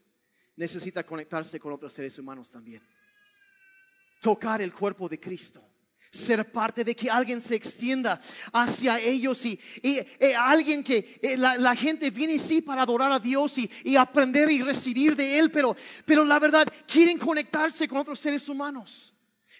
necesita 0.56 1.06
conectarse 1.06 1.60
con 1.60 1.72
otros 1.72 1.92
seres 1.92 2.18
humanos 2.18 2.50
también. 2.50 2.82
Tocar 4.20 4.60
el 4.60 4.74
cuerpo 4.74 5.08
de 5.08 5.20
Cristo. 5.20 5.62
Ser 6.10 6.50
parte 6.50 6.82
de 6.82 6.96
que 6.96 7.08
alguien 7.08 7.40
se 7.40 7.54
extienda 7.54 8.20
hacia 8.52 8.98
ellos 8.98 9.44
y, 9.44 9.60
eh, 9.82 10.34
alguien 10.36 10.82
que 10.82 11.20
eh, 11.22 11.36
la, 11.36 11.76
gente 11.76 12.10
viene 12.10 12.36
sí 12.40 12.60
para 12.60 12.82
adorar 12.82 13.12
a 13.12 13.20
Dios 13.20 13.56
y, 13.58 13.70
y, 13.84 13.94
aprender 13.94 14.50
y 14.50 14.60
recibir 14.60 15.14
de 15.14 15.38
Él, 15.38 15.52
pero, 15.52 15.76
pero 16.04 16.24
la 16.24 16.40
verdad 16.40 16.66
quieren 16.84 17.16
conectarse 17.16 17.86
con 17.86 17.98
otros 17.98 18.18
seres 18.18 18.48
humanos. 18.48 19.13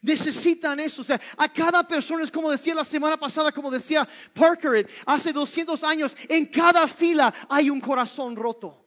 Necesitan 0.05 0.79
eso. 0.81 1.01
O 1.01 1.05
sea, 1.05 1.19
a 1.35 1.51
cada 1.51 1.83
persona 1.89 2.25
es 2.25 2.31
como 2.31 2.51
decía 2.51 2.75
la 2.75 2.85
semana 2.85 3.17
pasada, 3.17 3.51
como 3.51 3.71
decía 3.71 4.07
Parker 4.35 4.87
hace 5.07 5.33
200 5.33 5.83
años, 5.83 6.15
en 6.29 6.45
cada 6.45 6.87
fila 6.87 7.33
hay 7.49 7.71
un 7.71 7.81
corazón 7.81 8.37
roto. 8.37 8.85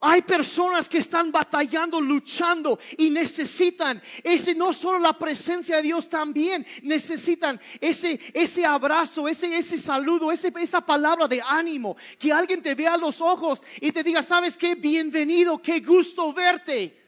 Hay 0.00 0.22
personas 0.22 0.88
que 0.88 0.98
están 0.98 1.30
batallando, 1.30 2.00
luchando 2.00 2.78
y 2.96 3.10
necesitan 3.10 4.00
ese 4.22 4.54
no 4.54 4.72
solo 4.72 4.98
la 5.00 5.18
presencia 5.18 5.76
de 5.76 5.82
Dios, 5.82 6.08
también 6.08 6.66
necesitan 6.82 7.60
ese 7.78 8.18
ese 8.32 8.64
abrazo, 8.64 9.28
ese 9.28 9.54
ese 9.54 9.76
saludo, 9.76 10.32
ese, 10.32 10.50
esa 10.58 10.80
palabra 10.80 11.28
de 11.28 11.42
ánimo, 11.42 11.94
que 12.18 12.32
alguien 12.32 12.62
te 12.62 12.74
vea 12.74 12.94
a 12.94 12.98
los 12.98 13.20
ojos 13.20 13.62
y 13.82 13.92
te 13.92 14.02
diga, 14.02 14.22
"¿Sabes 14.22 14.56
qué? 14.56 14.76
Bienvenido, 14.76 15.60
qué 15.60 15.80
gusto 15.80 16.32
verte." 16.32 17.04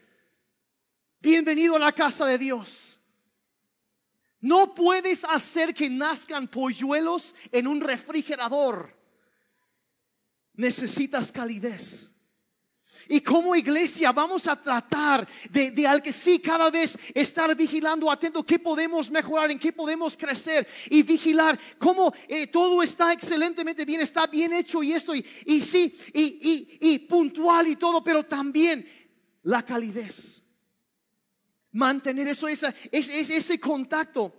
Bienvenido 1.21 1.75
a 1.75 1.79
la 1.79 1.91
casa 1.91 2.25
de 2.25 2.37
Dios. 2.37 2.88
No 4.41 4.73
puedes 4.73 5.23
hacer 5.25 5.73
que 5.73 5.89
nazcan 5.89 6.47
polluelos 6.47 7.35
en 7.51 7.67
un 7.67 7.81
refrigerador. 7.81 8.95
Necesitas 10.53 11.31
calidez. 11.31 12.09
Y 13.07 13.21
como 13.21 13.55
iglesia 13.55 14.11
vamos 14.11 14.47
a 14.47 14.61
tratar 14.61 15.27
de, 15.49 15.71
de 15.71 15.87
al 15.87 16.01
que 16.01 16.13
sí 16.13 16.39
cada 16.39 16.69
vez 16.69 16.97
estar 17.13 17.55
vigilando, 17.55 18.09
atento, 18.11 18.45
qué 18.45 18.59
podemos 18.59 19.11
mejorar, 19.11 19.51
en 19.51 19.59
qué 19.59 19.71
podemos 19.71 20.17
crecer 20.17 20.67
y 20.89 21.03
vigilar 21.03 21.59
cómo 21.77 22.13
eh, 22.27 22.47
todo 22.47 22.81
está 22.81 23.13
excelentemente 23.13 23.85
bien, 23.85 24.01
está 24.01 24.27
bien 24.27 24.53
hecho 24.53 24.81
y 24.83 24.93
esto, 24.93 25.15
y, 25.15 25.25
y 25.45 25.61
sí, 25.61 25.95
y, 26.13 26.21
y, 26.21 26.93
y 26.93 26.99
puntual 26.99 27.67
y 27.67 27.75
todo, 27.75 28.03
pero 28.03 28.23
también 28.23 28.87
la 29.43 29.63
calidez 29.63 30.38
mantener 31.79 32.27
eso, 32.27 32.47
ese, 32.47 32.73
ese 32.91 33.59
contacto. 33.59 34.35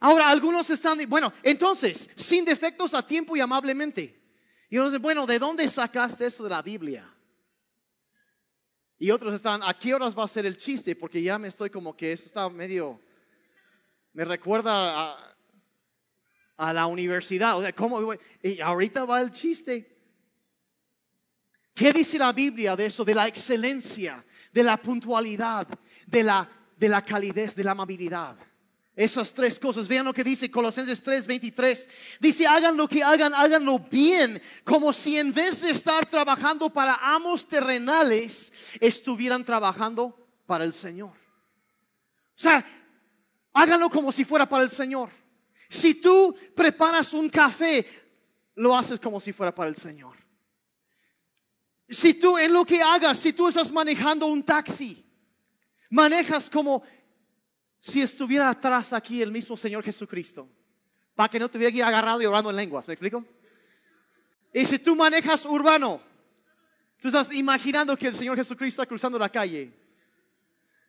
Ahora, 0.00 0.28
algunos 0.28 0.68
están, 0.70 0.98
bueno, 1.08 1.32
entonces, 1.42 2.10
sin 2.16 2.44
defectos 2.44 2.94
a 2.94 3.06
tiempo 3.06 3.36
y 3.36 3.40
amablemente. 3.40 4.20
Y 4.68 4.78
uno 4.78 4.90
dice, 4.90 4.98
bueno, 4.98 5.26
¿de 5.26 5.38
dónde 5.38 5.68
sacaste 5.68 6.26
eso 6.26 6.42
de 6.42 6.50
la 6.50 6.62
Biblia? 6.62 7.08
Y 8.98 9.10
otros 9.10 9.34
están, 9.34 9.62
¿a 9.62 9.78
qué 9.78 9.94
horas 9.94 10.16
va 10.18 10.24
a 10.24 10.28
ser 10.28 10.46
el 10.46 10.56
chiste? 10.56 10.96
Porque 10.96 11.22
ya 11.22 11.38
me 11.38 11.48
estoy 11.48 11.70
como 11.70 11.96
que 11.96 12.12
eso 12.12 12.26
está 12.26 12.48
medio, 12.48 13.00
me 14.12 14.24
recuerda 14.24 15.12
a, 15.12 15.36
a 16.56 16.72
la 16.72 16.86
universidad. 16.86 17.58
O 17.58 17.62
sea, 17.62 17.72
¿cómo? 17.72 18.14
Y 18.42 18.60
ahorita 18.60 19.04
va 19.04 19.20
el 19.20 19.30
chiste. 19.30 19.88
¿Qué 21.74 21.92
dice 21.92 22.18
la 22.18 22.32
Biblia 22.32 22.76
de 22.76 22.86
eso? 22.86 23.04
De 23.04 23.14
la 23.14 23.26
excelencia, 23.26 24.24
de 24.52 24.62
la 24.62 24.76
puntualidad, 24.76 25.66
de 26.06 26.22
la, 26.22 26.48
de 26.76 26.88
la 26.88 27.04
calidez, 27.04 27.54
de 27.54 27.64
la 27.64 27.72
amabilidad. 27.72 28.36
Esas 28.94 29.32
tres 29.32 29.58
cosas. 29.58 29.88
Vean 29.88 30.04
lo 30.04 30.12
que 30.12 30.22
dice 30.22 30.50
Colosenses 30.50 31.02
3:23. 31.02 31.88
Dice, 32.20 32.46
hagan 32.46 32.76
lo 32.76 32.86
que 32.86 33.02
hagan, 33.02 33.32
háganlo 33.34 33.78
bien, 33.78 34.40
como 34.64 34.92
si 34.92 35.18
en 35.18 35.32
vez 35.32 35.62
de 35.62 35.70
estar 35.70 36.04
trabajando 36.06 36.70
para 36.70 36.94
amos 36.96 37.48
terrenales, 37.48 38.52
estuvieran 38.80 39.44
trabajando 39.44 40.28
para 40.46 40.64
el 40.64 40.74
Señor. 40.74 41.10
O 41.10 42.40
sea, 42.42 42.64
háganlo 43.54 43.88
como 43.88 44.12
si 44.12 44.24
fuera 44.24 44.46
para 44.46 44.64
el 44.64 44.70
Señor. 44.70 45.10
Si 45.70 45.94
tú 45.94 46.36
preparas 46.54 47.14
un 47.14 47.30
café, 47.30 47.86
lo 48.56 48.76
haces 48.76 49.00
como 49.00 49.20
si 49.20 49.32
fuera 49.32 49.54
para 49.54 49.70
el 49.70 49.76
Señor. 49.76 50.16
Si 51.88 52.14
tú 52.14 52.36
en 52.36 52.52
lo 52.52 52.64
que 52.66 52.82
hagas, 52.82 53.18
si 53.18 53.32
tú 53.32 53.48
estás 53.48 53.72
manejando 53.72 54.26
un 54.26 54.42
taxi, 54.42 55.02
manejas 55.92 56.48
como 56.48 56.82
si 57.78 58.00
estuviera 58.00 58.48
atrás 58.48 58.92
aquí 58.92 59.20
el 59.20 59.30
mismo 59.30 59.56
Señor 59.56 59.84
Jesucristo, 59.84 60.48
para 61.14 61.28
que 61.28 61.38
no 61.38 61.50
te 61.50 61.58
hubiera 61.58 61.86
agarrado 61.86 62.22
y 62.22 62.26
orando 62.26 62.48
en 62.48 62.56
lenguas, 62.56 62.88
¿me 62.88 62.94
explico? 62.94 63.24
Y 64.54 64.64
si 64.64 64.78
tú 64.78 64.96
manejas 64.96 65.44
urbano, 65.44 66.00
tú 67.00 67.08
estás 67.08 67.30
imaginando 67.32 67.96
que 67.96 68.08
el 68.08 68.14
Señor 68.14 68.36
Jesucristo 68.36 68.80
está 68.80 68.88
cruzando 68.88 69.18
la 69.18 69.28
calle 69.28 69.70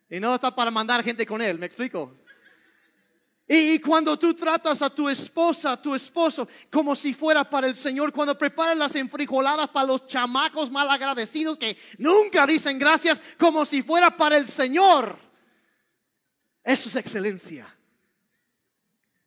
y 0.08 0.18
no 0.18 0.34
está 0.34 0.54
para 0.54 0.70
mandar 0.70 1.04
gente 1.04 1.26
con 1.26 1.42
él, 1.42 1.58
¿me 1.58 1.66
explico? 1.66 2.16
Y, 3.56 3.78
cuando 3.78 4.18
tú 4.18 4.34
tratas 4.34 4.82
a 4.82 4.90
tu 4.90 5.08
esposa, 5.08 5.72
a 5.72 5.80
tu 5.80 5.94
esposo, 5.94 6.48
como 6.72 6.96
si 6.96 7.14
fuera 7.14 7.48
para 7.48 7.68
el 7.68 7.76
Señor, 7.76 8.12
cuando 8.12 8.36
preparas 8.36 8.76
las 8.76 8.96
enfrijoladas 8.96 9.68
para 9.68 9.86
los 9.86 10.08
chamacos 10.08 10.72
mal 10.72 10.90
agradecidos 10.90 11.56
que 11.56 11.76
nunca 11.98 12.46
dicen 12.48 12.78
gracias, 12.80 13.20
como 13.38 13.64
si 13.64 13.82
fuera 13.82 14.16
para 14.16 14.36
el 14.36 14.48
Señor, 14.48 15.16
eso 16.64 16.88
es 16.88 16.96
excelencia. 16.96 17.72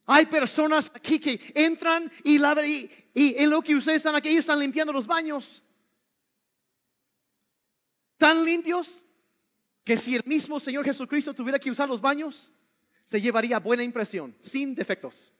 Hay 0.05 0.25
personas 0.25 0.91
aquí 0.93 1.19
que 1.19 1.39
entran 1.55 2.11
y, 2.23 2.37
la, 2.37 2.53
y, 2.65 2.89
y 3.13 3.41
en 3.41 3.49
lo 3.49 3.61
que 3.61 3.75
ustedes 3.75 3.97
están 3.97 4.15
aquí, 4.15 4.27
ellos 4.27 4.41
están 4.41 4.59
limpiando 4.59 4.91
los 4.91 5.07
baños. 5.07 5.63
Tan 8.17 8.43
limpios 8.43 9.01
que 9.85 9.95
si 9.95 10.15
el 10.15 10.23
mismo 10.25 10.59
Señor 10.59 10.83
Jesucristo 10.83 11.33
tuviera 11.33 11.59
que 11.59 11.71
usar 11.71 11.87
los 11.87 12.01
baños, 12.01 12.51
se 13.07 13.21
llevaría 13.21 13.57
buena 13.59 13.83
impresión, 13.83 14.35
sin 14.41 14.75
defectos. 14.75 15.31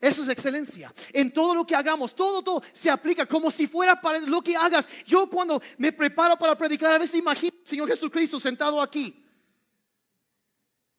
Eso 0.00 0.24
es 0.24 0.28
excelencia. 0.28 0.92
En 1.12 1.32
todo 1.32 1.54
lo 1.54 1.64
que 1.64 1.76
hagamos, 1.76 2.16
todo, 2.16 2.42
todo 2.42 2.62
se 2.72 2.90
aplica 2.90 3.24
como 3.26 3.48
si 3.48 3.68
fuera 3.68 4.00
para 4.00 4.18
lo 4.18 4.42
que 4.42 4.56
hagas. 4.56 4.88
Yo 5.06 5.30
cuando 5.30 5.62
me 5.78 5.92
preparo 5.92 6.36
para 6.36 6.58
predicar, 6.58 6.92
a 6.92 6.98
veces 6.98 7.20
imagino 7.20 7.56
al 7.60 7.66
Señor 7.68 7.88
Jesucristo 7.88 8.40
sentado 8.40 8.82
aquí. 8.82 9.24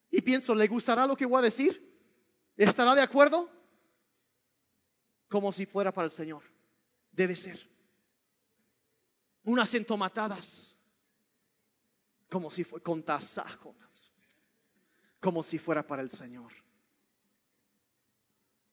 Y 0.09 0.22
pienso, 0.22 0.55
¿le 0.55 0.66
gustará 0.70 1.05
lo 1.05 1.18
que 1.18 1.26
voy 1.26 1.39
a 1.39 1.41
decir? 1.41 1.93
¿Estará 2.55 2.95
de 2.95 3.01
acuerdo? 3.01 3.51
Como 5.28 5.51
si 5.51 5.66
fuera 5.66 5.91
para 5.91 6.05
el 6.05 6.11
Señor. 6.11 6.43
Debe 7.11 7.36
ser. 7.36 7.70
Unas 9.43 9.74
entomatadas. 9.74 10.78
Como 12.30 12.49
si 12.49 12.64
fuera 12.64 12.82
con 12.82 13.03
tasajos. 13.03 14.03
Como 15.24 15.41
si 15.41 15.57
fuera 15.57 15.88
para 15.88 16.01
el 16.01 16.09
Señor. 16.09 16.51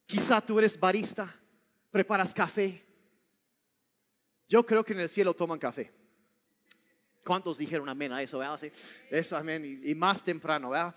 Quizá 0.05 0.41
tú 0.41 0.59
eres 0.59 0.79
barista, 0.79 1.33
preparas 1.93 2.35
café. 2.35 2.85
Yo 4.49 4.67
creo 4.67 4.85
que 4.85 4.93
en 4.93 5.01
el 5.01 5.09
cielo 5.09 5.33
toman 5.33 5.61
café. 5.61 5.95
¿Cuántos 7.25 7.59
dijeron 7.59 7.89
amén 7.89 8.13
a 8.13 8.21
eso? 8.21 8.39
¿verdad? 8.39 8.61
Eso, 9.09 9.37
amén. 9.37 9.65
Y, 9.65 9.91
y 9.91 9.95
más 9.95 10.25
temprano, 10.25 10.71
¿verdad? 10.71 10.95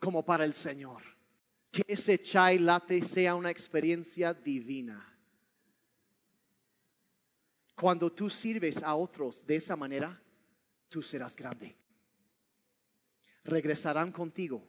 como 0.00 0.24
para 0.24 0.44
el 0.44 0.54
Señor. 0.54 1.02
Que 1.70 1.84
ese 1.86 2.18
chai 2.18 2.58
latte 2.58 3.00
sea 3.02 3.36
una 3.36 3.50
experiencia 3.50 4.34
divina. 4.34 5.06
Cuando 7.76 8.10
tú 8.10 8.28
sirves 8.28 8.82
a 8.82 8.96
otros 8.96 9.46
de 9.46 9.56
esa 9.56 9.76
manera, 9.76 10.20
tú 10.88 11.00
serás 11.00 11.36
grande. 11.36 11.76
Regresarán 13.44 14.12
contigo 14.12 14.66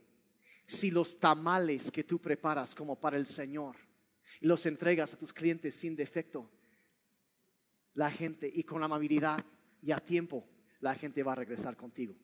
si 0.67 0.91
los 0.91 1.19
tamales 1.19 1.91
que 1.91 2.03
tú 2.03 2.19
preparas 2.19 2.73
como 2.73 2.99
para 2.99 3.17
el 3.17 3.25
Señor 3.25 3.75
y 4.39 4.47
los 4.47 4.65
entregas 4.65 5.13
a 5.13 5.17
tus 5.17 5.33
clientes 5.33 5.75
sin 5.75 5.95
defecto, 5.95 6.49
la 7.93 8.09
gente 8.09 8.49
y 8.53 8.63
con 8.63 8.83
amabilidad 8.83 9.43
y 9.81 9.91
a 9.91 9.99
tiempo, 9.99 10.47
la 10.79 10.95
gente 10.95 11.23
va 11.23 11.33
a 11.33 11.35
regresar 11.35 11.75
contigo. 11.75 12.15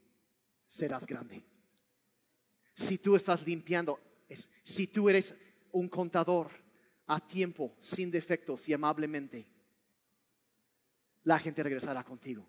Serás 0.65 1.05
grande 1.05 1.43
si 2.77 2.99
tú 2.99 3.15
estás 3.15 3.45
limpiando, 3.45 3.99
si 4.61 4.85
tú 4.85 5.09
eres 5.09 5.33
un 5.71 5.89
contador 5.89 6.51
a 7.07 7.19
tiempo, 7.19 7.75
sin 7.79 8.11
defectos 8.11 8.69
y 8.69 8.73
amablemente, 8.73 9.47
la 11.23 11.39
gente 11.39 11.63
regresará 11.63 12.03
contigo. 12.03 12.47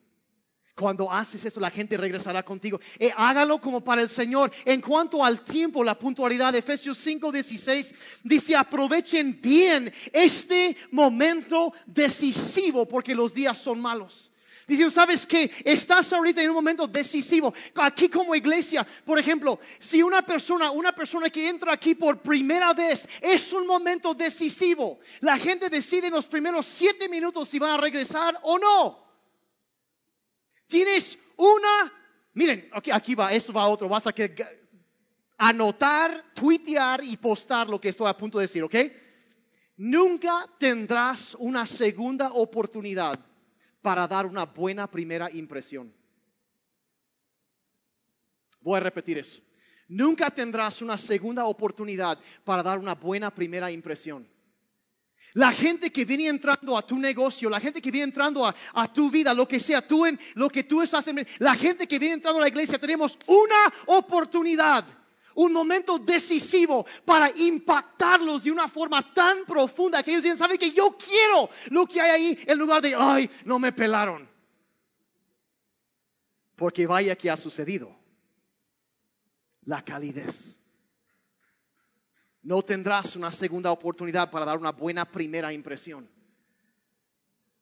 Cuando 0.78 1.10
haces 1.10 1.44
eso, 1.44 1.58
la 1.58 1.72
gente 1.72 1.96
regresará 1.96 2.44
contigo. 2.44 2.80
Eh, 3.00 3.10
hágalo 3.16 3.60
como 3.60 3.82
para 3.82 4.00
el 4.00 4.08
Señor. 4.08 4.52
En 4.64 4.80
cuanto 4.80 5.24
al 5.24 5.40
tiempo, 5.40 5.82
la 5.82 5.98
puntualidad, 5.98 6.54
Efesios 6.54 7.04
5:16 7.04 7.92
dice, 8.22 8.54
aprovechen 8.54 9.40
bien 9.42 9.92
este 10.12 10.76
momento 10.92 11.72
decisivo 11.84 12.86
porque 12.86 13.12
los 13.12 13.34
días 13.34 13.58
son 13.58 13.80
malos. 13.80 14.30
Dice, 14.68 14.88
¿sabes 14.92 15.26
que 15.26 15.50
Estás 15.64 16.12
ahorita 16.12 16.42
en 16.42 16.50
un 16.50 16.54
momento 16.54 16.86
decisivo. 16.86 17.52
Aquí 17.74 18.08
como 18.08 18.36
iglesia, 18.36 18.86
por 19.04 19.18
ejemplo, 19.18 19.58
si 19.80 20.00
una 20.00 20.22
persona, 20.22 20.70
una 20.70 20.94
persona 20.94 21.28
que 21.28 21.48
entra 21.48 21.72
aquí 21.72 21.96
por 21.96 22.22
primera 22.22 22.72
vez, 22.72 23.08
es 23.20 23.52
un 23.52 23.66
momento 23.66 24.14
decisivo. 24.14 25.00
La 25.22 25.38
gente 25.38 25.68
decide 25.68 26.06
en 26.06 26.12
los 26.14 26.28
primeros 26.28 26.66
siete 26.66 27.08
minutos 27.08 27.48
si 27.48 27.58
van 27.58 27.72
a 27.72 27.78
regresar 27.78 28.38
o 28.44 28.58
no. 28.60 29.07
Tienes 30.68 31.18
una, 31.36 31.92
miren, 32.34 32.68
aquí, 32.72 32.90
aquí 32.90 33.14
va, 33.14 33.32
esto 33.32 33.52
va 33.52 33.62
a 33.62 33.68
otro, 33.68 33.88
vas 33.88 34.06
a 34.06 34.14
anotar, 35.38 36.32
tuitear 36.34 37.02
y 37.02 37.16
postar 37.16 37.68
lo 37.68 37.80
que 37.80 37.88
estoy 37.88 38.06
a 38.08 38.16
punto 38.16 38.38
de 38.38 38.44
decir, 38.44 38.62
¿ok? 38.62 38.74
Nunca 39.78 40.46
tendrás 40.58 41.34
una 41.36 41.64
segunda 41.64 42.32
oportunidad 42.32 43.18
para 43.80 44.06
dar 44.06 44.26
una 44.26 44.44
buena 44.44 44.90
primera 44.90 45.30
impresión. 45.32 45.94
Voy 48.60 48.76
a 48.76 48.80
repetir 48.80 49.16
eso. 49.18 49.40
Nunca 49.86 50.30
tendrás 50.30 50.82
una 50.82 50.98
segunda 50.98 51.46
oportunidad 51.46 52.18
para 52.44 52.62
dar 52.62 52.78
una 52.78 52.94
buena 52.94 53.34
primera 53.34 53.70
impresión. 53.70 54.28
La 55.34 55.52
gente 55.52 55.90
que 55.90 56.04
viene 56.04 56.28
entrando 56.28 56.76
a 56.76 56.86
tu 56.86 56.98
negocio, 56.98 57.50
la 57.50 57.60
gente 57.60 57.80
que 57.80 57.90
viene 57.90 58.04
entrando 58.04 58.46
a, 58.46 58.92
tu 58.92 59.10
vida, 59.10 59.34
lo 59.34 59.46
que 59.46 59.60
sea, 59.60 59.86
tú 59.86 60.06
en 60.06 60.18
lo 60.34 60.48
que 60.48 60.64
tú 60.64 60.82
estás 60.82 61.06
en, 61.08 61.26
la 61.38 61.54
gente 61.54 61.86
que 61.86 61.98
viene 61.98 62.14
entrando 62.14 62.38
a 62.38 62.42
la 62.42 62.48
iglesia, 62.48 62.78
tenemos 62.78 63.18
una 63.26 63.72
oportunidad 63.86 64.84
un 65.34 65.52
momento 65.52 66.00
decisivo 66.00 66.84
para 67.04 67.30
impactarlos 67.30 68.42
de 68.42 68.50
una 68.50 68.66
forma 68.66 69.14
tan 69.14 69.44
profunda 69.44 70.02
que 70.02 70.10
ellos 70.10 70.24
dicen, 70.24 70.36
¿saben 70.36 70.58
que 70.58 70.72
yo 70.72 70.96
quiero 70.98 71.48
lo 71.70 71.86
que 71.86 72.00
hay 72.00 72.10
ahí 72.10 72.38
en 72.44 72.58
lugar 72.58 72.82
de, 72.82 72.96
ay, 72.96 73.30
no 73.44 73.60
me 73.60 73.70
pelaron? 73.70 74.28
Porque 76.56 76.88
vaya 76.88 77.14
que 77.14 77.30
ha 77.30 77.36
sucedido. 77.36 77.96
La 79.64 79.84
calidez. 79.84 80.57
No 82.48 82.62
tendrás 82.62 83.14
una 83.14 83.30
segunda 83.30 83.70
oportunidad 83.70 84.30
para 84.30 84.46
dar 84.46 84.56
una 84.56 84.72
buena 84.72 85.04
primera 85.04 85.52
impresión. 85.52 86.08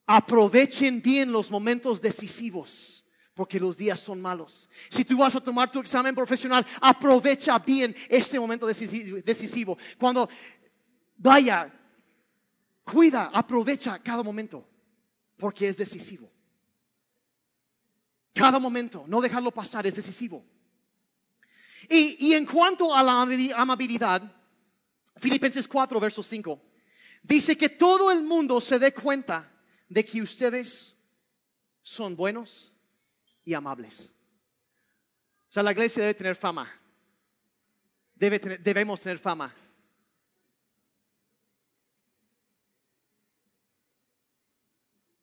Aprovechen 0.06 1.02
bien 1.02 1.32
los 1.32 1.50
momentos 1.50 2.00
decisivos 2.00 3.04
porque 3.34 3.58
los 3.58 3.76
días 3.76 3.98
son 3.98 4.22
malos. 4.22 4.70
Si 4.88 5.04
tú 5.04 5.18
vas 5.18 5.34
a 5.34 5.40
tomar 5.40 5.72
tu 5.72 5.80
examen 5.80 6.14
profesional, 6.14 6.64
aprovecha 6.80 7.58
bien 7.58 7.96
este 8.08 8.38
momento 8.38 8.64
decisivo. 8.64 9.76
Cuando 9.98 10.28
vaya, 11.16 11.68
cuida, 12.84 13.32
aprovecha 13.34 13.98
cada 13.98 14.22
momento, 14.22 14.68
porque 15.36 15.66
es 15.66 15.78
decisivo. 15.78 16.30
Cada 18.32 18.60
momento, 18.60 19.04
no 19.08 19.20
dejarlo 19.20 19.50
pasar, 19.50 19.84
es 19.84 19.96
decisivo. 19.96 20.44
Y, 21.88 22.28
y 22.28 22.34
en 22.34 22.46
cuanto 22.46 22.94
a 22.94 23.02
la 23.02 23.20
amabilidad, 23.56 24.32
Filipenses 25.16 25.66
4, 25.66 26.00
verso 26.00 26.22
5, 26.22 26.62
dice 27.22 27.56
que 27.56 27.68
todo 27.68 28.10
el 28.10 28.22
mundo 28.22 28.60
se 28.60 28.78
dé 28.78 28.92
cuenta 28.92 29.50
de 29.88 30.04
que 30.04 30.22
ustedes 30.22 30.96
son 31.82 32.16
buenos 32.16 32.74
y 33.44 33.54
amables. 33.54 34.12
O 35.48 35.52
sea, 35.52 35.62
la 35.62 35.72
iglesia 35.72 36.02
debe 36.02 36.14
tener 36.14 36.36
fama. 36.36 36.70
Debe 38.14 38.58
debemos 38.58 39.00
tener 39.00 39.18
fama. 39.18 39.54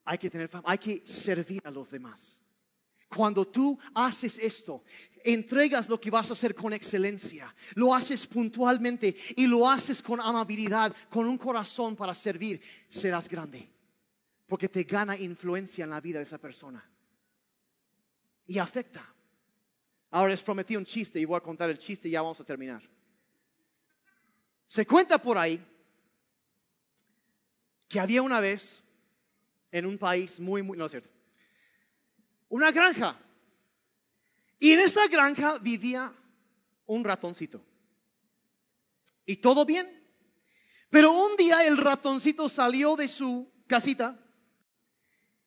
Hay 0.06 0.18
que 0.18 0.30
tener 0.30 0.50
fama, 0.50 0.66
hay 0.68 0.78
que 0.78 1.02
servir 1.06 1.62
a 1.66 1.72
los 1.72 1.90
demás. 1.90 2.43
Cuando 3.14 3.46
tú 3.46 3.78
haces 3.94 4.40
esto, 4.40 4.84
entregas 5.24 5.88
lo 5.88 6.00
que 6.00 6.10
vas 6.10 6.30
a 6.30 6.34
hacer 6.34 6.56
con 6.56 6.74
excelencia, 6.74 7.54
lo 7.76 7.94
haces 7.94 8.26
puntualmente 8.26 9.16
y 9.36 9.46
lo 9.46 9.70
haces 9.70 10.02
con 10.02 10.20
amabilidad, 10.20 10.96
con 11.10 11.28
un 11.28 11.38
corazón 11.38 11.96
para 11.96 12.14
servir, 12.14 12.62
serás 12.90 13.30
grande. 13.30 13.70
Porque 14.48 14.70
te 14.70 14.84
gana 14.84 15.18
influencia 15.18 15.84
en 15.84 15.92
la 15.92 16.02
vida 16.02 16.20
de 16.20 16.24
esa 16.24 16.38
persona 16.38 16.84
y 18.46 18.58
afecta. 18.58 19.08
Ahora 20.12 20.32
les 20.32 20.42
prometí 20.42 20.76
un 20.76 20.86
chiste 20.86 21.20
y 21.20 21.26
voy 21.26 21.38
a 21.38 21.42
contar 21.42 21.70
el 21.70 21.78
chiste 21.78 22.08
y 22.08 22.12
ya 22.12 22.22
vamos 22.22 22.40
a 22.40 22.46
terminar. 22.46 22.82
Se 24.68 24.86
cuenta 24.86 25.22
por 25.22 25.38
ahí 25.38 25.64
que 27.88 28.00
había 28.00 28.22
una 28.22 28.40
vez 28.40 28.82
en 29.72 29.86
un 29.86 29.98
país 29.98 30.40
muy, 30.40 30.64
muy, 30.64 30.78
no 30.78 30.86
es 30.86 30.92
cierto, 30.92 31.10
una 32.54 32.72
granja. 32.72 33.18
Y 34.60 34.74
en 34.74 34.82
esa 34.82 35.08
granja 35.08 35.58
vivía 35.58 36.14
un 36.86 37.04
ratoncito. 37.04 37.66
Y 39.26 39.38
todo 39.38 39.66
bien. 39.66 39.88
Pero 40.92 41.14
un 41.14 41.36
día 41.36 41.66
el 41.66 41.78
ratoncito 41.78 42.48
salió 42.48 42.96
de 42.96 43.08
su 43.08 43.52
casita 43.66 44.20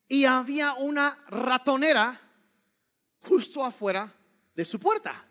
y 0.08 0.24
había 0.24 0.74
una 0.74 1.16
ratonera 1.28 2.20
justo 3.20 3.64
afuera 3.64 4.12
de 4.56 4.64
su 4.64 4.80
puerta. 4.80 5.28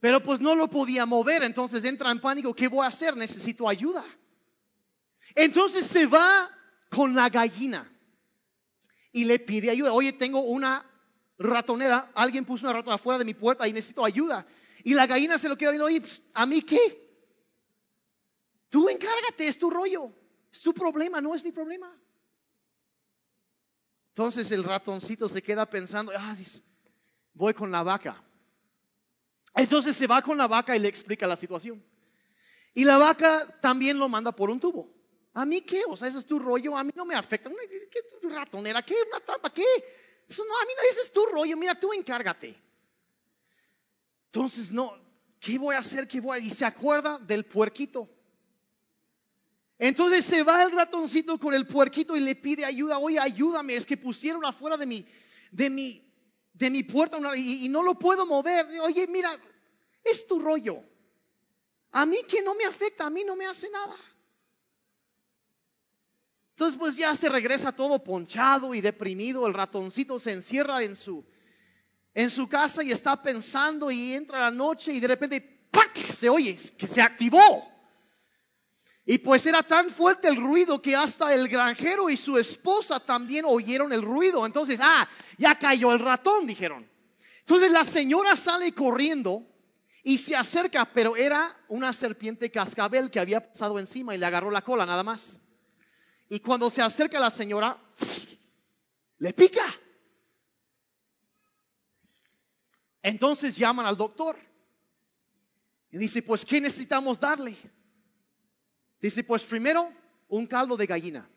Pero 0.00 0.20
pues 0.20 0.40
no 0.40 0.56
lo 0.56 0.68
podía 0.68 1.06
mover, 1.06 1.44
entonces 1.44 1.84
entra 1.84 2.10
en 2.10 2.20
pánico, 2.20 2.52
¿qué 2.52 2.66
voy 2.66 2.84
a 2.84 2.88
hacer? 2.88 3.16
Necesito 3.16 3.68
ayuda. 3.68 4.04
Entonces 5.36 5.86
se 5.86 6.08
va 6.08 6.50
con 6.90 7.14
la 7.14 7.28
gallina 7.28 7.93
y 9.14 9.24
le 9.24 9.38
pide 9.38 9.70
ayuda. 9.70 9.92
Oye, 9.92 10.12
tengo 10.12 10.40
una 10.40 10.84
ratonera, 11.38 12.10
alguien 12.14 12.44
puso 12.44 12.66
una 12.66 12.74
ratona 12.74 12.96
afuera 12.96 13.16
de 13.16 13.24
mi 13.24 13.32
puerta 13.32 13.66
y 13.66 13.72
necesito 13.72 14.04
ayuda. 14.04 14.44
Y 14.82 14.92
la 14.92 15.06
gallina 15.06 15.38
se 15.38 15.48
lo 15.48 15.56
queda 15.56 15.70
viendo, 15.70 15.86
oye, 15.86 16.00
pues, 16.00 16.20
¿a 16.34 16.44
mí 16.44 16.60
qué? 16.62 17.00
Tú 18.68 18.88
encárgate, 18.88 19.46
es 19.46 19.56
tu 19.56 19.70
rollo, 19.70 20.12
es 20.52 20.60
tu 20.60 20.74
problema, 20.74 21.20
no 21.20 21.32
es 21.32 21.44
mi 21.44 21.52
problema. 21.52 21.96
Entonces 24.08 24.50
el 24.50 24.64
ratoncito 24.64 25.28
se 25.28 25.42
queda 25.42 25.64
pensando, 25.64 26.12
ah, 26.16 26.34
voy 27.34 27.54
con 27.54 27.70
la 27.70 27.84
vaca. 27.84 28.20
Entonces 29.54 29.94
se 29.94 30.08
va 30.08 30.22
con 30.22 30.36
la 30.36 30.48
vaca 30.48 30.74
y 30.74 30.80
le 30.80 30.88
explica 30.88 31.24
la 31.28 31.36
situación. 31.36 31.84
Y 32.74 32.84
la 32.84 32.98
vaca 32.98 33.60
también 33.60 33.96
lo 33.96 34.08
manda 34.08 34.32
por 34.32 34.50
un 34.50 34.58
tubo. 34.58 34.92
¿A 35.34 35.44
mí 35.44 35.60
qué? 35.62 35.82
O 35.88 35.96
sea, 35.96 36.08
eso 36.08 36.20
es 36.20 36.26
tu 36.26 36.38
rollo, 36.38 36.76
a 36.76 36.84
mí 36.84 36.92
no 36.94 37.04
me 37.04 37.14
afecta. 37.14 37.50
¿Qué 37.50 38.28
ratonera? 38.28 38.82
¿Qué? 38.82 38.94
¿Una 39.08 39.20
trampa? 39.20 39.52
¿Qué? 39.52 39.64
Eso 40.28 40.44
no, 40.44 40.56
a 40.56 40.64
mí 40.64 40.72
no, 40.76 40.90
ese 40.90 41.02
es 41.02 41.12
tu 41.12 41.26
rollo, 41.26 41.56
mira, 41.56 41.74
tú 41.74 41.92
encárgate. 41.92 42.54
Entonces, 44.26 44.70
no, 44.70 44.96
¿qué 45.40 45.58
voy 45.58 45.74
a 45.74 45.80
hacer? 45.80 46.06
¿Qué 46.06 46.20
voy 46.20 46.38
a? 46.38 46.40
Y 46.40 46.50
se 46.50 46.64
acuerda 46.64 47.18
del 47.18 47.44
puerquito. 47.44 48.08
Entonces 49.76 50.24
se 50.24 50.44
va 50.44 50.62
el 50.62 50.70
ratoncito 50.70 51.36
con 51.38 51.52
el 51.52 51.66
puerquito 51.66 52.16
y 52.16 52.20
le 52.20 52.36
pide 52.36 52.64
ayuda. 52.64 52.98
Oye, 52.98 53.18
ayúdame, 53.18 53.74
es 53.74 53.84
que 53.84 53.96
pusieron 53.96 54.44
afuera 54.44 54.76
de 54.76 54.86
mi, 54.86 55.04
de 55.50 55.68
mi, 55.68 56.12
de 56.52 56.70
mi 56.70 56.84
puerta 56.84 57.18
y, 57.36 57.66
y 57.66 57.68
no 57.68 57.82
lo 57.82 57.98
puedo 57.98 58.24
mover. 58.24 58.66
Oye, 58.82 59.06
mira, 59.08 59.36
es 60.04 60.26
tu 60.28 60.38
rollo. 60.38 60.80
A 61.90 62.06
mí 62.06 62.18
que 62.28 62.40
no 62.40 62.54
me 62.54 62.64
afecta, 62.64 63.06
a 63.06 63.10
mí 63.10 63.24
no 63.24 63.34
me 63.34 63.46
hace 63.46 63.68
nada. 63.68 63.96
Entonces 66.54 66.78
pues 66.78 66.96
ya 66.96 67.12
se 67.16 67.28
regresa 67.28 67.72
todo 67.72 68.02
ponchado 68.02 68.74
y 68.74 68.80
deprimido. 68.80 69.44
El 69.46 69.54
ratoncito 69.54 70.20
se 70.20 70.32
encierra 70.32 70.84
en 70.84 70.94
su, 70.94 71.24
en 72.14 72.30
su 72.30 72.48
casa 72.48 72.84
y 72.84 72.92
está 72.92 73.20
pensando 73.20 73.90
y 73.90 74.14
entra 74.14 74.38
la 74.38 74.50
noche 74.52 74.92
y 74.92 75.00
de 75.00 75.08
repente 75.08 75.54
se 76.14 76.28
oye 76.28 76.56
que 76.78 76.86
se 76.86 77.02
activó. 77.02 77.68
Y 79.04 79.18
pues 79.18 79.44
era 79.46 79.64
tan 79.64 79.90
fuerte 79.90 80.28
el 80.28 80.36
ruido 80.36 80.80
que 80.80 80.94
hasta 80.94 81.34
el 81.34 81.48
granjero 81.48 82.08
y 82.08 82.16
su 82.16 82.38
esposa 82.38 83.00
también 83.00 83.44
oyeron 83.46 83.92
el 83.92 84.02
ruido. 84.02 84.46
Entonces, 84.46 84.78
ah, 84.80 85.06
ya 85.36 85.58
cayó 85.58 85.92
el 85.92 85.98
ratón, 85.98 86.46
dijeron. 86.46 86.88
Entonces 87.40 87.72
la 87.72 87.84
señora 87.84 88.36
sale 88.36 88.72
corriendo 88.72 89.42
y 90.04 90.18
se 90.18 90.36
acerca, 90.36 90.86
pero 90.86 91.16
era 91.16 91.54
una 91.68 91.92
serpiente 91.92 92.48
cascabel 92.50 93.10
que 93.10 93.18
había 93.18 93.46
pasado 93.46 93.78
encima 93.78 94.14
y 94.14 94.18
le 94.18 94.26
agarró 94.26 94.52
la 94.52 94.62
cola 94.62 94.86
nada 94.86 95.02
más. 95.02 95.40
Y 96.28 96.40
cuando 96.40 96.70
se 96.70 96.82
acerca 96.82 97.20
la 97.20 97.30
señora, 97.30 97.78
le 99.18 99.32
pica. 99.32 99.64
Entonces 103.02 103.56
llaman 103.56 103.86
al 103.86 103.96
doctor 103.96 104.38
y 105.90 105.98
dice, 105.98 106.22
pues, 106.22 106.44
¿qué 106.44 106.60
necesitamos 106.60 107.20
darle? 107.20 107.56
Dice, 109.00 109.22
pues 109.22 109.44
primero 109.44 109.92
un 110.28 110.46
caldo 110.46 110.76
de 110.76 110.86
gallina. 110.86 111.28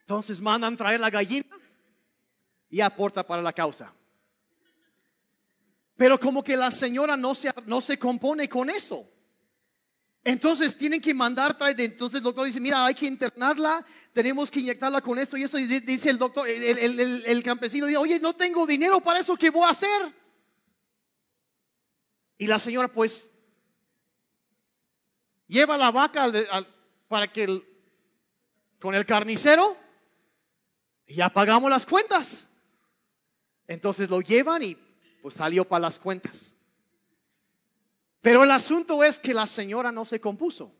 Entonces 0.00 0.40
mandan 0.40 0.76
traer 0.76 1.00
la 1.00 1.10
gallina 1.10 1.56
y 2.70 2.80
aporta 2.80 3.26
para 3.26 3.42
la 3.42 3.52
causa. 3.52 3.92
Pero 5.96 6.18
como 6.18 6.42
que 6.42 6.56
la 6.56 6.70
señora 6.70 7.16
no 7.16 7.34
se, 7.34 7.52
no 7.66 7.80
se 7.80 7.98
compone 7.98 8.48
con 8.48 8.70
eso. 8.70 9.06
Entonces 10.26 10.76
tienen 10.76 11.00
que 11.00 11.14
mandar 11.14 11.56
traer. 11.56 11.80
Entonces 11.80 12.18
el 12.18 12.24
doctor 12.24 12.44
dice, 12.44 12.58
mira, 12.58 12.84
hay 12.84 12.96
que 12.96 13.06
internarla, 13.06 13.86
tenemos 14.12 14.50
que 14.50 14.58
inyectarla 14.58 15.00
con 15.00 15.20
esto 15.20 15.36
y 15.36 15.44
eso. 15.44 15.56
Y 15.56 15.66
dice 15.66 16.10
el 16.10 16.18
doctor, 16.18 16.48
el, 16.48 17.42
campesino 17.44 17.86
dice, 17.86 17.96
oye, 17.96 18.18
no 18.18 18.34
tengo 18.34 18.66
dinero 18.66 19.00
para 19.00 19.20
eso, 19.20 19.36
¿qué 19.36 19.50
voy 19.50 19.62
a 19.62 19.70
hacer? 19.70 20.12
Y 22.38 22.48
la 22.48 22.58
señora 22.58 22.88
pues 22.88 23.30
lleva 25.46 25.78
la 25.78 25.92
vaca 25.92 26.26
para 27.06 27.28
que 27.28 27.62
con 28.80 28.96
el 28.96 29.06
carnicero 29.06 29.76
y 31.06 31.14
ya 31.14 31.28
pagamos 31.28 31.70
las 31.70 31.86
cuentas. 31.86 32.48
Entonces 33.68 34.10
lo 34.10 34.20
llevan 34.20 34.64
y 34.64 34.76
pues 35.22 35.36
salió 35.36 35.64
para 35.64 35.82
las 35.82 36.00
cuentas. 36.00 36.55
Pero 38.26 38.42
el 38.42 38.50
asunto 38.50 39.04
es 39.04 39.20
que 39.20 39.32
la 39.32 39.46
señora 39.46 39.92
no 39.92 40.04
se 40.04 40.20
compuso 40.20 40.74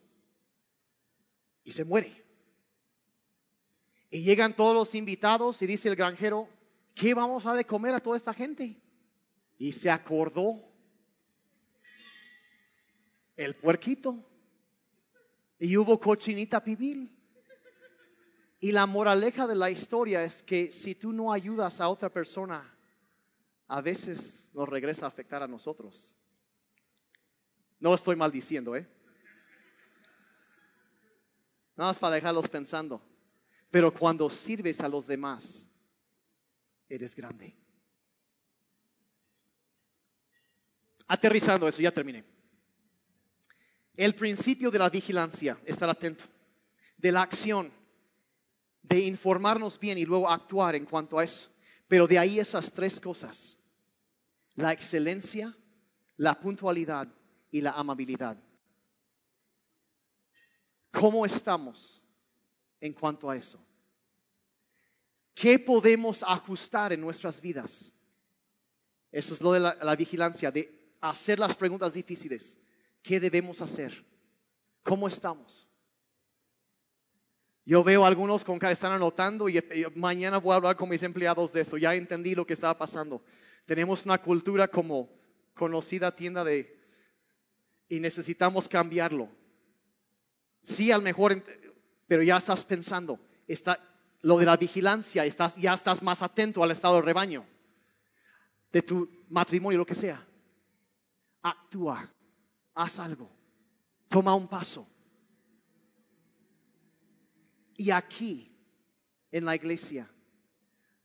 y 1.63 1.71
se 1.71 1.85
muere. 1.85 2.27
Y 4.11 4.25
llegan 4.25 4.57
todos 4.57 4.75
los 4.75 4.97
invitados 4.97 5.63
y 5.63 5.67
dice 5.69 5.89
el 5.89 5.95
granjero, 5.95 6.49
¿qué 6.93 7.15
vamos 7.15 7.47
a 7.47 7.55
de 7.55 7.65
comer 7.65 7.95
a 7.95 8.01
toda 8.01 8.17
esta 8.17 8.35
gente? 8.35 8.83
Y 9.59 9.71
se 9.71 9.89
acordó 9.89 10.61
el 13.37 13.55
puerquito. 13.55 14.29
Y 15.61 15.77
hubo 15.77 16.01
cochinita 16.01 16.65
pibil. 16.65 17.17
Y 18.59 18.73
la 18.73 18.87
moraleja 18.87 19.47
de 19.47 19.55
la 19.55 19.71
historia 19.71 20.25
es 20.25 20.43
que 20.43 20.73
si 20.73 20.97
tú 20.97 21.13
no 21.13 21.33
ayudas 21.33 21.81
a 21.81 21.89
otra 21.91 22.13
persona, 22.13 22.77
a 23.69 23.81
veces 23.81 24.49
nos 24.53 24.69
regresa 24.69 25.05
a 25.05 25.11
afectar 25.11 25.45
a 25.45 25.47
nosotros. 25.47 26.16
No 27.79 27.95
estoy 27.95 28.17
maldiciendo, 28.17 28.75
¿eh? 28.75 28.87
Nada 31.77 31.91
más 31.91 31.99
para 31.99 32.15
dejarlos 32.15 32.49
pensando. 32.49 33.03
Pero 33.71 33.93
cuando 33.93 34.31
sirves 34.31 34.81
a 34.81 34.89
los 34.89 35.07
demás, 35.07 35.69
eres 36.89 37.15
grande. 37.15 37.55
Aterrizando 41.07 41.69
eso, 41.69 41.83
ya 41.83 41.93
terminé. 41.93 42.25
El 43.95 44.15
principio 44.15 44.71
de 44.71 44.79
la 44.79 44.91
vigilancia, 44.91 45.59
estar 45.65 45.89
atento, 45.89 46.25
de 46.97 47.13
la 47.13 47.23
acción, 47.23 47.73
de 48.83 49.01
informarnos 49.01 49.79
bien 49.79 49.99
y 49.99 50.05
luego 50.05 50.31
actuar 50.31 50.75
en 50.75 50.85
cuanto 50.85 51.19
a 51.19 51.25
eso. 51.25 51.51
Pero 51.89 52.07
de 52.07 52.19
ahí 52.19 52.41
esas 52.41 52.73
tres 52.73 53.01
cosas, 53.01 53.59
la 54.55 54.73
excelencia, 54.73 55.57
la 56.17 56.39
puntualidad 56.39 57.09
y 57.57 57.63
la 57.63 57.71
amabilidad. 57.71 58.37
¿Cómo 60.91 61.25
estamos 61.25 62.03
en 62.79 62.93
cuanto 62.93 63.31
a 63.31 63.37
eso? 63.37 63.59
¿Qué 65.35 65.59
podemos 65.59 66.23
ajustar 66.23 66.93
en 66.93 67.01
nuestras 67.01 67.41
vidas? 67.41 67.95
Eso 69.11 69.33
es 69.33 69.41
lo 69.41 69.53
de 69.53 69.61
la, 69.61 69.97
vigilancia, 69.97 70.51
de 70.51 70.95
hacer 71.01 71.39
las 71.39 71.57
preguntas 71.57 71.95
difíciles. 71.95 72.59
¿Qué 73.03 73.19
debemos 73.19 73.63
hacer? 73.63 74.05
¿Cómo 74.83 75.09
estamos? 75.09 75.67
Yo 77.65 77.83
veo 77.83 78.05
algunos 78.05 78.45
con 78.45 78.59
que 78.59 78.71
están 78.71 78.93
anotando 78.93 79.49
y, 79.49 79.63
mañana 79.95 80.37
voy 80.37 80.53
a 80.53 80.57
hablar 80.57 80.77
con 80.77 80.91
mis 80.91 81.03
empleados 81.03 81.55
de 81.55 81.63
esto. 81.63 81.79
Ya 81.79 81.95
entendí 81.95 82.35
lo 82.35 82.47
que 82.47 82.53
estaba 82.53 82.77
pasando. 82.77 83.25
Tenemos 83.65 84.05
una 84.05 84.21
cultura 84.21 84.69
como 84.69 85.09
conocida 85.55 86.15
tienda 86.15 86.45
de 86.45 86.76
y 87.89 88.01
necesitamos 88.01 88.69
cambiarlo. 88.69 89.29
Sí, 90.63 90.91
al 90.91 91.03
mejor, 91.03 91.45
pero 92.07 92.23
ya 92.23 92.37
estás 92.37 92.65
pensando, 92.65 93.21
está 93.47 93.81
lo 94.23 94.39
de 94.39 94.47
la 94.47 94.57
vigilancia, 94.57 95.25
estás, 95.25 95.57
ya 95.57 95.75
estás 95.75 96.03
más 96.03 96.23
atento 96.23 96.63
al 96.63 96.71
estado 96.71 96.97
del 96.97 97.05
rebaño, 97.05 97.47
de 98.73 98.83
tu 98.83 99.09
matrimonio, 99.29 99.79
lo 99.79 99.87
que 99.87 99.95
sea. 99.95 100.27
Actúa 101.43 102.13
haz 102.77 102.99
algo, 103.01 103.29
toma 104.09 104.35
un 104.35 104.47
paso. 104.47 104.87
Y 107.77 107.91
aquí, 107.91 108.55
en 109.33 109.45
la 109.45 109.55
iglesia, 109.57 110.09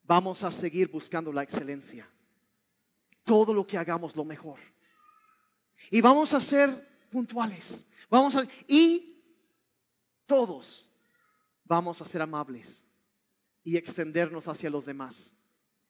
vamos 0.03 0.43
a 0.43 0.51
seguir 0.51 0.89
buscando 0.89 1.33
la 1.33 1.43
excelencia. 1.43 2.07
Todo 3.23 3.53
lo 3.53 3.65
que 3.65 3.77
hagamos 3.77 4.15
lo 4.15 4.23
mejor. 4.23 4.59
Y 5.89 6.01
vamos 6.01 6.33
a 6.33 6.39
ser 6.39 6.87
puntuales. 7.09 7.85
Vamos 8.09 8.35
a 8.35 8.45
y 8.67 9.23
todos 10.25 10.89
vamos 11.65 12.01
a 12.01 12.05
ser 12.05 12.21
amables 12.21 12.85
y 13.63 13.77
extendernos 13.77 14.47
hacia 14.47 14.69
los 14.69 14.85
demás. 14.85 15.33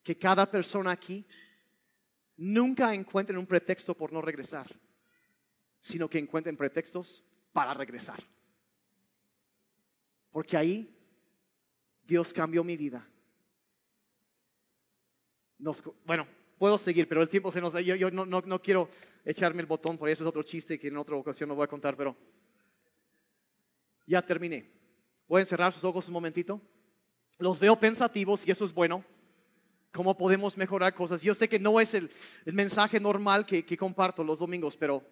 Que 0.03 0.17
cada 0.17 0.49
persona 0.49 0.91
aquí 0.91 1.25
nunca 2.37 2.93
encuentre 2.93 3.37
un 3.37 3.45
pretexto 3.45 3.95
por 3.95 4.11
no 4.11 4.21
regresar 4.21 4.75
sino 5.81 6.07
que 6.07 6.19
encuentren 6.19 6.55
pretextos 6.55 7.23
para 7.51 7.73
regresar. 7.73 8.23
Porque 10.29 10.55
ahí 10.55 10.95
Dios 12.03 12.31
cambió 12.31 12.63
mi 12.63 12.77
vida. 12.77 13.05
bueno, 16.05 16.27
puedo 16.57 16.77
seguir, 16.77 17.07
pero 17.07 17.21
el 17.21 17.29
tiempo 17.29 17.51
se 17.51 17.59
nos 17.59 17.73
da. 17.73 17.81
Yo, 17.81 17.95
yo 17.95 18.11
no, 18.11 18.25
no, 18.25 18.41
no, 18.41 18.61
quiero 18.61 18.89
echarme 19.25 19.61
el 19.61 19.67
botón, 19.67 19.97
por 19.97 20.09
eso 20.09 20.23
es 20.23 20.29
otro 20.29 20.43
chiste 20.43 20.79
que 20.79 20.87
en 20.87 20.97
otra 20.97 21.15
ocasión 21.15 21.49
no 21.49 21.55
voy 21.55 21.63
a 21.63 21.67
contar, 21.67 21.95
pero 21.95 22.15
ya 24.05 24.21
terminé. 24.21 24.69
Pueden 25.27 25.45
cerrar 25.45 25.71
sus 25.73 25.83
ojos 25.83 26.07
un 26.07 26.13
momentito. 26.13 26.61
Los 27.37 27.59
veo 27.59 27.79
pensativos 27.79 28.45
y 28.45 28.51
eso 28.51 28.65
es 28.65 28.73
bueno. 28.73 29.03
cómo 29.91 30.17
podemos 30.17 30.57
mejorar 30.57 30.93
cosas. 30.93 31.21
Yo 31.21 31.35
sé 31.35 31.49
que 31.49 31.59
no 31.59 31.79
es 31.79 31.93
el, 31.93 32.09
mensaje 32.45 32.99
normal 32.99 33.45
que, 33.45 33.77
comparto 33.77 34.23
los 34.23 34.39
domingos, 34.39 34.77
pero 34.77 35.03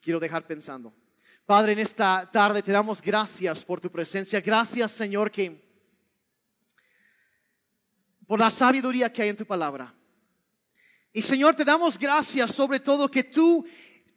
quiero 0.00 0.18
dejar 0.18 0.46
pensando. 0.46 0.92
Padre, 1.44 1.72
en 1.72 1.78
esta 1.78 2.28
tarde 2.30 2.62
te 2.62 2.72
damos 2.72 3.00
gracias 3.00 3.64
por 3.64 3.80
tu 3.80 3.90
presencia. 3.90 4.40
Gracias, 4.40 4.92
Señor, 4.92 5.30
que 5.30 5.64
por 8.26 8.40
la 8.40 8.50
sabiduría 8.50 9.12
que 9.12 9.22
hay 9.22 9.28
en 9.28 9.36
tu 9.36 9.46
palabra. 9.46 9.94
Y 11.16 11.22
Señor, 11.22 11.54
te 11.54 11.64
damos 11.64 11.98
gracias 11.98 12.54
sobre 12.54 12.78
todo 12.78 13.10
que 13.10 13.24
tú, 13.24 13.64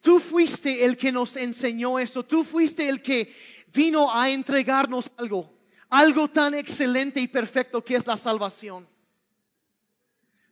tú 0.02 0.20
fuiste 0.20 0.84
el 0.84 0.98
que 0.98 1.14
nos 1.14 1.38
enseñó 1.38 1.98
esto. 1.98 2.26
Tú 2.26 2.44
fuiste 2.44 2.90
el 2.90 3.02
que 3.02 3.34
vino 3.74 4.14
a 4.14 4.30
entregarnos 4.30 5.10
algo, 5.16 5.50
algo 5.90 6.28
tan 6.28 6.56
excelente 6.56 7.22
y 7.22 7.30
perfecto 7.30 7.82
que 7.86 7.96
es 7.96 8.06
la 8.06 8.18
salvación. 8.18 8.86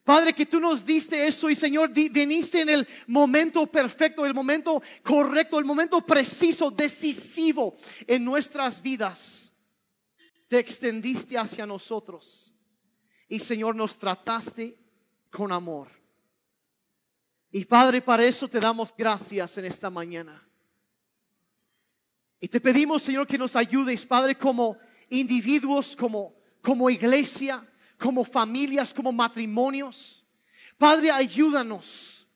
Padre, 0.05 0.31
que 0.31 0.45
tú 0.45 0.61
nos 0.61 0.85
diste 0.85 1.27
eso 1.27 1.49
y 1.49 1.55
Señor, 1.57 1.91
viniste 1.91 2.61
en 2.61 2.69
el 2.69 2.87
momento 3.07 3.67
perfecto, 3.67 4.25
el 4.25 4.33
momento 4.33 4.81
correcto, 5.03 5.59
el 5.59 5.65
momento 5.65 5.99
preciso, 5.99 6.71
decisivo 6.71 7.75
en 8.07 8.23
nuestras 8.23 8.81
vidas. 8.81 9.53
Te 10.47 10.59
extendiste 10.59 11.37
hacia 11.37 11.65
nosotros 11.65 12.53
y 13.27 13.37
Señor 13.37 13.75
nos 13.75 13.97
trataste 13.97 14.79
con 15.29 15.51
amor. 15.51 15.96
Y 17.51 17.65
Padre, 17.65 18.01
para 18.01 18.25
eso 18.25 18.47
te 18.47 18.59
damos 18.59 18.93
gracias 18.97 19.57
en 19.57 19.65
esta 19.65 19.89
mañana. 19.89 20.47
Y 22.39 22.47
te 22.47 22.59
pedimos, 22.61 23.01
Señor, 23.01 23.25
que 23.25 23.37
nos 23.37 23.55
ayudes, 23.55 24.05
Padre, 24.05 24.37
como 24.37 24.77
individuos, 25.09 25.95
como, 25.95 26.35
como 26.61 26.89
iglesia 26.89 27.65
como 27.97 28.23
familias, 28.23 28.93
como 28.93 29.11
matrimonios. 29.11 30.25
Padre, 30.77 31.11
ayúdanos 31.11 32.27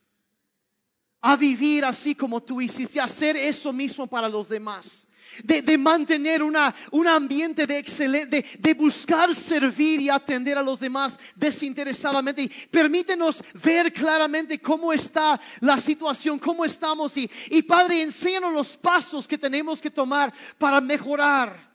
a 1.21 1.35
vivir 1.35 1.85
así 1.85 2.15
como 2.15 2.41
tú 2.41 2.59
hiciste, 2.59 2.99
a 2.99 3.03
hacer 3.03 3.37
eso 3.37 3.71
mismo 3.71 4.07
para 4.07 4.27
los 4.27 4.49
demás. 4.49 5.07
De, 5.43 5.77
mantener 5.77 6.43
una, 6.43 6.73
un 6.91 7.07
ambiente 7.07 7.65
de 7.65 7.77
excelente, 7.77 8.45
de, 8.59 8.73
buscar 8.73 9.33
servir 9.35 10.01
y 10.01 10.09
atender 10.09 10.57
a 10.57 10.61
los 10.61 10.79
demás 10.79 11.17
desinteresadamente. 11.35 12.43
Y 12.43 12.49
permítenos 12.67 13.43
ver 13.53 13.93
claramente 13.93 14.59
cómo 14.59 14.91
está 14.93 15.39
la 15.59 15.79
situación, 15.79 16.39
cómo 16.39 16.65
estamos. 16.65 17.15
Y, 17.17 17.29
y 17.49 17.61
Padre, 17.61 18.01
enséñanos 18.01 18.53
los 18.53 18.77
pasos 18.77 19.27
que 19.27 19.37
tenemos 19.37 19.81
que 19.81 19.91
tomar 19.91 20.33
para 20.57 20.81
mejorar 20.81 21.71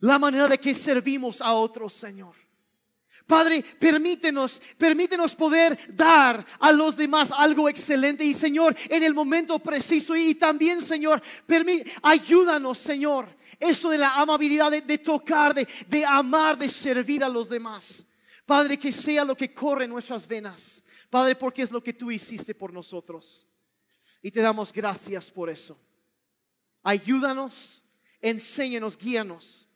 la 0.00 0.18
manera 0.18 0.48
de 0.48 0.58
que 0.58 0.74
servimos 0.74 1.40
a 1.40 1.52
otros, 1.52 1.94
Señor. 1.94 2.43
Padre, 3.26 3.64
permítenos, 3.78 4.60
permítenos 4.76 5.34
poder 5.34 5.78
dar 5.94 6.44
a 6.60 6.72
los 6.72 6.96
demás 6.96 7.30
algo 7.30 7.68
excelente 7.68 8.24
y 8.24 8.34
Señor, 8.34 8.76
en 8.90 9.02
el 9.02 9.14
momento 9.14 9.58
preciso 9.58 10.14
y 10.14 10.34
también 10.34 10.82
Señor, 10.82 11.22
ayúdanos 12.02 12.78
Señor, 12.78 13.34
eso 13.58 13.88
de 13.88 13.98
la 13.98 14.14
amabilidad, 14.16 14.70
de, 14.70 14.98
tocar, 14.98 15.54
de, 15.54 15.66
de 15.88 16.04
amar, 16.04 16.58
de 16.58 16.68
servir 16.68 17.24
a 17.24 17.28
los 17.28 17.48
demás. 17.48 18.04
Padre, 18.44 18.78
que 18.78 18.92
sea 18.92 19.24
lo 19.24 19.36
que 19.36 19.54
corre 19.54 19.84
en 19.84 19.90
nuestras 19.90 20.26
venas. 20.26 20.82
Padre, 21.08 21.34
porque 21.34 21.62
es 21.62 21.70
lo 21.70 21.82
que 21.82 21.94
tú 21.94 22.10
hiciste 22.10 22.54
por 22.54 22.72
nosotros. 22.72 23.46
Y 24.20 24.30
te 24.30 24.40
damos 24.40 24.72
gracias 24.72 25.30
por 25.30 25.48
eso. 25.48 25.78
Ayúdanos, 26.82 27.82
enséñanos, 28.20 28.98
guíanos 28.98 29.66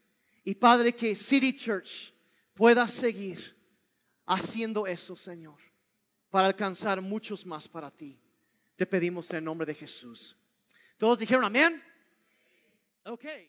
y 0.44 0.54
Padre, 0.54 0.94
que 0.94 1.14
City 1.14 1.54
Church 1.54 2.14
pueda 2.58 2.88
seguir 2.88 3.56
haciendo 4.26 4.84
eso, 4.88 5.14
Señor, 5.14 5.60
para 6.28 6.48
alcanzar 6.48 7.00
muchos 7.00 7.46
más 7.46 7.68
para 7.68 7.88
ti. 7.88 8.20
Te 8.74 8.84
pedimos 8.84 9.30
en 9.30 9.36
el 9.36 9.44
nombre 9.44 9.64
de 9.64 9.74
Jesús. 9.74 10.36
Todos 10.96 11.20
dijeron 11.20 11.44
amén. 11.44 11.80
Okay. 13.04 13.48